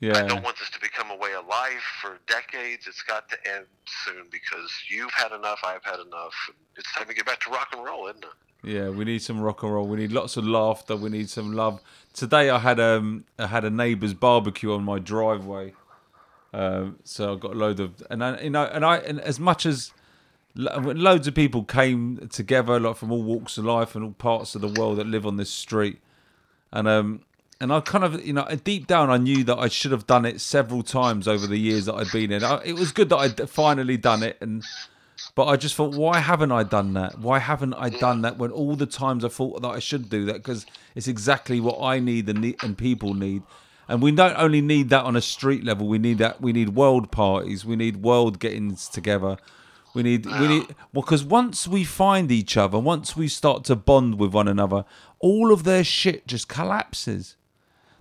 Yeah. 0.00 0.16
I 0.18 0.22
don't 0.26 0.42
want 0.42 0.58
this 0.58 0.70
to 0.70 0.80
become 0.80 1.10
a 1.10 1.16
way 1.16 1.34
of 1.34 1.46
life 1.46 1.84
for 2.00 2.18
decades. 2.26 2.86
It's 2.86 3.02
got 3.02 3.28
to 3.28 3.36
end 3.54 3.66
soon 3.86 4.26
because 4.30 4.72
you've 4.88 5.12
had 5.12 5.30
enough. 5.32 5.60
I've 5.64 5.84
had 5.84 6.00
enough. 6.00 6.34
It's 6.76 6.92
time 6.94 7.06
to 7.06 7.14
get 7.14 7.26
back 7.26 7.40
to 7.40 7.50
rock 7.50 7.68
and 7.72 7.84
roll, 7.84 8.08
isn't 8.08 8.24
it? 8.24 8.30
Yeah, 8.64 8.88
we 8.88 9.04
need 9.04 9.22
some 9.22 9.40
rock 9.40 9.62
and 9.62 9.72
roll. 9.72 9.86
We 9.86 9.98
need 9.98 10.12
lots 10.12 10.36
of 10.36 10.44
laughter. 10.44 10.96
We 10.96 11.10
need 11.10 11.28
some 11.28 11.52
love. 11.52 11.80
Today 12.12 12.50
I 12.50 12.58
had 12.58 12.78
um 12.78 13.24
I 13.38 13.46
had 13.46 13.64
a 13.64 13.70
neighbour's 13.70 14.14
barbecue 14.14 14.72
on 14.72 14.84
my 14.84 14.98
driveway, 14.98 15.72
um, 16.52 16.98
so 17.04 17.34
I 17.34 17.36
got 17.38 17.52
a 17.52 17.54
load 17.54 17.80
of 17.80 18.02
and 18.10 18.22
I, 18.22 18.40
you 18.42 18.50
know 18.50 18.64
and 18.64 18.84
I 18.84 18.98
and 18.98 19.20
as 19.20 19.40
much 19.40 19.64
as 19.64 19.92
lo- 20.54 20.78
loads 20.78 21.26
of 21.26 21.34
people 21.34 21.64
came 21.64 22.28
together, 22.28 22.78
like 22.78 22.96
from 22.96 23.10
all 23.12 23.22
walks 23.22 23.56
of 23.58 23.64
life 23.64 23.94
and 23.94 24.04
all 24.04 24.12
parts 24.12 24.54
of 24.54 24.60
the 24.60 24.68
world 24.68 24.98
that 24.98 25.06
live 25.06 25.26
on 25.26 25.36
this 25.36 25.50
street, 25.50 26.00
and 26.70 26.86
um 26.86 27.22
and 27.60 27.72
I 27.72 27.80
kind 27.80 28.04
of 28.04 28.24
you 28.24 28.34
know 28.34 28.46
deep 28.62 28.86
down 28.86 29.08
I 29.08 29.16
knew 29.16 29.42
that 29.44 29.58
I 29.58 29.68
should 29.68 29.92
have 29.92 30.06
done 30.06 30.26
it 30.26 30.40
several 30.40 30.82
times 30.82 31.26
over 31.26 31.46
the 31.46 31.58
years 31.58 31.86
that 31.86 31.94
I'd 31.94 32.12
been 32.12 32.30
in. 32.30 32.44
I, 32.44 32.62
it 32.64 32.74
was 32.74 32.92
good 32.92 33.08
that 33.08 33.16
I'd 33.16 33.48
finally 33.48 33.96
done 33.96 34.22
it 34.22 34.36
and. 34.40 34.64
But 35.34 35.46
I 35.46 35.56
just 35.56 35.74
thought, 35.74 35.94
why 35.94 36.18
haven't 36.18 36.52
I 36.52 36.62
done 36.62 36.92
that? 36.94 37.18
Why 37.18 37.38
haven't 37.38 37.74
I 37.74 37.88
done 37.88 38.22
that 38.22 38.38
when 38.38 38.50
all 38.50 38.76
the 38.76 38.86
times 38.86 39.24
I 39.24 39.28
thought 39.28 39.62
that 39.62 39.68
I 39.68 39.78
should 39.78 40.10
do 40.10 40.24
that? 40.26 40.34
Because 40.34 40.66
it's 40.94 41.08
exactly 41.08 41.60
what 41.60 41.80
I 41.80 41.98
need 42.00 42.28
and, 42.28 42.40
need 42.40 42.62
and 42.62 42.76
people 42.76 43.14
need. 43.14 43.42
And 43.88 44.02
we 44.02 44.12
don't 44.12 44.36
only 44.36 44.60
need 44.60 44.90
that 44.90 45.04
on 45.04 45.16
a 45.16 45.20
street 45.20 45.64
level. 45.64 45.88
We 45.88 45.98
need 45.98 46.18
that. 46.18 46.40
We 46.40 46.52
need 46.52 46.70
world 46.70 47.10
parties. 47.10 47.64
We 47.64 47.76
need 47.76 47.96
world 47.98 48.38
gettings 48.38 48.90
together. 48.90 49.36
We 49.94 50.02
need. 50.02 50.24
We 50.26 50.48
need. 50.48 50.74
Well, 50.92 51.02
because 51.02 51.24
once 51.24 51.68
we 51.68 51.84
find 51.84 52.30
each 52.30 52.56
other, 52.56 52.78
once 52.78 53.16
we 53.16 53.28
start 53.28 53.64
to 53.64 53.76
bond 53.76 54.18
with 54.18 54.32
one 54.32 54.48
another, 54.48 54.84
all 55.18 55.52
of 55.52 55.64
their 55.64 55.84
shit 55.84 56.26
just 56.26 56.48
collapses. 56.48 57.36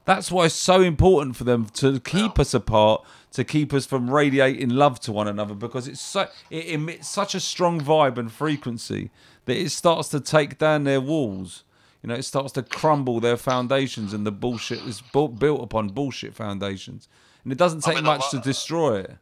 That's 0.06 0.32
why 0.32 0.46
it's 0.46 0.56
so 0.56 0.82
important 0.82 1.36
for 1.36 1.44
them 1.44 1.66
to 1.76 2.00
keep 2.00 2.40
us 2.40 2.54
apart, 2.54 3.04
to 3.32 3.44
keep 3.44 3.74
us 3.74 3.86
from 3.86 4.10
radiating 4.10 4.70
love 4.70 5.00
to 5.02 5.12
one 5.12 5.28
another, 5.28 5.54
because 5.54 5.88
it's 5.88 6.02
so 6.02 6.28
it 6.50 6.68
emits 6.68 7.08
such 7.08 7.36
a 7.36 7.40
strong 7.40 7.80
vibe 7.80 8.18
and 8.18 8.32
frequency 8.32 9.12
that 9.46 9.58
it 9.58 9.70
starts 9.70 10.10
to 10.10 10.20
take 10.20 10.58
down 10.58 10.84
their 10.84 11.02
walls. 11.02 11.64
You 12.04 12.08
know, 12.10 12.16
it 12.16 12.24
starts 12.24 12.52
to 12.54 12.64
crumble 12.64 13.20
their 13.20 13.38
foundations, 13.38 14.14
and 14.14 14.26
the 14.26 14.32
bullshit 14.32 14.80
is 14.80 15.02
bu- 15.02 15.30
built 15.30 15.64
upon 15.64 15.90
bullshit 15.90 16.34
foundations. 16.34 17.08
And 17.44 17.54
it 17.54 17.58
doesn't 17.58 17.82
take 17.82 17.96
mean, 17.96 18.06
a 18.06 18.08
much 18.08 18.30
to 18.32 18.40
destroy 18.40 19.00
it. 19.00 19.18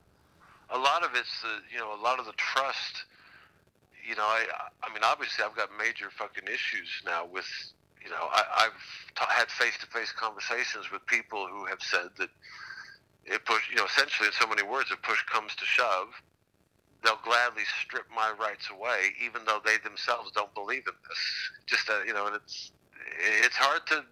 a 0.70 0.78
lot 0.78 1.04
of 1.04 1.12
it's 1.16 1.42
the 1.42 1.74
you 1.74 1.80
know 1.80 1.94
a 1.94 2.02
lot 2.02 2.20
of 2.20 2.26
the 2.26 2.34
trust 2.34 3.06
you 4.10 4.16
know, 4.16 4.26
I, 4.26 4.44
I 4.82 4.92
mean, 4.92 5.04
obviously, 5.04 5.46
I've 5.46 5.56
got 5.56 5.70
major 5.78 6.10
fucking 6.10 6.46
issues 6.46 6.90
now 7.06 7.30
with, 7.32 7.46
you 8.04 8.10
know, 8.10 8.26
I, 8.34 8.66
I've 8.66 8.82
t- 9.16 9.26
had 9.30 9.52
face-to-face 9.52 10.14
conversations 10.14 10.92
with 10.92 11.06
people 11.06 11.48
who 11.48 11.66
have 11.66 11.78
said 11.80 12.10
that 12.18 12.30
it 13.30 13.46
push, 13.46 13.70
you 13.70 13.76
know, 13.76 13.86
essentially 13.86 14.28
in 14.28 14.34
so 14.34 14.48
many 14.48 14.64
words, 14.64 14.92
if 14.92 15.02
push 15.02 15.22
comes 15.26 15.56
to 15.56 15.66
shove, 15.66 16.10
they'll 17.04 17.20
gladly 17.24 17.64
strip 17.82 18.06
my 18.14 18.32
rights 18.40 18.70
away, 18.72 19.14
even 19.24 19.42
though 19.46 19.62
they 19.64 19.78
themselves 19.84 20.32
don't 20.32 20.54
believe 20.54 20.84
in 20.88 20.94
this. 21.08 21.20
Just, 21.66 21.90
uh, 21.90 22.02
you 22.06 22.14
know, 22.14 22.28
and 22.28 22.36
it's 22.36 22.72
it's 23.20 23.56
hard 23.56 23.86
to, 23.88 24.04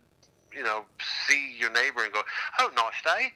you 0.56 0.64
know, 0.64 0.86
see 1.28 1.56
your 1.60 1.72
neighbor 1.72 2.04
and 2.04 2.14
go, 2.14 2.22
oh, 2.60 2.72
nice 2.76 3.02
day. 3.04 3.34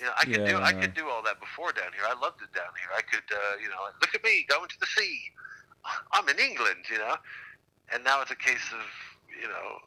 You 0.00 0.06
know, 0.06 0.12
I 0.16 0.24
could 0.24 0.44
do 0.46 0.52
Yeah, 0.52 0.58
I 0.58 0.68
I 0.68 0.72
could 0.72 0.94
do 0.94 1.08
all 1.08 1.22
that 1.22 1.38
before 1.40 1.72
down 1.72 1.92
here. 1.94 2.04
I 2.08 2.18
loved 2.18 2.40
it 2.42 2.52
down 2.54 2.72
here. 2.80 2.90
I 2.96 3.02
could, 3.02 3.28
uh, 3.30 3.56
you 3.62 3.68
know, 3.68 3.76
look 4.00 4.14
at 4.14 4.24
me 4.24 4.46
going 4.48 4.68
to 4.68 4.80
the 4.80 4.86
sea. 4.86 5.18
I'm 6.12 6.28
in 6.28 6.38
England, 6.38 6.86
you 6.90 6.98
know, 6.98 7.16
and 7.92 8.02
now 8.04 8.22
it's 8.22 8.30
a 8.30 8.36
case 8.36 8.72
of, 8.72 8.86
you 9.40 9.48
know, 9.48 9.78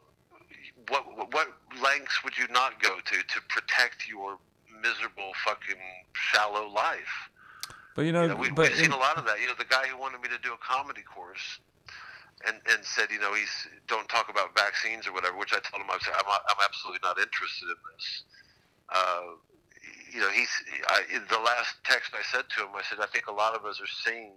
what 0.89 1.33
what 1.33 1.47
lengths 1.81 2.23
would 2.23 2.37
you 2.37 2.47
not 2.49 2.81
go 2.81 2.97
to 2.99 3.15
to 3.15 3.41
protect 3.49 4.07
your 4.07 4.37
miserable 4.85 5.31
fucking 5.43 5.81
shallow 6.13 6.67
life? 6.69 7.15
But 7.95 8.05
you 8.05 8.11
know, 8.11 8.23
You 8.23 8.29
know, 8.29 8.35
we, 8.35 8.51
but 8.51 8.69
we've 8.69 8.77
seen 8.77 8.91
a 8.91 8.97
lot 8.97 9.17
of 9.17 9.25
that. 9.25 9.39
You 9.41 9.47
know, 9.47 9.57
the 9.57 9.65
guy 9.65 9.87
who 9.87 9.97
wanted 9.97 10.21
me 10.21 10.29
to 10.29 10.37
do 10.43 10.53
a 10.53 10.57
comedy 10.57 11.01
course 11.01 11.59
and, 12.45 12.57
and 12.71 12.83
said, 12.83 13.07
you 13.09 13.19
know, 13.19 13.33
he's 13.33 13.67
don't 13.87 14.07
talk 14.09 14.29
about 14.29 14.55
vaccines 14.57 15.07
or 15.07 15.13
whatever, 15.13 15.37
which 15.37 15.53
I 15.53 15.59
told 15.63 15.81
him 15.81 15.89
I 15.89 15.95
was, 15.95 16.07
I'm, 16.07 16.27
I'm 16.27 16.61
absolutely 16.63 16.99
not 17.03 17.17
interested 17.17 17.67
in 17.71 17.79
this. 17.95 18.23
Uh, 18.89 19.39
you 20.13 20.19
know, 20.21 20.29
he's 20.29 20.49
I, 20.87 21.01
in 21.13 21.23
the 21.29 21.39
last 21.39 21.75
text 21.83 22.11
I 22.13 22.23
said 22.31 22.45
to 22.57 22.63
him, 22.63 22.69
I 22.75 22.83
said, 22.83 22.99
I 23.01 23.07
think 23.07 23.27
a 23.27 23.33
lot 23.33 23.55
of 23.55 23.65
us 23.65 23.79
are 23.81 23.93
seeing 24.05 24.33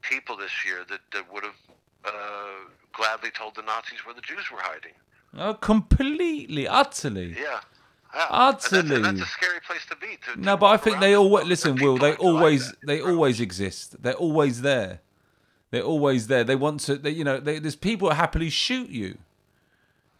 people 0.00 0.36
this 0.36 0.64
year 0.64 0.84
that, 0.88 1.00
that 1.12 1.32
would 1.32 1.44
have 1.44 1.60
uh, 2.04 2.70
gladly 2.92 3.30
told 3.30 3.54
the 3.56 3.62
Nazis 3.62 4.04
where 4.04 4.14
the 4.14 4.20
Jews 4.20 4.50
were 4.52 4.60
hiding. 4.60 4.92
oh, 5.36 5.54
completely, 5.54 6.68
utterly. 6.68 7.36
Yeah. 7.38 7.60
Yeah. 8.14 8.26
And 8.30 8.54
that's, 8.54 8.72
and 8.72 9.04
that's 9.04 9.20
a 9.20 9.26
scary 9.26 9.60
place 9.66 9.84
to 9.90 9.96
be. 9.96 10.18
To, 10.26 10.34
to 10.34 10.40
No, 10.40 10.56
but 10.56 10.66
I 10.66 10.76
think 10.76 11.00
they 11.00 11.14
always 11.14 11.46
listen. 11.46 11.76
Will 11.76 11.98
they 11.98 12.08
you 12.08 12.12
like 12.12 12.20
always 12.20 12.72
they 12.86 13.00
always 13.00 13.40
exist? 13.40 14.00
They're 14.02 14.14
always 14.14 14.62
there. 14.62 15.00
They're 15.70 15.82
always 15.82 16.28
there. 16.28 16.44
They 16.44 16.54
want 16.54 16.80
to. 16.80 16.96
They, 16.96 17.10
you 17.10 17.24
know, 17.24 17.40
they, 17.40 17.58
there's 17.58 17.76
people 17.76 18.08
that 18.08 18.14
happily 18.14 18.50
shoot 18.50 18.88
you. 18.90 19.18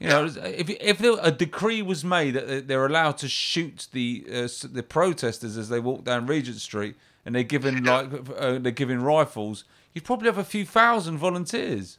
You 0.01 0.09
know, 0.09 0.25
if 0.25 0.69
if 0.69 0.99
there, 0.99 1.15
a 1.23 1.31
decree 1.31 1.81
was 1.81 2.05
made 2.05 2.35
that 2.35 2.67
they're 2.67 2.85
allowed 2.85 3.17
to 3.19 3.29
shoot 3.29 3.87
the 3.93 4.25
uh, 4.29 4.49
the 4.65 4.83
protesters 4.83 5.57
as 5.57 5.69
they 5.69 5.79
walk 5.79 6.05
down 6.05 6.27
Regent 6.27 6.57
Street, 6.57 6.97
and 7.25 7.35
they're 7.35 7.45
given 7.45 7.85
like 7.85 8.09
uh, 8.37 8.59
they're 8.59 8.73
given 8.73 9.03
rifles, 9.03 9.65
you'd 9.93 10.05
probably 10.05 10.27
have 10.27 10.39
a 10.39 10.45
few 10.45 10.65
thousand 10.65 11.19
volunteers. 11.19 11.99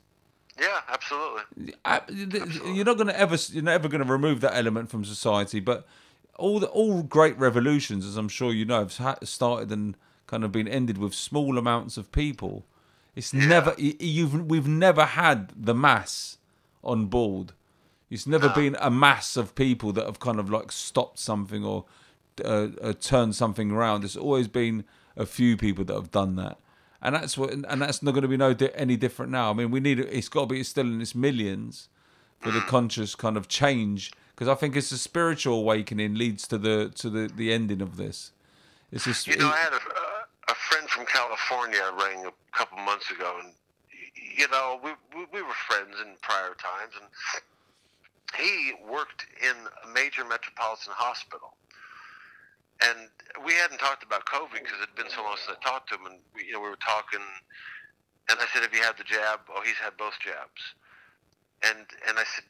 Yeah, 0.60 0.80
absolutely. 0.88 1.74
I- 1.84 2.02
you're 2.10 2.86
not 2.86 2.98
going 2.98 3.08
to 3.08 3.20
ever 3.20 3.38
you're 3.52 3.64
never 3.64 3.88
going 3.88 4.04
to 4.04 4.12
remove 4.12 4.42
that 4.42 4.56
element 4.56 4.90
from 4.90 5.04
society 5.04 5.60
but 5.60 5.86
all 6.38 6.60
the 6.60 6.68
all 6.68 7.02
great 7.04 7.38
revolutions 7.38 8.06
as 8.06 8.18
i'm 8.18 8.28
sure 8.30 8.54
you 8.54 8.66
know 8.66 8.80
have 8.88 9.20
started 9.28 9.72
and 9.72 9.96
kind 10.28 10.44
of 10.44 10.52
been 10.52 10.68
ended 10.68 10.98
with 10.98 11.14
small 11.14 11.58
amounts 11.58 11.98
of 11.98 12.12
people. 12.12 12.66
It's 13.16 13.32
never 13.34 13.76
you've 13.78 14.50
we've 14.50 14.68
never 14.68 15.06
had 15.06 15.54
the 15.56 15.76
mass 15.76 16.38
on 16.84 17.06
board. 17.06 17.54
It's 18.10 18.26
never 18.28 18.50
been 18.50 18.76
a 18.82 18.90
mass 18.90 19.38
of 19.38 19.54
people 19.56 19.92
that 19.94 20.06
have 20.06 20.20
kind 20.20 20.40
of 20.40 20.50
like 20.50 20.72
stopped 20.72 21.20
something 21.20 21.64
or 21.64 21.86
uh, 22.44 22.68
uh, 22.82 22.94
turned 23.00 23.36
something 23.36 23.72
around. 23.72 24.04
It's 24.04 24.16
always 24.18 24.48
been 24.48 24.84
a 25.16 25.26
few 25.26 25.56
people 25.58 25.86
that 25.86 25.94
have 25.94 26.12
done 26.12 26.36
that 26.38 26.58
and 27.06 27.16
that's 27.16 27.38
what 27.38 27.52
and 27.52 27.82
that's 27.82 28.02
not 28.02 28.12
going 28.12 28.24
to 28.24 28.28
be 28.28 28.38
no 28.38 28.54
di- 28.54 28.76
any 28.76 28.98
different 28.98 29.32
now. 29.32 29.52
I 29.52 29.54
mean 29.54 29.72
we 29.72 29.80
need 29.80 30.00
it's 30.00 30.30
got 30.30 30.42
to 30.42 30.48
be 30.48 30.64
still 30.64 30.86
in 30.86 31.02
its 31.02 31.16
millions 31.16 31.88
for 32.42 32.52
the 32.52 32.62
conscious 32.62 33.16
kind 33.16 33.38
of 33.38 33.48
change. 33.48 34.12
Because 34.36 34.48
I 34.48 34.56
think 34.56 34.76
it's 34.76 34.92
a 34.92 34.98
spiritual 34.98 35.60
awakening 35.60 36.16
leads 36.16 36.48
to 36.50 36.58
the 36.58 36.92
to 36.96 37.10
the 37.10 37.32
the 37.34 37.54
ending 37.54 37.82
of 37.82 37.98
this. 37.98 38.32
It's 38.92 39.06
just 39.06 39.28
You 39.28 39.38
know, 39.38 39.48
I 39.48 39.58
had 39.58 39.74
a, 39.74 40.52
a 40.52 40.56
friend 40.56 40.90
from 40.90 41.06
California 41.06 41.80
I 41.82 41.92
rang 42.06 42.26
a 42.26 42.32
couple 42.52 42.78
months 42.80 43.10
ago, 43.12 43.40
and 43.44 43.54
you 44.38 44.48
know, 44.50 44.80
we, 44.84 44.92
we 45.16 45.26
we 45.32 45.42
were 45.42 45.54
friends 45.68 45.96
in 46.02 46.16
prior 46.22 46.56
times, 46.56 46.94
and 47.00 47.10
he 48.38 48.74
worked 48.90 49.26
in 49.42 49.56
a 49.84 49.94
major 49.94 50.26
metropolitan 50.26 50.94
hospital, 50.94 51.56
and 52.84 53.08
we 53.46 53.54
hadn't 53.54 53.80
talked 53.80 54.04
about 54.04 54.26
COVID 54.26 54.52
because 54.52 54.80
it'd 54.84 54.96
been 54.96 55.10
so 55.10 55.24
long 55.24 55.38
since 55.40 55.58
I 55.58 55.64
talked 55.64 55.90
to 55.90 55.96
him, 55.96 56.06
and 56.06 56.20
we, 56.34 56.46
you 56.48 56.54
know, 56.54 56.62
we 56.62 56.70
were 56.70 56.84
talking, 56.84 57.24
and 58.30 58.40
I 58.40 58.46
said, 58.52 58.64
"Have 58.64 58.74
you 58.74 58.84
had 58.84 58.98
the 58.98 59.08
jab?" 59.08 59.48
Oh, 59.48 59.62
he's 59.64 59.80
had 59.80 59.96
both 59.98 60.16
jabs, 60.20 60.62
and 61.64 61.86
and 62.08 62.20
I 62.20 62.26
said, 62.28 62.46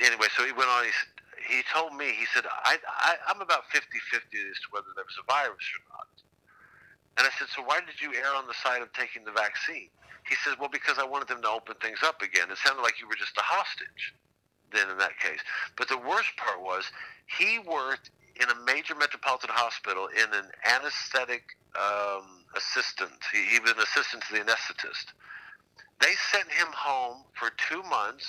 anyway, 0.00 0.28
so 0.36 0.44
he 0.44 0.52
went 0.52 0.70
on. 0.70 0.84
He 0.84 0.94
said, 0.94 1.12
he 1.42 1.60
told 1.74 1.94
me, 1.94 2.14
he 2.14 2.26
said, 2.32 2.46
I, 2.46 2.78
I, 2.86 3.18
I'm 3.26 3.40
about 3.42 3.66
50 3.74 3.86
50 4.10 4.30
as 4.30 4.58
to 4.62 4.68
whether 4.70 4.90
there 4.94 5.04
was 5.04 5.18
a 5.18 5.26
virus 5.26 5.66
or 5.74 5.82
not. 5.90 6.12
And 7.18 7.26
I 7.26 7.30
said, 7.36 7.48
So 7.52 7.62
why 7.62 7.80
did 7.82 8.00
you 8.00 8.14
err 8.14 8.32
on 8.34 8.46
the 8.46 8.56
side 8.56 8.80
of 8.80 8.92
taking 8.94 9.24
the 9.24 9.34
vaccine? 9.34 9.90
He 10.28 10.36
said, 10.46 10.54
Well, 10.58 10.70
because 10.70 10.98
I 10.98 11.04
wanted 11.04 11.28
them 11.28 11.42
to 11.42 11.50
open 11.50 11.74
things 11.82 12.00
up 12.02 12.22
again. 12.22 12.48
It 12.48 12.58
sounded 12.62 12.82
like 12.82 13.00
you 13.00 13.08
were 13.08 13.18
just 13.18 13.36
a 13.36 13.44
hostage 13.44 14.14
then 14.72 14.88
in 14.88 14.96
that 14.96 15.18
case. 15.20 15.40
But 15.76 15.88
the 15.88 15.98
worst 15.98 16.32
part 16.38 16.62
was 16.62 16.88
he 17.26 17.58
worked 17.58 18.10
in 18.40 18.48
a 18.48 18.54
major 18.64 18.94
metropolitan 18.94 19.50
hospital 19.52 20.08
in 20.08 20.32
an 20.32 20.46
anesthetic 20.64 21.56
um, 21.76 22.44
assistant. 22.56 23.12
He, 23.32 23.44
he 23.54 23.60
was 23.60 23.72
an 23.72 23.80
assistant 23.80 24.22
to 24.24 24.34
the 24.34 24.40
anesthetist. 24.40 25.12
They 26.00 26.14
sent 26.32 26.50
him 26.50 26.68
home 26.74 27.24
for 27.38 27.50
two 27.68 27.82
months 27.84 28.26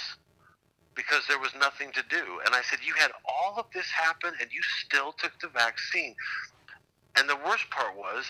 because 0.95 1.23
there 1.27 1.39
was 1.39 1.51
nothing 1.59 1.91
to 1.93 2.03
do. 2.09 2.39
And 2.45 2.53
I 2.53 2.61
said, 2.61 2.79
You 2.85 2.93
had 2.93 3.11
all 3.25 3.55
of 3.57 3.65
this 3.73 3.89
happen 3.89 4.33
and 4.39 4.49
you 4.51 4.61
still 4.85 5.13
took 5.13 5.39
the 5.39 5.47
vaccine. 5.47 6.15
And 7.15 7.29
the 7.29 7.37
worst 7.45 7.69
part 7.69 7.95
was, 7.97 8.25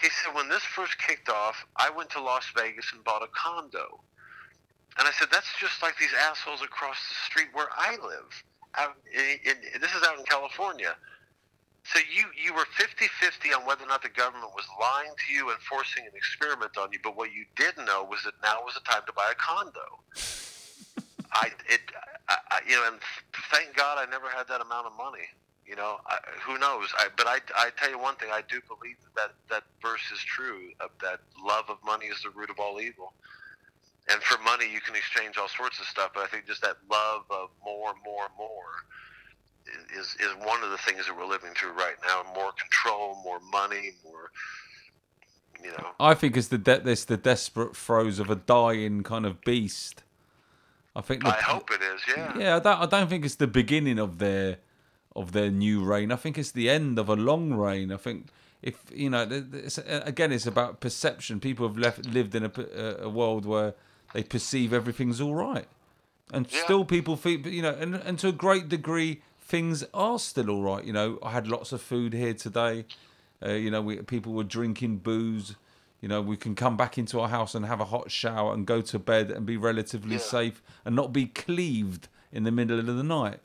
he 0.00 0.08
said, 0.08 0.34
When 0.34 0.48
this 0.48 0.62
first 0.62 0.98
kicked 0.98 1.28
off, 1.28 1.66
I 1.76 1.90
went 1.90 2.10
to 2.10 2.20
Las 2.22 2.44
Vegas 2.56 2.86
and 2.92 3.02
bought 3.04 3.22
a 3.22 3.28
condo. 3.34 4.00
And 4.98 5.06
I 5.06 5.12
said, 5.12 5.28
That's 5.32 5.52
just 5.58 5.82
like 5.82 5.98
these 5.98 6.14
assholes 6.28 6.62
across 6.62 6.96
the 7.08 7.14
street 7.26 7.48
where 7.52 7.68
I 7.76 7.92
live. 7.96 8.30
Out 8.74 8.96
this 9.14 9.94
is 9.94 10.02
out 10.06 10.18
in 10.18 10.24
California. 10.24 10.94
So 11.84 12.00
you, 12.10 12.26
you 12.34 12.52
were 12.52 12.66
50-50 12.74 13.56
on 13.56 13.64
whether 13.64 13.84
or 13.84 13.86
not 13.86 14.02
the 14.02 14.08
government 14.08 14.50
was 14.56 14.66
lying 14.80 15.12
to 15.14 15.32
you 15.32 15.50
and 15.50 15.58
forcing 15.70 16.02
an 16.02 16.10
experiment 16.16 16.76
on 16.76 16.90
you, 16.90 16.98
but 17.02 17.16
what 17.16 17.30
you 17.32 17.44
didn't 17.56 17.86
know 17.86 18.02
was 18.02 18.24
that 18.24 18.34
now 18.42 18.58
was 18.64 18.74
the 18.74 18.80
time 18.80 19.02
to 19.06 19.12
buy 19.12 19.30
a 19.30 19.34
condo. 19.36 19.86
I 21.32 21.50
it 21.68 21.80
I, 22.28 22.36
I, 22.50 22.58
you 22.68 22.74
know, 22.74 22.88
and 22.88 23.00
thank 23.52 23.76
God 23.76 23.98
I 23.98 24.10
never 24.10 24.28
had 24.28 24.48
that 24.48 24.60
amount 24.60 24.86
of 24.86 24.92
money. 24.98 25.26
You 25.66 25.76
know, 25.76 25.98
I, 26.06 26.18
who 26.44 26.58
knows? 26.58 26.88
I, 26.96 27.08
but 27.16 27.26
I, 27.26 27.38
I 27.56 27.70
tell 27.76 27.90
you 27.90 27.98
one 27.98 28.16
thing: 28.16 28.30
I 28.32 28.42
do 28.48 28.60
believe 28.68 28.96
that 29.16 29.32
that 29.50 29.64
verse 29.82 30.02
is 30.12 30.20
true. 30.20 30.70
Of 30.80 30.90
that 31.02 31.20
love 31.44 31.64
of 31.68 31.78
money 31.84 32.06
is 32.06 32.22
the 32.22 32.30
root 32.30 32.50
of 32.50 32.58
all 32.58 32.80
evil. 32.80 33.12
And 34.08 34.22
for 34.22 34.40
money, 34.42 34.70
you 34.72 34.80
can 34.80 34.94
exchange 34.94 35.36
all 35.36 35.48
sorts 35.48 35.80
of 35.80 35.86
stuff. 35.86 36.12
But 36.14 36.22
I 36.24 36.26
think 36.28 36.46
just 36.46 36.62
that 36.62 36.76
love 36.90 37.22
of 37.30 37.50
more, 37.64 37.94
more, 38.04 38.28
more 38.38 38.84
is 39.98 40.16
is 40.20 40.32
one 40.44 40.62
of 40.62 40.70
the 40.70 40.78
things 40.78 41.06
that 41.06 41.16
we're 41.16 41.26
living 41.26 41.50
through 41.54 41.72
right 41.72 41.96
now. 42.06 42.22
More 42.34 42.52
control, 42.52 43.20
more 43.24 43.40
money, 43.52 43.92
more. 44.04 44.30
You 45.62 45.70
know, 45.70 45.88
I 45.98 46.14
think 46.14 46.36
it's 46.36 46.48
the 46.48 46.58
de- 46.58 46.88
it's 46.88 47.04
the 47.04 47.16
desperate 47.16 47.76
throes 47.76 48.18
of 48.18 48.30
a 48.30 48.36
dying 48.36 49.02
kind 49.02 49.26
of 49.26 49.40
beast. 49.42 50.02
I 50.94 51.00
think. 51.00 51.24
The, 51.24 51.30
I 51.30 51.40
hope 51.40 51.70
it 51.70 51.80
is. 51.82 52.00
Yeah. 52.16 52.38
Yeah, 52.38 52.56
I 52.56 52.58
don't, 52.60 52.78
I 52.82 52.86
don't 52.86 53.08
think 53.08 53.24
it's 53.24 53.36
the 53.36 53.46
beginning 53.46 53.98
of 53.98 54.18
their 54.18 54.58
of 55.16 55.32
their 55.32 55.50
new 55.50 55.82
reign. 55.82 56.12
I 56.12 56.16
think 56.16 56.38
it's 56.38 56.52
the 56.52 56.68
end 56.70 56.98
of 56.98 57.08
a 57.08 57.16
long 57.16 57.54
reign. 57.54 57.90
I 57.90 57.96
think 57.96 58.26
if 58.62 58.84
you 58.94 59.10
know, 59.10 59.26
it's, 59.30 59.78
again, 59.78 60.30
it's 60.30 60.46
about 60.46 60.80
perception. 60.80 61.40
People 61.40 61.66
have 61.66 61.78
left 61.78 62.06
lived 62.06 62.34
in 62.34 62.44
a, 62.44 62.96
a 63.00 63.08
world 63.08 63.46
where 63.46 63.74
they 64.12 64.22
perceive 64.22 64.72
everything's 64.72 65.20
all 65.20 65.34
right, 65.34 65.66
and 66.32 66.46
Yeah. 66.50 66.64
still 66.64 66.84
people 66.84 67.16
feel 67.16 67.46
you 67.46 67.62
know, 67.62 67.72
and, 67.74 67.94
and 67.94 68.18
to 68.20 68.28
a 68.28 68.32
great 68.32 68.68
degree, 68.68 69.22
things 69.40 69.84
are 69.94 70.18
still 70.18 70.50
all 70.50 70.62
right. 70.62 70.84
You 70.84 70.92
know, 70.92 71.18
I 71.22 71.30
had 71.30 71.46
lots 71.48 71.72
of 71.72 71.80
food 71.82 72.12
here 72.12 72.34
today. 72.34 72.84
Uh, 73.44 73.50
you 73.52 73.70
know, 73.70 73.82
we, 73.82 73.96
people 74.02 74.32
were 74.32 74.44
drinking 74.44 74.98
booze. 74.98 75.54
You 76.00 76.08
know, 76.08 76.20
we 76.20 76.36
can 76.36 76.54
come 76.54 76.76
back 76.76 76.98
into 76.98 77.20
our 77.20 77.28
house 77.28 77.54
and 77.54 77.64
have 77.66 77.80
a 77.80 77.84
hot 77.86 78.10
shower 78.10 78.52
and 78.54 78.66
go 78.66 78.80
to 78.82 78.98
bed 78.98 79.30
and 79.30 79.44
be 79.46 79.56
relatively 79.56 80.12
Yeah. 80.12 80.18
safe 80.18 80.62
and 80.84 80.94
not 80.96 81.12
be 81.12 81.26
cleaved 81.26 82.08
in 82.32 82.44
the 82.44 82.50
middle 82.50 82.78
of 82.78 82.86
the 82.86 83.02
night. 83.02 83.40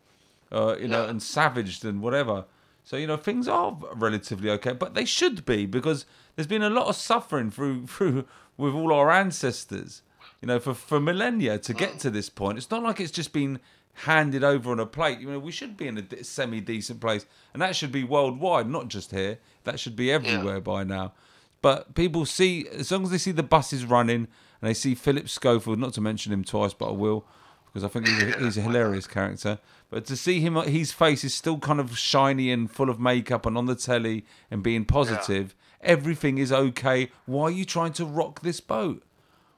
Uh, 0.52 0.76
you 0.80 0.88
know, 0.88 1.06
and 1.06 1.24
savaged 1.24 1.86
and 1.86 2.02
whatever. 2.02 2.44
So 2.84 2.98
you 2.98 3.08
know, 3.08 3.16
things 3.16 3.48
are 3.48 3.78
relatively 3.94 4.50
okay, 4.50 4.74
but 4.74 4.96
they 4.96 5.06
should 5.06 5.46
be 5.46 5.66
because 5.66 6.06
there's 6.36 6.48
been 6.48 6.64
a 6.64 6.70
lot 6.70 6.88
of 6.88 6.96
suffering 6.96 7.52
through 7.52 7.88
through 7.94 8.26
with 8.58 8.74
all 8.74 8.92
our 8.92 9.12
ancestors. 9.12 10.02
You 10.42 10.48
know, 10.48 10.60
for 10.60 10.74
for 10.74 11.00
millennia 11.00 11.60
to 11.60 11.74
get 11.74 12.00
to 12.00 12.10
this 12.10 12.30
point. 12.30 12.58
It's 12.58 12.72
not 12.72 12.84
like 12.84 13.00
it's 13.00 13.12
just 13.12 13.32
been 13.32 13.60
handed 13.94 14.44
over 14.44 14.72
on 14.72 14.80
a 14.80 14.86
plate. 14.86 15.20
You 15.20 15.32
know, 15.32 15.40
we 15.40 15.52
should 15.52 15.78
be 15.78 15.88
in 15.88 15.98
a 15.98 16.24
semi 16.24 16.60
decent 16.60 17.00
place, 17.00 17.26
and 17.54 17.62
that 17.62 17.76
should 17.76 17.92
be 17.92 18.04
worldwide, 18.04 18.68
not 18.68 18.88
just 18.88 19.12
here. 19.12 19.40
That 19.64 19.80
should 19.80 19.96
be 19.96 20.12
everywhere 20.12 20.60
by 20.60 20.84
now. 20.84 21.14
But 21.62 21.94
people 21.94 22.26
see 22.26 22.68
as 22.70 22.92
long 22.92 23.04
as 23.04 23.12
they 23.12 23.20
see 23.20 23.32
the 23.32 23.44
buses 23.44 23.86
running 23.86 24.28
and 24.62 24.70
they 24.70 24.74
see 24.74 24.96
Philip 24.96 25.30
Schofield, 25.30 25.78
not 25.78 25.94
to 25.94 26.02
mention 26.02 26.34
him 26.34 26.44
twice, 26.44 26.74
but 26.74 26.90
I 26.90 26.94
will 26.94 27.26
because 27.72 27.84
I 27.86 27.88
think 27.88 28.08
he's 28.08 28.22
a, 28.22 28.40
he's 28.40 28.58
a 28.58 28.62
hilarious 28.62 29.08
character. 29.08 29.60
But 29.90 30.06
to 30.06 30.18
see 30.18 30.42
him, 30.42 30.56
his 30.56 30.92
face 30.92 31.24
is 31.24 31.34
still 31.34 31.58
kind 31.58 31.80
of 31.80 31.98
shiny 31.98 32.52
and 32.52 32.70
full 32.70 32.90
of 32.90 33.00
makeup 33.00 33.46
and 33.46 33.58
on 33.58 33.66
the 33.66 33.76
telly 33.76 34.26
and 34.50 34.62
being 34.62 34.84
positive. 34.84 35.56
Everything 35.80 36.38
is 36.38 36.52
okay. 36.52 37.12
Why 37.26 37.44
are 37.44 37.52
you 37.52 37.66
trying 37.66 37.94
to 37.94 38.06
rock 38.06 38.42
this 38.42 38.60
boat? 38.60 39.04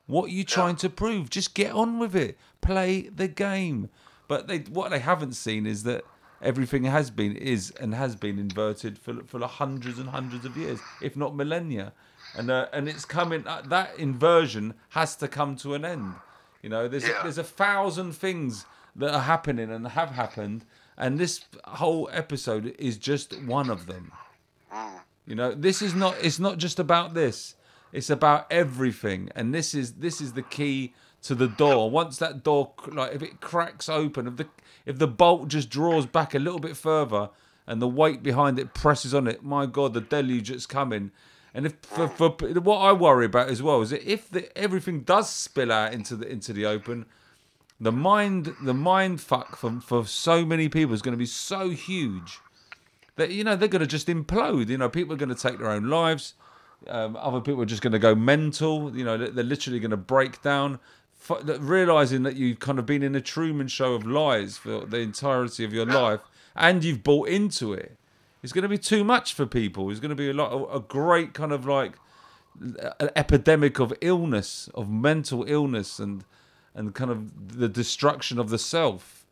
What 0.07 0.25
are 0.25 0.33
you 0.33 0.43
trying 0.43 0.75
to 0.77 0.89
prove? 0.89 1.29
Just 1.29 1.53
get 1.53 1.71
on 1.71 1.99
with 1.99 2.15
it. 2.15 2.37
Play 2.61 3.09
the 3.09 3.27
game. 3.27 3.89
But 4.27 4.47
they, 4.47 4.59
what 4.59 4.91
they 4.91 4.99
haven't 4.99 5.33
seen 5.33 5.65
is 5.65 5.83
that 5.83 6.03
everything 6.41 6.83
has 6.85 7.09
been, 7.09 7.35
is, 7.35 7.71
and 7.79 7.93
has 7.93 8.15
been 8.15 8.37
inverted 8.39 8.97
for 8.99 9.23
for 9.25 9.39
hundreds 9.47 9.99
and 9.99 10.09
hundreds 10.09 10.45
of 10.45 10.57
years, 10.57 10.79
if 11.01 11.15
not 11.15 11.35
millennia. 11.35 11.93
And 12.35 12.49
uh, 12.49 12.67
and 12.73 12.87
it's 12.89 13.05
coming. 13.05 13.45
Uh, 13.47 13.61
that 13.67 13.97
inversion 13.99 14.73
has 14.89 15.15
to 15.17 15.27
come 15.27 15.55
to 15.57 15.73
an 15.73 15.85
end. 15.85 16.15
You 16.61 16.69
know, 16.69 16.87
there's 16.87 17.07
Yeah. 17.07 17.21
there's 17.23 17.37
a 17.37 17.43
thousand 17.43 18.13
things 18.13 18.65
that 18.95 19.13
are 19.13 19.21
happening 19.21 19.71
and 19.71 19.87
have 19.87 20.11
happened, 20.11 20.65
and 20.97 21.19
this 21.19 21.45
whole 21.65 22.09
episode 22.11 22.75
is 22.79 22.97
just 22.97 23.39
one 23.43 23.69
of 23.69 23.85
them. 23.85 24.11
You 25.25 25.35
know, 25.35 25.53
this 25.53 25.81
is 25.81 25.93
not. 25.93 26.15
It's 26.21 26.39
not 26.39 26.57
just 26.57 26.79
about 26.79 27.13
this. 27.13 27.55
It's 27.93 28.09
about 28.09 28.51
everything, 28.51 29.29
and 29.35 29.53
this 29.53 29.75
is 29.75 29.93
this 29.93 30.19
is 30.19 30.33
the 30.33 30.41
key 30.41 30.93
to 31.21 31.35
the 31.35 31.47
door. 31.47 31.91
Once 31.91 32.17
that 32.17 32.43
door, 32.43 32.73
like 32.87 33.13
if 33.13 33.21
it 33.21 33.39
cracks 33.39 33.87
open, 33.87 34.27
if 34.27 34.37
the 34.37 34.47
if 34.85 34.97
the 34.97 35.07
bolt 35.07 35.47
just 35.47 35.69
draws 35.69 36.07
back 36.07 36.33
a 36.33 36.39
little 36.39 36.59
bit 36.59 36.75
further, 36.75 37.29
and 37.67 37.79
the 37.79 37.87
weight 37.87 38.23
behind 38.23 38.57
it 38.57 38.73
presses 38.73 39.13
on 39.13 39.27
it, 39.27 39.43
my 39.43 39.67
God, 39.67 39.93
the 39.93 40.01
deluge 40.01 40.49
that's 40.49 40.65
coming. 40.65 41.11
And 41.53 41.67
if 41.67 41.75
for, 41.83 42.07
for 42.07 42.29
what 42.29 42.79
I 42.79 42.93
worry 42.93 43.27
about 43.27 43.49
as 43.49 43.61
well 43.61 43.81
is 43.81 43.91
that 43.91 44.11
if 44.11 44.27
the, 44.29 44.55
everything 44.57 45.01
does 45.01 45.29
spill 45.29 45.71
out 45.71 45.93
into 45.93 46.15
the 46.15 46.27
into 46.27 46.51
the 46.51 46.65
open, 46.65 47.05
the 47.79 47.91
mind 47.91 48.55
the 48.63 48.73
mind 48.73 49.21
fuck 49.21 49.55
for 49.55 49.79
for 49.81 50.07
so 50.07 50.45
many 50.45 50.67
people 50.67 50.95
is 50.95 51.03
going 51.03 51.13
to 51.13 51.17
be 51.17 51.27
so 51.27 51.69
huge 51.69 52.39
that 53.17 53.29
you 53.29 53.43
know 53.43 53.55
they're 53.55 53.67
going 53.67 53.81
to 53.81 53.87
just 53.87 54.07
implode. 54.07 54.69
You 54.69 54.79
know, 54.79 54.89
people 54.89 55.13
are 55.13 55.17
going 55.17 55.29
to 55.29 55.35
take 55.35 55.59
their 55.59 55.69
own 55.69 55.89
lives. 55.89 56.33
Um, 56.87 57.17
other 57.19 57.41
people 57.41 57.61
are 57.61 57.65
just 57.65 57.81
going 57.81 57.93
to 57.93 57.99
go 57.99 58.15
mental. 58.15 58.95
You 58.95 59.03
know, 59.03 59.17
they're, 59.17 59.43
literally 59.43 59.79
going 59.79 59.91
to 59.91 59.97
break 59.97 60.41
down. 60.41 60.79
F- 61.29 61.41
realizing 61.59 62.23
that 62.23 62.35
you've 62.35 62.59
kind 62.59 62.79
of 62.79 62.85
been 62.85 63.03
in 63.03 63.15
a 63.15 63.21
Truman 63.21 63.67
show 63.67 63.93
of 63.93 64.05
lies 64.05 64.57
for 64.57 64.85
the 64.85 64.99
entirety 64.99 65.63
of 65.63 65.73
your 65.73 65.85
life, 65.85 66.21
and 66.55 66.83
you've 66.83 67.03
bought 67.03 67.29
into 67.29 67.73
it. 67.73 67.97
It's 68.41 68.51
going 68.51 68.63
to 68.63 68.69
be 68.69 68.77
too 68.77 69.03
much 69.05 69.33
for 69.33 69.45
people. 69.45 69.89
It's 69.89 70.01
going 70.01 70.09
to 70.09 70.15
be 70.15 70.29
a 70.29 70.33
lot, 70.33 70.51
of 70.51 70.75
a 70.75 70.79
great 70.85 71.33
kind 71.33 71.53
of 71.53 71.65
like 71.65 71.93
an 72.99 73.09
epidemic 73.15 73.79
of 73.79 73.93
illness, 74.01 74.69
of 74.75 74.89
mental 74.89 75.45
illness, 75.47 75.99
and 75.99 76.25
and 76.75 76.93
kind 76.93 77.11
of 77.11 77.57
the 77.57 77.69
destruction 77.69 78.39
of 78.39 78.49
the 78.49 78.57
self. 78.57 79.22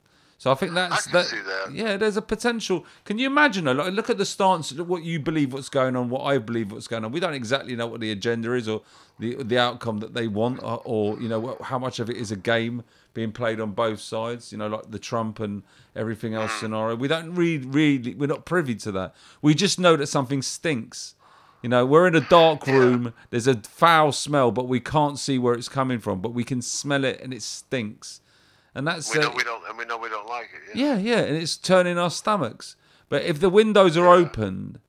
So 0.41 0.51
I 0.51 0.55
think 0.55 0.73
that's 0.73 1.05
can 1.05 1.13
that, 1.13 1.29
that. 1.29 1.71
Yeah, 1.71 1.97
there's 1.97 2.17
a 2.17 2.21
potential. 2.21 2.83
Can 3.05 3.19
you 3.19 3.27
imagine? 3.27 3.65
though, 3.65 3.73
Like, 3.73 3.93
look 3.93 4.09
at 4.09 4.17
the 4.17 4.25
stance. 4.25 4.71
Look 4.71 4.89
what 4.89 5.03
you 5.03 5.19
believe, 5.19 5.53
what's 5.53 5.69
going 5.69 5.95
on, 5.95 6.09
what 6.09 6.23
I 6.23 6.39
believe, 6.39 6.71
what's 6.71 6.87
going 6.87 7.05
on. 7.05 7.11
We 7.11 7.19
don't 7.19 7.35
exactly 7.35 7.75
know 7.75 7.85
what 7.85 7.99
the 7.99 8.09
agenda 8.09 8.51
is 8.53 8.67
or 8.67 8.81
the 9.19 9.35
the 9.43 9.59
outcome 9.59 9.99
that 9.99 10.15
they 10.15 10.27
want, 10.27 10.63
or, 10.63 10.81
or 10.83 11.21
you 11.21 11.29
know 11.29 11.57
how 11.61 11.77
much 11.77 11.99
of 11.99 12.09
it 12.09 12.17
is 12.17 12.31
a 12.31 12.35
game 12.35 12.81
being 13.13 13.31
played 13.31 13.59
on 13.59 13.73
both 13.73 13.99
sides. 13.99 14.51
You 14.51 14.57
know, 14.57 14.65
like 14.65 14.89
the 14.89 14.97
Trump 14.97 15.39
and 15.39 15.61
everything 15.95 16.33
else 16.33 16.51
mm. 16.53 16.59
scenario. 16.61 16.95
We 16.95 17.07
don't 17.07 17.35
really, 17.35 17.67
really, 17.67 18.15
we're 18.15 18.25
not 18.25 18.43
privy 18.43 18.73
to 18.77 18.91
that. 18.93 19.13
We 19.43 19.53
just 19.53 19.79
know 19.79 19.95
that 19.95 20.07
something 20.07 20.41
stinks. 20.41 21.13
You 21.61 21.69
know, 21.69 21.85
we're 21.85 22.07
in 22.07 22.15
a 22.15 22.27
dark 22.29 22.65
room. 22.65 23.13
There's 23.29 23.45
a 23.45 23.57
foul 23.57 24.11
smell, 24.11 24.51
but 24.51 24.67
we 24.67 24.79
can't 24.79 25.19
see 25.19 25.37
where 25.37 25.53
it's 25.53 25.69
coming 25.69 25.99
from. 25.99 26.19
But 26.19 26.33
we 26.33 26.43
can 26.43 26.63
smell 26.63 27.03
it, 27.03 27.21
and 27.21 27.31
it 27.31 27.43
stinks. 27.43 28.21
And 28.73 28.87
that's 28.87 29.13
We 29.13 29.19
uh, 29.19 29.23
know 29.23 29.33
we 29.35 29.43
don't, 29.43 29.63
and 29.67 29.77
we 29.77 29.85
know 29.85 29.97
we 29.97 30.09
don't 30.09 30.27
like 30.27 30.49
it. 30.53 30.75
Yeah. 30.77 30.95
yeah, 30.95 31.15
yeah, 31.15 31.19
and 31.23 31.35
it's 31.35 31.57
turning 31.57 31.97
our 31.97 32.09
stomachs. 32.09 32.75
But 33.09 33.23
if 33.23 33.39
the 33.39 33.49
windows 33.49 33.97
are 33.97 34.07
opened, 34.07 34.79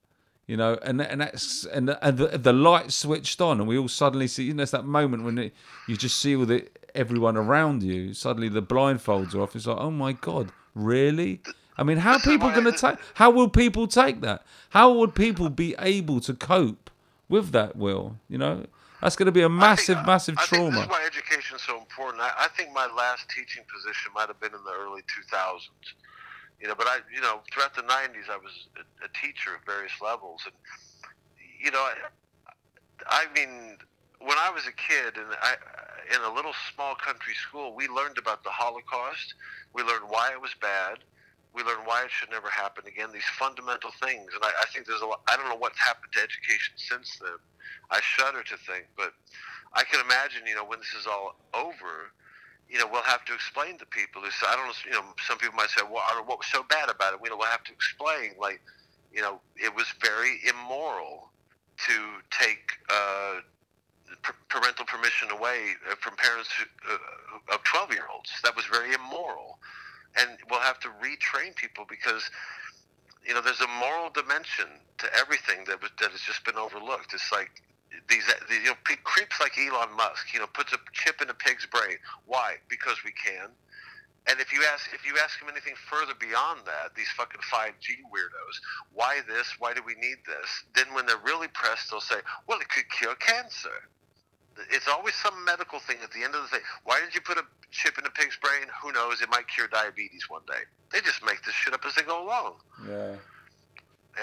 you 0.46 0.56
know, 0.56 0.78
and 0.82 1.00
and 1.00 1.20
that's 1.20 1.64
and 1.64 1.88
the, 1.88 2.06
and 2.06 2.18
the, 2.18 2.38
the 2.38 2.52
light 2.52 2.92
switched 2.92 3.40
on, 3.40 3.58
and 3.58 3.68
we 3.68 3.76
all 3.76 3.88
suddenly 3.88 4.28
see, 4.28 4.44
you 4.44 4.54
know, 4.54 4.62
it's 4.62 4.72
that 4.72 4.84
moment 4.84 5.24
when 5.24 5.38
it, 5.38 5.54
you 5.88 5.96
just 5.96 6.18
see 6.18 6.36
all 6.36 6.46
the 6.46 6.68
everyone 6.94 7.36
around 7.36 7.82
you. 7.82 8.14
Suddenly 8.14 8.48
the 8.48 8.62
blindfolds 8.62 9.34
are 9.34 9.40
off. 9.40 9.56
It's 9.56 9.66
like, 9.66 9.78
oh 9.78 9.90
my 9.90 10.12
god, 10.12 10.52
really? 10.74 11.40
I 11.76 11.82
mean, 11.82 11.98
how 11.98 12.12
are 12.12 12.20
people 12.20 12.50
going 12.50 12.64
to 12.64 12.72
take? 12.72 12.98
How 13.14 13.30
will 13.30 13.48
people 13.48 13.88
take 13.88 14.20
that? 14.20 14.44
How 14.70 14.92
would 14.92 15.14
people 15.14 15.48
be 15.48 15.74
able 15.78 16.20
to 16.20 16.34
cope 16.34 16.90
with 17.28 17.50
that? 17.50 17.74
Will 17.74 18.18
you 18.28 18.38
know? 18.38 18.66
That's 19.02 19.16
going 19.16 19.26
to 19.26 19.32
be 19.32 19.42
a 19.42 19.46
I 19.46 19.48
think- 19.48 19.58
massive, 19.60 20.06
massive 20.06 20.38
I 20.38 20.46
think 20.46 20.50
this 20.50 20.58
trauma. 20.78 20.80
is 20.82 20.88
why 20.88 21.04
education 21.04 21.56
is 21.56 21.62
so 21.62 21.76
important. 21.76 22.22
I, 22.22 22.46
I 22.46 22.48
think 22.56 22.72
my 22.72 22.86
last 22.96 23.28
teaching 23.28 23.64
position 23.66 24.12
might 24.14 24.28
have 24.28 24.38
been 24.40 24.54
in 24.54 24.62
the 24.64 24.70
early 24.72 25.02
2000s. 25.02 25.66
You 26.60 26.68
know, 26.68 26.74
but 26.76 26.86
I, 26.86 26.98
you 27.12 27.20
know, 27.20 27.40
throughout 27.52 27.74
the 27.74 27.82
90s, 27.82 28.30
I 28.30 28.36
was 28.38 28.68
a, 28.78 29.04
a 29.04 29.08
teacher 29.20 29.50
at 29.58 29.66
various 29.66 29.90
levels, 30.00 30.42
and 30.46 30.54
you 31.60 31.72
know, 31.72 31.80
I, 31.82 31.94
I 33.06 33.24
mean, 33.34 33.76
when 34.20 34.38
I 34.38 34.50
was 34.50 34.62
a 34.68 34.72
kid 34.72 35.16
and 35.18 35.26
I, 35.42 35.54
in 36.14 36.22
a 36.22 36.32
little 36.32 36.52
small 36.72 36.94
country 36.94 37.34
school, 37.34 37.74
we 37.74 37.88
learned 37.88 38.18
about 38.18 38.44
the 38.44 38.50
Holocaust. 38.50 39.34
We 39.74 39.82
learned 39.82 40.04
why 40.08 40.30
it 40.30 40.40
was 40.40 40.54
bad. 40.60 40.98
We 41.54 41.62
learn 41.62 41.84
why 41.84 42.04
it 42.04 42.10
should 42.10 42.30
never 42.30 42.48
happen 42.48 42.84
again. 42.86 43.08
These 43.12 43.28
fundamental 43.38 43.90
things, 44.00 44.32
and 44.34 44.42
I, 44.42 44.50
I 44.62 44.66
think 44.72 44.86
there's 44.86 45.02
a 45.02 45.06
lot. 45.06 45.20
I 45.28 45.36
don't 45.36 45.48
know 45.48 45.56
what's 45.56 45.78
happened 45.78 46.12
to 46.14 46.20
education 46.20 46.74
since 46.76 47.18
then. 47.20 47.36
I 47.90 48.00
shudder 48.00 48.42
to 48.42 48.56
think, 48.56 48.88
but 48.96 49.12
I 49.74 49.84
can 49.84 50.00
imagine, 50.00 50.46
you 50.46 50.54
know, 50.54 50.64
when 50.64 50.78
this 50.80 50.94
is 50.98 51.06
all 51.06 51.36
over, 51.54 52.12
you 52.68 52.78
know, 52.78 52.88
we'll 52.90 53.02
have 53.02 53.24
to 53.26 53.34
explain 53.34 53.76
to 53.78 53.86
people 53.86 54.22
who 54.22 54.30
say, 54.30 54.46
I 54.48 54.56
don't 54.56 54.66
know, 54.66 54.74
you 54.84 54.92
know, 54.92 55.04
some 55.26 55.38
people 55.38 55.56
might 55.56 55.70
say, 55.70 55.82
well, 55.84 56.02
I 56.04 56.14
don't 56.14 56.24
know 56.24 56.28
what 56.28 56.38
was 56.38 56.48
so 56.48 56.64
bad 56.68 56.88
about 56.88 57.12
it? 57.12 57.20
We 57.20 57.28
know 57.28 57.36
we'll 57.36 57.52
have 57.52 57.64
to 57.64 57.72
explain, 57.72 58.32
like, 58.40 58.60
you 59.12 59.20
know, 59.20 59.40
it 59.56 59.74
was 59.74 59.86
very 60.00 60.40
immoral 60.48 61.30
to 61.86 61.94
take 62.30 62.72
uh, 62.88 63.40
parental 64.48 64.84
permission 64.84 65.30
away 65.30 65.76
uh, 65.90 65.94
from 66.00 66.16
parents 66.16 66.50
who, 66.56 66.64
uh, 66.92 67.54
of 67.54 67.62
12 67.64 67.92
year 67.92 68.04
olds. 68.12 68.30
That 68.42 68.56
was 68.56 68.64
very 68.66 68.94
immoral. 68.94 69.58
And 70.16 70.38
we'll 70.50 70.60
have 70.60 70.78
to 70.80 70.88
retrain 71.00 71.56
people 71.56 71.86
because, 71.88 72.30
you 73.26 73.34
know, 73.34 73.40
there's 73.40 73.60
a 73.60 73.68
moral 73.80 74.10
dimension 74.10 74.66
to 74.98 75.06
everything 75.16 75.64
that 75.66 75.80
that 75.80 76.10
has 76.10 76.20
just 76.20 76.44
been 76.44 76.56
overlooked. 76.56 77.14
It's 77.14 77.32
like 77.32 77.50
these, 78.08 78.24
these 78.48 78.62
you 78.62 78.70
know, 78.70 78.76
creeps 79.04 79.40
like 79.40 79.52
Elon 79.58 79.96
Musk, 79.96 80.32
you 80.32 80.40
know, 80.40 80.46
puts 80.46 80.72
a 80.72 80.78
chip 80.92 81.20
in 81.22 81.30
a 81.30 81.34
pig's 81.34 81.66
brain. 81.66 81.96
Why? 82.26 82.56
Because 82.68 82.96
we 83.04 83.12
can. 83.12 83.48
And 84.28 84.38
if 84.38 84.52
you 84.52 84.62
ask 84.72 84.86
if 84.94 85.04
you 85.04 85.18
ask 85.22 85.40
them 85.40 85.48
anything 85.50 85.74
further 85.90 86.14
beyond 86.14 86.60
that, 86.66 86.94
these 86.94 87.08
fucking 87.16 87.40
five 87.50 87.72
G 87.80 87.96
weirdos, 88.06 88.56
why 88.92 89.20
this? 89.26 89.54
Why 89.58 89.74
do 89.74 89.82
we 89.84 89.94
need 89.96 90.18
this? 90.26 90.48
Then 90.74 90.94
when 90.94 91.06
they're 91.06 91.24
really 91.24 91.48
pressed, 91.48 91.90
they'll 91.90 92.00
say, 92.00 92.20
"Well, 92.46 92.60
it 92.60 92.68
could 92.68 92.88
cure 92.90 93.16
cancer." 93.16 93.88
It's 94.70 94.88
always 94.88 95.14
some 95.14 95.44
medical 95.44 95.78
thing 95.78 95.96
at 96.02 96.10
the 96.12 96.22
end 96.22 96.34
of 96.34 96.42
the 96.42 96.48
thing. 96.48 96.60
Why 96.84 97.00
did 97.00 97.14
you 97.14 97.20
put 97.20 97.38
a 97.38 97.44
chip 97.70 97.98
in 97.98 98.06
a 98.06 98.10
pig's 98.10 98.36
brain? 98.36 98.66
Who 98.82 98.92
knows? 98.92 99.20
It 99.20 99.30
might 99.30 99.48
cure 99.48 99.68
diabetes 99.68 100.28
one 100.28 100.42
day. 100.46 100.62
They 100.92 101.00
just 101.00 101.24
make 101.24 101.42
this 101.44 101.54
shit 101.54 101.74
up 101.74 101.84
as 101.86 101.94
they 101.94 102.02
go 102.02 102.24
along. 102.24 102.54
Yeah. 102.88 103.14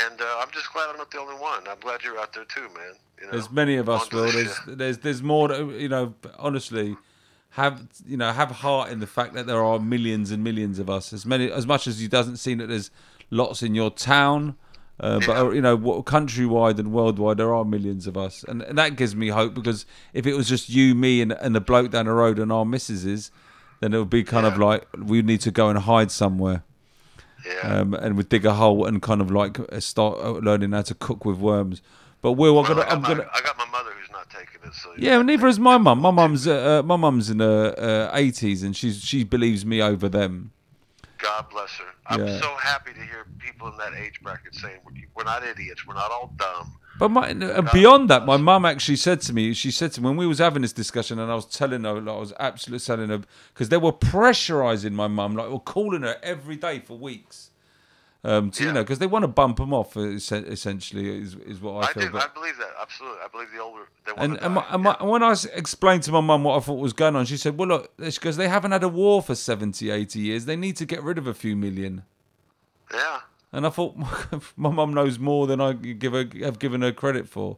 And 0.07 0.21
uh, 0.21 0.37
I'm 0.39 0.51
just 0.51 0.71
glad 0.71 0.89
I'm 0.89 0.97
not 0.97 1.09
the 1.09 1.19
only 1.19 1.35
one. 1.35 1.67
I'm 1.67 1.79
glad 1.79 2.03
you're 2.03 2.19
out 2.19 2.33
there 2.33 2.45
too, 2.45 2.61
man. 2.61 2.93
You 3.19 3.25
know, 3.25 3.31
There's 3.31 3.49
many 3.49 3.77
of 3.77 3.89
us, 3.89 4.11
Will. 4.11 4.31
There's 4.31 4.59
there's 4.67 4.97
there's 4.99 5.23
more. 5.23 5.51
You 5.51 5.89
know, 5.89 6.13
honestly, 6.37 6.95
have 7.51 7.87
you 8.05 8.15
know 8.15 8.31
have 8.31 8.51
heart 8.51 8.91
in 8.91 8.99
the 8.99 9.07
fact 9.07 9.33
that 9.33 9.47
there 9.47 9.63
are 9.63 9.79
millions 9.79 10.31
and 10.31 10.43
millions 10.43 10.77
of 10.77 10.89
us. 10.89 11.11
As 11.11 11.25
many 11.25 11.51
as 11.51 11.65
much 11.65 11.87
as 11.87 12.01
you 12.01 12.07
doesn't 12.07 12.37
seem 12.37 12.59
that 12.59 12.67
there's 12.67 12.91
lots 13.31 13.63
in 13.63 13.73
your 13.73 13.89
town, 13.89 14.55
uh, 14.99 15.19
but 15.25 15.37
uh, 15.37 15.49
you 15.51 15.61
know, 15.61 15.77
countrywide 15.77 16.79
and 16.79 16.91
worldwide, 16.91 17.37
there 17.37 17.53
are 17.53 17.65
millions 17.65 18.07
of 18.07 18.17
us, 18.17 18.43
and, 18.47 18.61
and 18.63 18.77
that 18.77 18.95
gives 18.95 19.15
me 19.15 19.29
hope 19.29 19.53
because 19.53 19.85
if 20.13 20.25
it 20.25 20.33
was 20.35 20.47
just 20.47 20.69
you, 20.69 20.95
me, 20.95 21.21
and, 21.21 21.31
and 21.33 21.55
the 21.55 21.61
bloke 21.61 21.91
down 21.91 22.05
the 22.05 22.13
road 22.13 22.39
and 22.39 22.51
our 22.51 22.65
missuses, 22.65 23.31
then 23.79 23.93
it 23.93 23.97
would 23.99 24.09
be 24.09 24.23
kind 24.23 24.45
of 24.45 24.57
like 24.57 24.85
we 24.97 25.21
need 25.21 25.41
to 25.41 25.51
go 25.51 25.69
and 25.69 25.79
hide 25.79 26.11
somewhere 26.11 26.63
yeah. 27.45 27.79
um, 27.79 27.93
and 27.93 28.17
we 28.17 28.23
dig 28.23 28.45
a 28.45 28.53
hole 28.53 28.85
and 28.85 29.01
kind 29.01 29.21
of 29.21 29.31
like 29.31 29.59
uh, 29.59 29.79
start 29.79 30.19
uh, 30.19 30.31
learning 30.31 30.71
how 30.71 30.81
to 30.81 30.93
cook 30.95 31.25
with 31.25 31.37
worms. 31.37 31.81
But 32.21 32.33
Will, 32.33 32.59
I'm 32.59 32.63
Well, 32.65 32.75
gonna, 32.75 32.81
I, 32.81 32.83
got 32.83 32.93
I'm 32.93 33.01
my, 33.01 33.07
gonna, 33.07 33.29
I 33.33 33.41
got 33.41 33.57
my 33.57 33.65
mother 33.67 33.91
who's 33.91 34.11
not 34.11 34.29
taking 34.29 34.59
it. 34.65 34.73
So 34.73 34.93
yeah, 34.97 35.21
neither 35.21 35.47
is 35.47 35.59
my 35.59 35.77
mum. 35.77 35.99
My 35.99 36.11
mum's, 36.19 36.47
uh, 36.47 36.81
uh, 36.81 36.83
my 36.83 36.97
mum's 36.97 37.29
in 37.29 37.39
her 37.39 38.09
eighties, 38.13 38.63
and 38.63 38.75
she's 38.75 39.01
she 39.03 39.23
believes 39.23 39.65
me 39.65 39.81
over 39.81 40.09
them. 40.09 40.51
God 41.19 41.49
bless 41.49 41.71
her. 41.71 41.85
I'm 42.07 42.25
Yeah. 42.25 42.39
so 42.39 42.55
happy 42.55 42.93
to 42.93 42.99
hear 42.99 43.25
people 43.39 43.67
in 43.67 43.77
that 43.77 43.93
age 43.93 44.19
bracket 44.21 44.55
saying 44.55 44.79
we're, 44.85 44.93
we're 45.15 45.23
not 45.23 45.43
idiots. 45.43 45.85
We're 45.85 45.93
not 45.95 46.11
all 46.11 46.33
dumb. 46.37 46.75
But 46.97 47.09
my, 47.09 47.29
and 47.29 47.43
uh, 47.43 47.61
beyond 47.73 48.09
that, 48.09 48.25
my 48.25 48.37
mum 48.37 48.65
actually 48.65 48.97
said 48.97 49.21
to 49.21 49.33
me, 49.33 49.53
she 49.53 49.71
said 49.71 49.91
to 49.93 50.01
me 50.01 50.07
when 50.07 50.17
we 50.17 50.27
was 50.27 50.39
having 50.39 50.63
this 50.63 50.73
discussion, 50.73 51.19
and 51.19 51.31
I 51.31 51.35
was 51.35 51.45
telling 51.45 51.83
her, 51.83 51.93
like, 52.01 52.15
I 52.15 52.19
was 52.19 52.33
absolutely 52.39 52.85
telling 52.85 53.09
her 53.09 53.21
because 53.53 53.69
they 53.69 53.77
were 53.77 53.93
pressurising 53.93 54.91
my 54.93 55.07
mum, 55.07 55.35
like, 55.35 55.49
were 55.49 55.59
calling 55.59 56.01
her 56.01 56.17
every 56.23 56.55
day 56.57 56.79
for 56.79 56.97
weeks. 56.97 57.48
Um, 58.21 58.51
to, 58.51 58.63
You 58.63 58.67
Yeah. 58.69 58.73
know, 58.73 58.83
because 58.83 58.99
they 58.99 59.07
want 59.07 59.23
to 59.23 59.27
bump 59.29 59.57
them 59.57 59.73
off. 59.73 59.95
Essentially, 59.95 61.21
is 61.21 61.35
is 61.35 61.61
what 61.61 61.85
I, 61.85 61.87
I 61.89 61.93
feel. 61.93 62.03
do. 62.03 62.09
but- 62.11 62.23
I 62.29 62.33
believe 62.33 62.57
that 62.57 62.69
absolutely. 62.81 63.19
I 63.23 63.27
believe 63.29 63.47
the 63.55 63.61
older 63.61 63.87
they 64.05 64.11
want 64.11 64.23
and, 64.23 64.33
to 64.39 64.45
and, 64.45 64.55
die. 64.55 64.61
my, 64.61 64.73
and, 64.73 64.83
my, 64.83 65.03
when 65.03 65.23
I 65.23 65.35
explained 65.53 66.03
to 66.03 66.11
my 66.11 66.19
mum 66.21 66.43
what 66.43 66.57
I 66.57 66.59
thought 66.59 66.79
was 66.79 66.91
going 66.93 67.15
on, 67.15 67.25
she 67.25 67.37
said, 67.37 67.57
"Well, 67.57 67.69
look, 67.69 67.91
she 68.11 68.19
goes, 68.19 68.35
they 68.35 68.49
haven't 68.49 68.71
had 68.71 68.83
a 68.83 68.89
war 68.89 69.21
for 69.21 69.35
70, 69.35 69.89
80 69.89 70.19
years. 70.19 70.45
They 70.45 70.57
need 70.57 70.75
to 70.77 70.85
get 70.85 71.01
rid 71.01 71.17
of 71.17 71.27
a 71.27 71.33
few 71.33 71.55
million. 71.55 72.03
yeah. 72.93 73.21
And 73.51 73.65
I 73.65 73.69
thought 73.69 73.95
my 74.57 74.69
mum 74.69 74.93
knows 74.93 75.17
more 75.17 75.47
than 75.47 75.59
I 75.61 75.73
give 75.73 76.13
her 76.13 76.27
have 76.43 76.59
given 76.59 76.81
her 76.81 76.91
credit 76.91 77.27
for. 77.27 77.57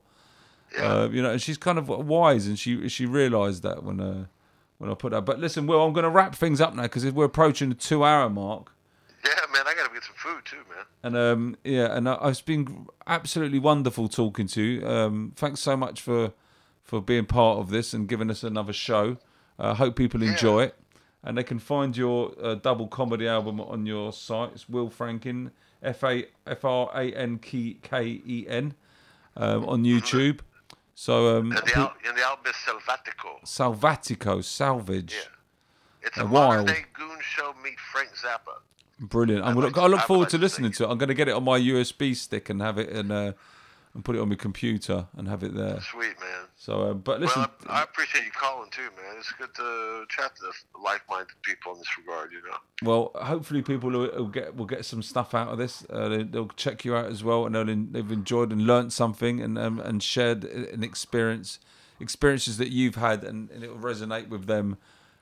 Yeah. 0.74 0.84
Uh, 0.93 1.09
you 1.09 1.22
know, 1.22 1.32
and 1.32 1.41
she's 1.41 1.57
kind 1.57 1.78
of 1.78 1.89
wise, 1.89 2.45
and 2.47 2.57
she 2.57 2.88
she 2.88 3.05
realised 3.07 3.64
that 3.64 3.84
when 3.84 3.99
uh, 3.99 4.26
when 4.78 4.89
I 4.91 4.93
put 4.93 5.12
that. 5.12 5.26
But 5.26 5.39
listen, 5.39 5.66
Will, 5.68 5.84
I'm 5.84 5.91
going 5.91 6.03
to 6.03 6.09
wrap 6.09 6.36
things 6.36 6.62
up 6.62 6.76
now 6.76 6.84
because 6.84 7.03
we're 7.12 7.26
approaching 7.26 7.70
the 7.70 7.76
two 7.76 8.03
hour 8.05 8.30
mark. 8.30 8.72
Yeah, 9.24 9.32
man. 9.53 9.63
I 9.67 9.74
gotta 9.76 9.93
get 9.93 10.03
some 10.03 10.15
food 10.15 10.43
too, 10.45 10.57
man. 10.69 10.86
And 11.03 11.15
um, 11.17 11.57
yeah, 11.63 11.95
and 11.95 12.07
I- 12.09 12.30
it's 12.30 12.41
been 12.41 12.88
absolutely 13.07 13.59
wonderful 13.59 14.07
talking 14.09 14.47
to 14.47 14.61
you. 14.61 14.88
Um, 14.88 15.34
thanks 15.36 15.59
so 15.59 15.76
much 15.78 16.01
for 16.01 16.34
for 16.84 17.01
being 17.01 17.26
part 17.26 17.59
of 17.59 17.69
this 17.69 17.93
and 17.93 18.07
giving 18.07 18.30
us 18.32 18.43
another 18.43 18.74
show. 18.74 19.17
I 19.59 19.76
hope 19.76 19.95
people 19.95 20.24
enjoy 20.24 20.63
it, 20.63 20.76
and 21.24 21.38
they 21.38 21.43
can 21.43 21.59
find 21.59 21.95
your 21.95 22.34
uh, 22.41 22.55
double 22.55 22.88
comedy 22.88 23.28
album 23.28 23.61
on 23.61 23.86
your 23.86 24.11
site. 24.11 24.51
It's 24.53 24.67
Will 24.67 24.89
Franken, 24.89 25.51
F 25.84 26.03
A 26.03 26.26
F 26.47 26.65
R 26.65 26.89
A 26.95 27.11
N 27.13 27.38
K 27.38 27.78
K 27.84 28.03
E 28.26 28.45
N, 28.47 28.74
um, 29.38 29.65
on 29.65 29.84
YouTube. 29.84 30.39
So 30.95 31.38
um, 31.38 31.51
And 31.51 31.61
the, 31.67 31.78
al- 31.78 31.93
and 32.07 32.17
the 32.17 32.24
album 32.24 32.45
is 32.47 32.55
Selvatico. 32.55 33.43
Salvatico, 33.45 34.43
salvage. 34.43 35.13
Yeah. 35.13 36.07
It's 36.07 36.17
a 36.17 36.22
Uh, 36.22 36.28
modern 36.28 36.55
wild. 36.65 36.67
day 36.67 36.86
goon 36.93 37.17
show 37.22 37.53
meet 37.63 37.80
Frank 37.91 38.09
Zappa. 38.15 38.57
Brilliant. 39.02 39.43
I'm 39.43 39.56
gonna, 39.56 39.82
I 39.82 39.88
look 39.88 40.02
forward 40.02 40.30
to 40.30 40.38
listening 40.38 40.72
to 40.74 40.84
it. 40.84 40.89
I'm 40.89 40.97
going 40.97 41.10
to 41.10 41.16
get 41.16 41.28
it 41.28 41.34
on 41.34 41.43
my 41.43 41.60
USB 41.60 42.16
stick 42.16 42.49
and 42.49 42.62
have 42.62 42.78
it 42.78 42.89
and 42.89 43.12
uh, 43.12 43.34
and 43.93 44.06
put 44.06 44.16
it 44.16 44.20
on 44.20 44.30
my 44.30 44.36
computer 44.36 45.08
and 45.18 45.28
have 45.28 45.43
it 45.43 45.54
there. 45.56 45.82
Sweet, 45.82 46.20
man. 46.20 46.45
So, 46.56 46.91
uh, 46.91 46.93
but 46.93 47.20
listen, 47.20 47.41
well, 47.41 47.52
I, 47.68 47.80
I 47.80 47.84
appreciate 47.84 48.24
you 48.24 48.32
calling 48.32 48.70
too, 48.70 48.84
man. 48.84 49.16
It's 49.18 49.32
good 49.34 49.54
to 49.56 50.06
chat 50.08 50.36
to 50.36 50.41
the 50.43 50.82
like-minded 50.84 51.36
people 51.41 51.74
in 51.74 51.80
this 51.80 51.97
regard, 51.97 52.32
you 52.32 52.41
know. 52.43 52.58
well, 52.84 53.12
hopefully 53.26 53.64
people 53.64 53.89
will, 53.89 54.12
will 54.12 54.28
get 54.28 54.56
will 54.56 54.68
get 54.68 54.86
some 54.86 55.02
stuff 55.02 55.34
out 55.34 55.47
of 55.47 55.58
this. 55.58 55.84
Uh, 55.89 56.08
they, 56.08 56.24
they'll 56.24 56.49
check 56.49 56.86
you 56.86 56.95
out 56.95 57.08
as 57.08 57.24
well, 57.24 57.47
and 57.47 57.56
they'll, 57.56 57.66
they've 57.66 58.12
enjoyed 58.12 58.52
and 58.52 58.68
learnt 58.68 58.93
something 58.93 59.41
and 59.41 59.58
um, 59.58 59.80
and 59.80 60.04
shared 60.04 60.43
an 60.43 60.84
experience 60.84 61.60
experiences 61.99 62.58
that 62.58 62.72
you've 62.72 62.95
had, 62.95 63.24
and, 63.24 63.49
and 63.52 63.64
it 63.64 63.70
will 63.70 63.78
resonate 63.78 64.30
with 64.30 64.45
them, 64.45 64.78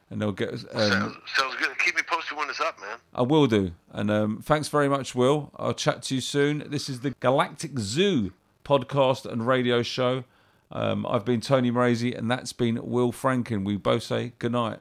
and 0.10 0.22
they'll 0.22 0.32
get. 0.32 0.50
Um, 0.50 0.60
sounds, 0.74 1.16
sounds 1.36 1.56
good. 1.56 1.70
Keep 1.80 1.96
me 1.96 2.02
when 2.36 2.50
it's 2.50 2.60
up, 2.60 2.80
man. 2.80 2.98
I 3.14 3.22
will 3.22 3.48
do. 3.48 3.72
And 3.92 4.10
um, 4.12 4.42
thanks 4.42 4.68
very 4.68 4.90
much, 4.90 5.16
Will. 5.16 5.52
I'll 5.58 5.74
chat 5.74 6.04
to 6.04 6.16
you 6.16 6.22
soon. 6.22 6.64
This 6.68 6.90
is 6.90 7.02
the 7.02 7.12
Galactic 7.20 7.80
Zoo 7.80 8.34
podcast 8.64 9.26
and 9.26 9.48
radio 9.48 9.82
show. 9.82 10.24
Um, 10.72 11.06
I've 11.08 11.26
been 11.26 11.42
Tony 11.42 11.72
Mrazey, 11.72 12.16
and 12.16 12.30
that's 12.30 12.54
been 12.54 12.80
Will 12.84 13.12
Franken. 13.12 13.66
We 13.66 13.78
both 13.78 14.04
say 14.04 14.34
good 14.40 14.52
night. 14.52 14.80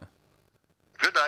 Good 0.99 1.15
night. 1.15 1.28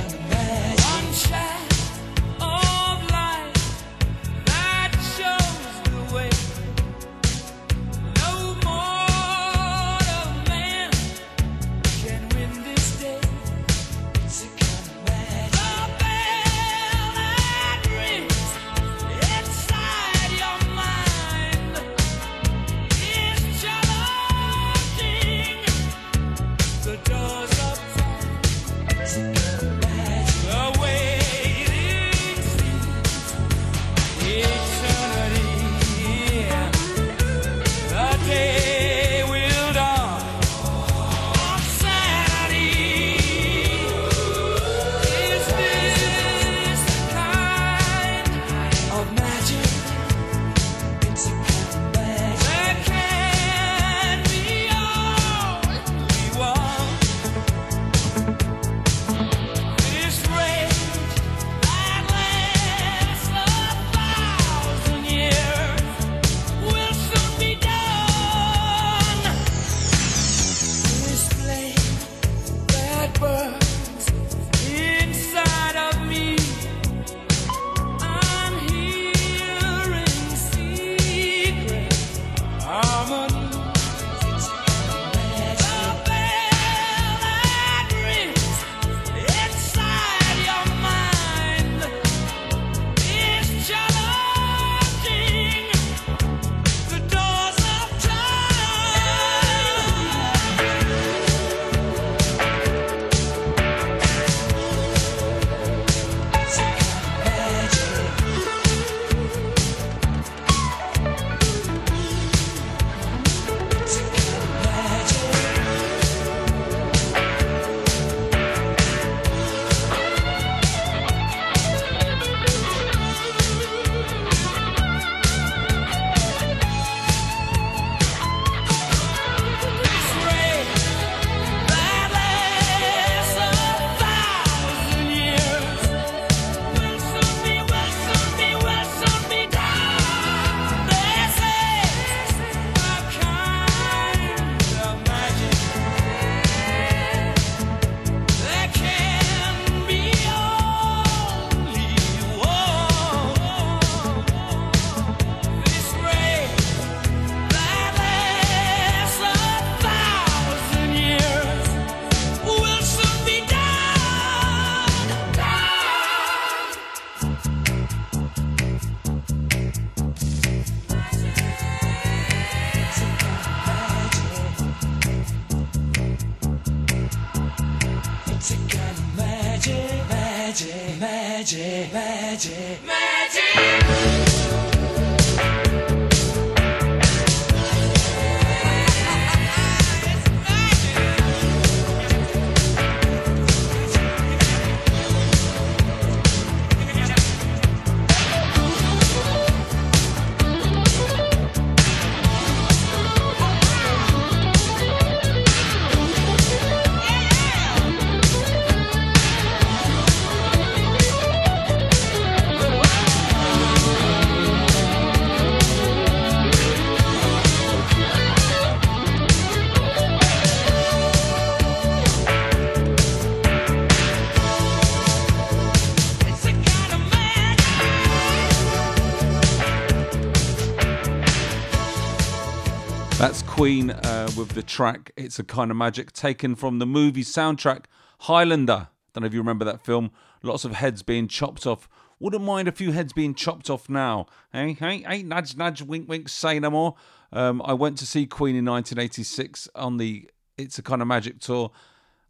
Queen 233.61 233.91
uh, 233.91 234.27
with 234.35 234.49
the 234.53 234.63
track 234.63 235.11
It's 235.15 235.37
a 235.37 235.43
Kind 235.43 235.69
of 235.69 235.77
Magic, 235.77 236.11
taken 236.13 236.55
from 236.55 236.79
the 236.79 236.85
movie 236.87 237.23
soundtrack 237.23 237.83
Highlander. 238.21 238.87
Don't 239.13 239.21
know 239.21 239.27
if 239.27 239.35
you 239.35 239.39
remember 239.39 239.63
that 239.65 239.85
film. 239.85 240.09
Lots 240.41 240.65
of 240.65 240.71
heads 240.71 241.03
being 241.03 241.27
chopped 241.27 241.67
off. 241.67 241.87
Wouldn't 242.19 242.43
mind 242.43 242.67
a 242.67 242.71
few 242.71 242.91
heads 242.91 243.13
being 243.13 243.35
chopped 243.35 243.69
off 243.69 243.87
now. 243.87 244.25
Hey, 244.51 244.73
hey, 244.73 245.03
hey, 245.07 245.21
nudge, 245.21 245.55
nudge, 245.55 245.83
wink, 245.83 246.09
wink, 246.09 246.27
say 246.27 246.57
no 246.59 246.71
more. 246.71 246.95
Um, 247.31 247.61
I 247.63 247.73
went 247.73 247.99
to 247.99 248.07
see 248.07 248.25
Queen 248.25 248.55
in 248.55 248.65
1986 248.65 249.69
on 249.75 249.97
the 249.97 250.27
It's 250.57 250.79
a 250.79 250.81
Kind 250.81 251.03
of 251.03 251.07
Magic 251.07 251.39
tour 251.39 251.69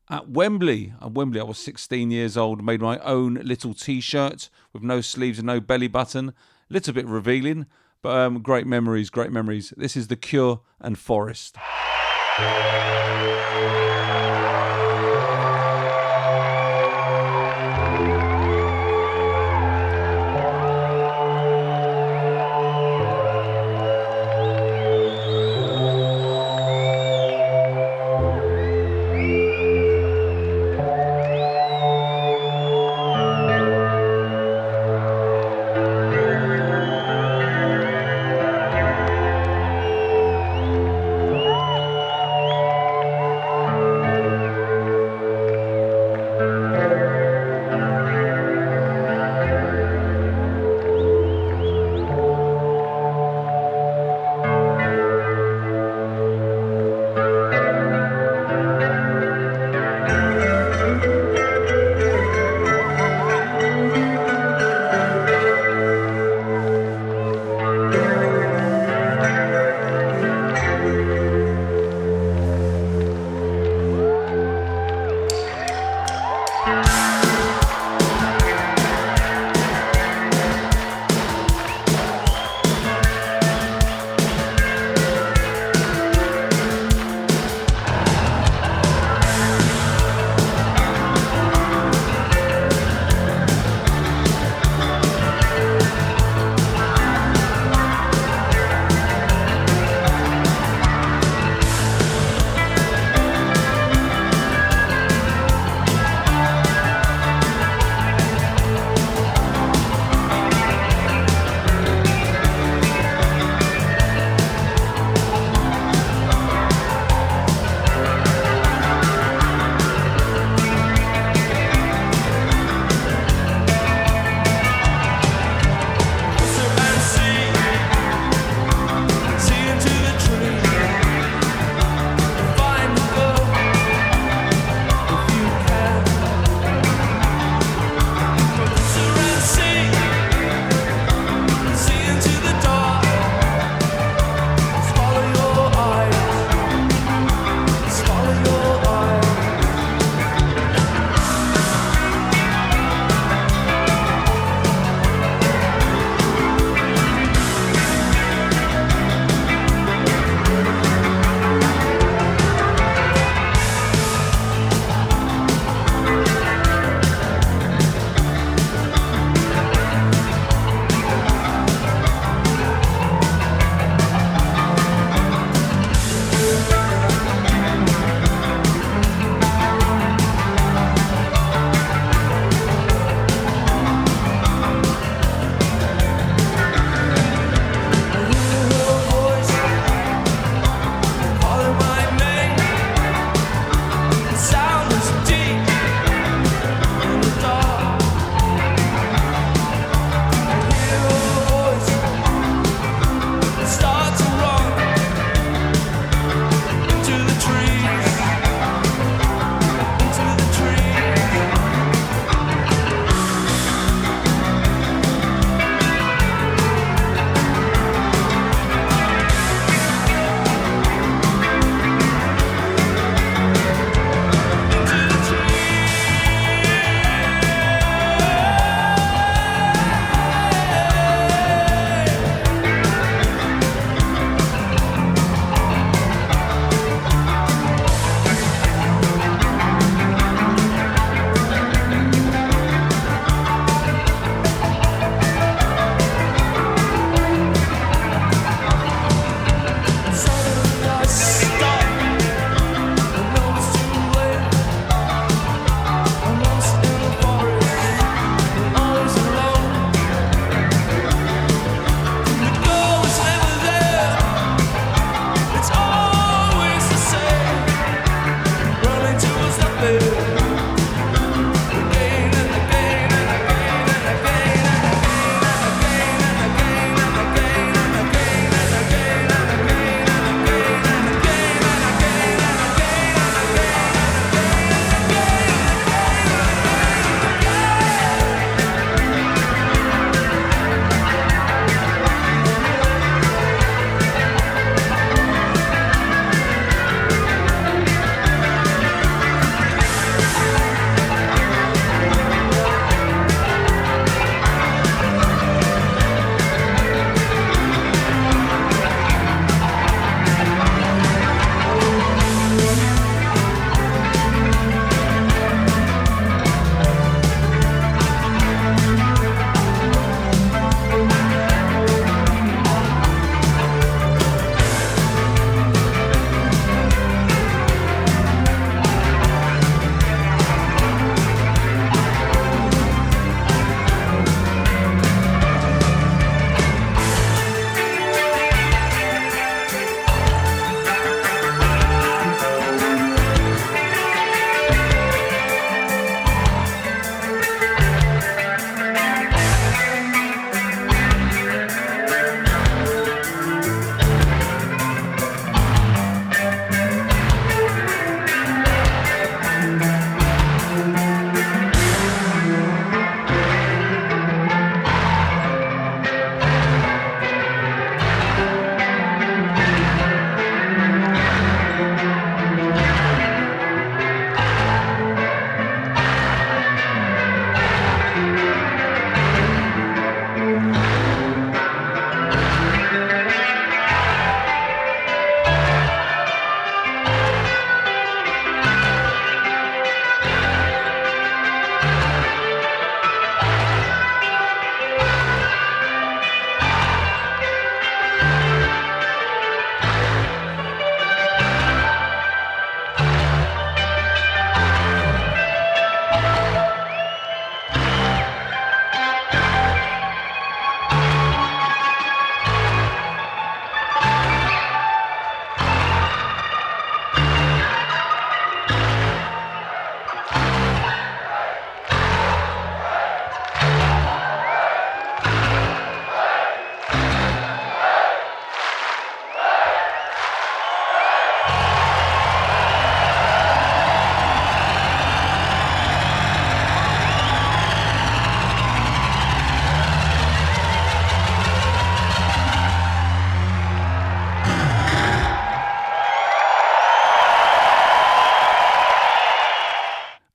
at 0.09 0.27
Wembley. 0.27 0.91
At 1.01 1.13
Wembley, 1.13 1.39
I 1.39 1.43
was 1.43 1.59
16 1.59 2.11
years 2.11 2.35
old, 2.35 2.61
made 2.61 2.81
my 2.81 2.97
own 2.97 3.35
little 3.35 3.73
t 3.73 4.01
shirt 4.01 4.49
with 4.73 4.83
no 4.83 4.99
sleeves 4.99 5.39
and 5.39 5.47
no 5.47 5.61
belly 5.61 5.87
button. 5.87 6.33
Little 6.69 6.93
bit 6.93 7.07
revealing, 7.07 7.67
but 8.01 8.17
um, 8.17 8.41
great 8.41 8.67
memories, 8.67 9.09
great 9.09 9.31
memories. 9.31 9.73
This 9.77 9.95
is 9.95 10.07
The 10.07 10.15
Cure 10.15 10.61
and 10.79 10.97
Forest. 10.97 11.57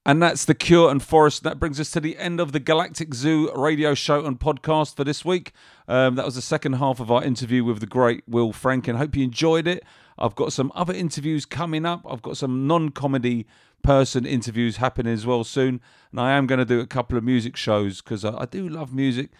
And 0.07 0.23
that's 0.23 0.45
The 0.45 0.55
Cure 0.55 0.89
and 0.89 1.03
Forest. 1.03 1.43
That 1.43 1.59
brings 1.59 1.81
us 1.81 1.91
to 1.91 1.99
the 1.99 2.17
end 2.17 2.39
of 2.39 2.53
the 2.53 2.61
Galactic 2.61 3.13
Zoo 3.13 3.51
radio 3.57 3.93
show 3.93 4.25
and 4.25 4.39
podcast 4.39 4.95
for 4.95 5.03
this 5.03 5.25
week. 5.25 5.51
Um, 5.89 6.15
that 6.15 6.25
was 6.25 6.37
the 6.37 6.43
second 6.43 6.75
half 6.75 7.01
of 7.01 7.11
our 7.11 7.25
interview 7.25 7.65
with 7.65 7.81
the 7.81 7.87
great 7.87 8.23
Will 8.29 8.53
Franken. 8.53 8.99
Hope 8.99 9.17
you 9.17 9.25
enjoyed 9.25 9.67
it. 9.67 9.83
I've 10.17 10.37
got 10.37 10.53
some 10.53 10.71
other 10.77 10.95
interviews 10.95 11.45
coming 11.45 11.85
up. 11.85 12.07
I've 12.09 12.23
got 12.23 12.37
some 12.37 12.69
non 12.69 12.91
comedy 12.91 13.49
person 13.83 14.25
interviews 14.25 14.77
happening 14.77 15.13
as 15.13 15.27
well 15.27 15.43
soon. 15.43 15.81
And 16.13 16.21
I 16.21 16.35
am 16.35 16.47
going 16.47 16.61
to 16.61 16.65
do 16.65 16.79
a 16.79 16.87
couple 16.87 17.19
of 17.19 17.25
music 17.25 17.57
shows 17.57 18.01
because 18.01 18.25
I, 18.25 18.43
I 18.43 18.45
do 18.45 18.69
love 18.69 18.95
music. 18.95 19.31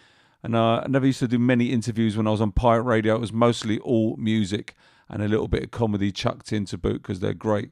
And 0.43 0.53
uh, 0.53 0.81
I 0.83 0.87
never 0.89 1.05
used 1.05 1.19
to 1.19 1.29
do 1.29 1.39
many 1.39 1.71
interviews 1.71 2.17
when 2.17 2.27
I 2.27 2.31
was 2.31 2.41
on 2.41 2.51
Pirate 2.51 2.83
Radio. 2.83 3.15
It 3.15 3.21
was 3.21 3.31
mostly 3.31 3.79
all 3.79 4.17
music 4.17 4.75
and 5.07 5.23
a 5.23 5.29
little 5.29 5.47
bit 5.47 5.63
of 5.63 5.71
comedy 5.71 6.11
chucked 6.11 6.51
in 6.51 6.65
to 6.65 6.77
boot 6.77 7.03
because 7.03 7.21
they're 7.21 7.33
great 7.33 7.71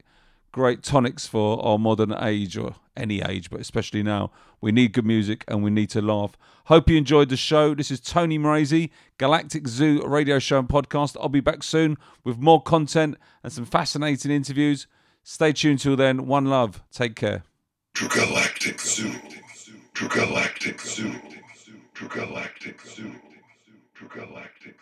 great 0.56 0.82
tonics 0.82 1.26
for 1.26 1.62
our 1.62 1.78
modern 1.78 2.14
age 2.18 2.56
or 2.56 2.74
any 2.96 3.22
age, 3.22 3.50
but 3.50 3.60
especially 3.60 4.02
now. 4.02 4.30
We 4.60 4.72
need 4.72 4.92
good 4.92 5.06
music 5.06 5.44
and 5.48 5.62
we 5.62 5.70
need 5.70 5.90
to 5.90 6.02
laugh. 6.02 6.36
Hope 6.66 6.88
you 6.88 6.96
enjoyed 6.96 7.28
the 7.28 7.36
show. 7.36 7.74
This 7.74 7.90
is 7.90 8.00
Tony 8.00 8.38
Morazy, 8.38 8.90
Galactic 9.18 9.68
Zoo 9.68 10.02
radio 10.06 10.38
show 10.38 10.58
and 10.58 10.68
podcast. 10.68 11.16
I'll 11.20 11.28
be 11.28 11.40
back 11.40 11.62
soon 11.62 11.96
with 12.24 12.38
more 12.38 12.62
content 12.62 13.16
and 13.42 13.52
some 13.52 13.64
fascinating 13.66 14.30
interviews. 14.30 14.86
Stay 15.22 15.52
tuned 15.52 15.80
till 15.80 15.96
then. 15.96 16.26
One 16.26 16.46
love. 16.46 16.82
Take 16.92 17.16
care. 17.16 17.42
To 17.94 18.08
Galactic 18.08 18.80
Zoo. 18.80 19.12
To 19.94 20.08
Galactic 20.08 20.80
Zoo. 20.80 21.14
Galactic 21.94 22.06
Zoo. 22.06 22.08
Galactic 22.08 22.80
Zoo. 22.82 23.12
Galactic 24.08 24.74
Zoo. 24.74 24.75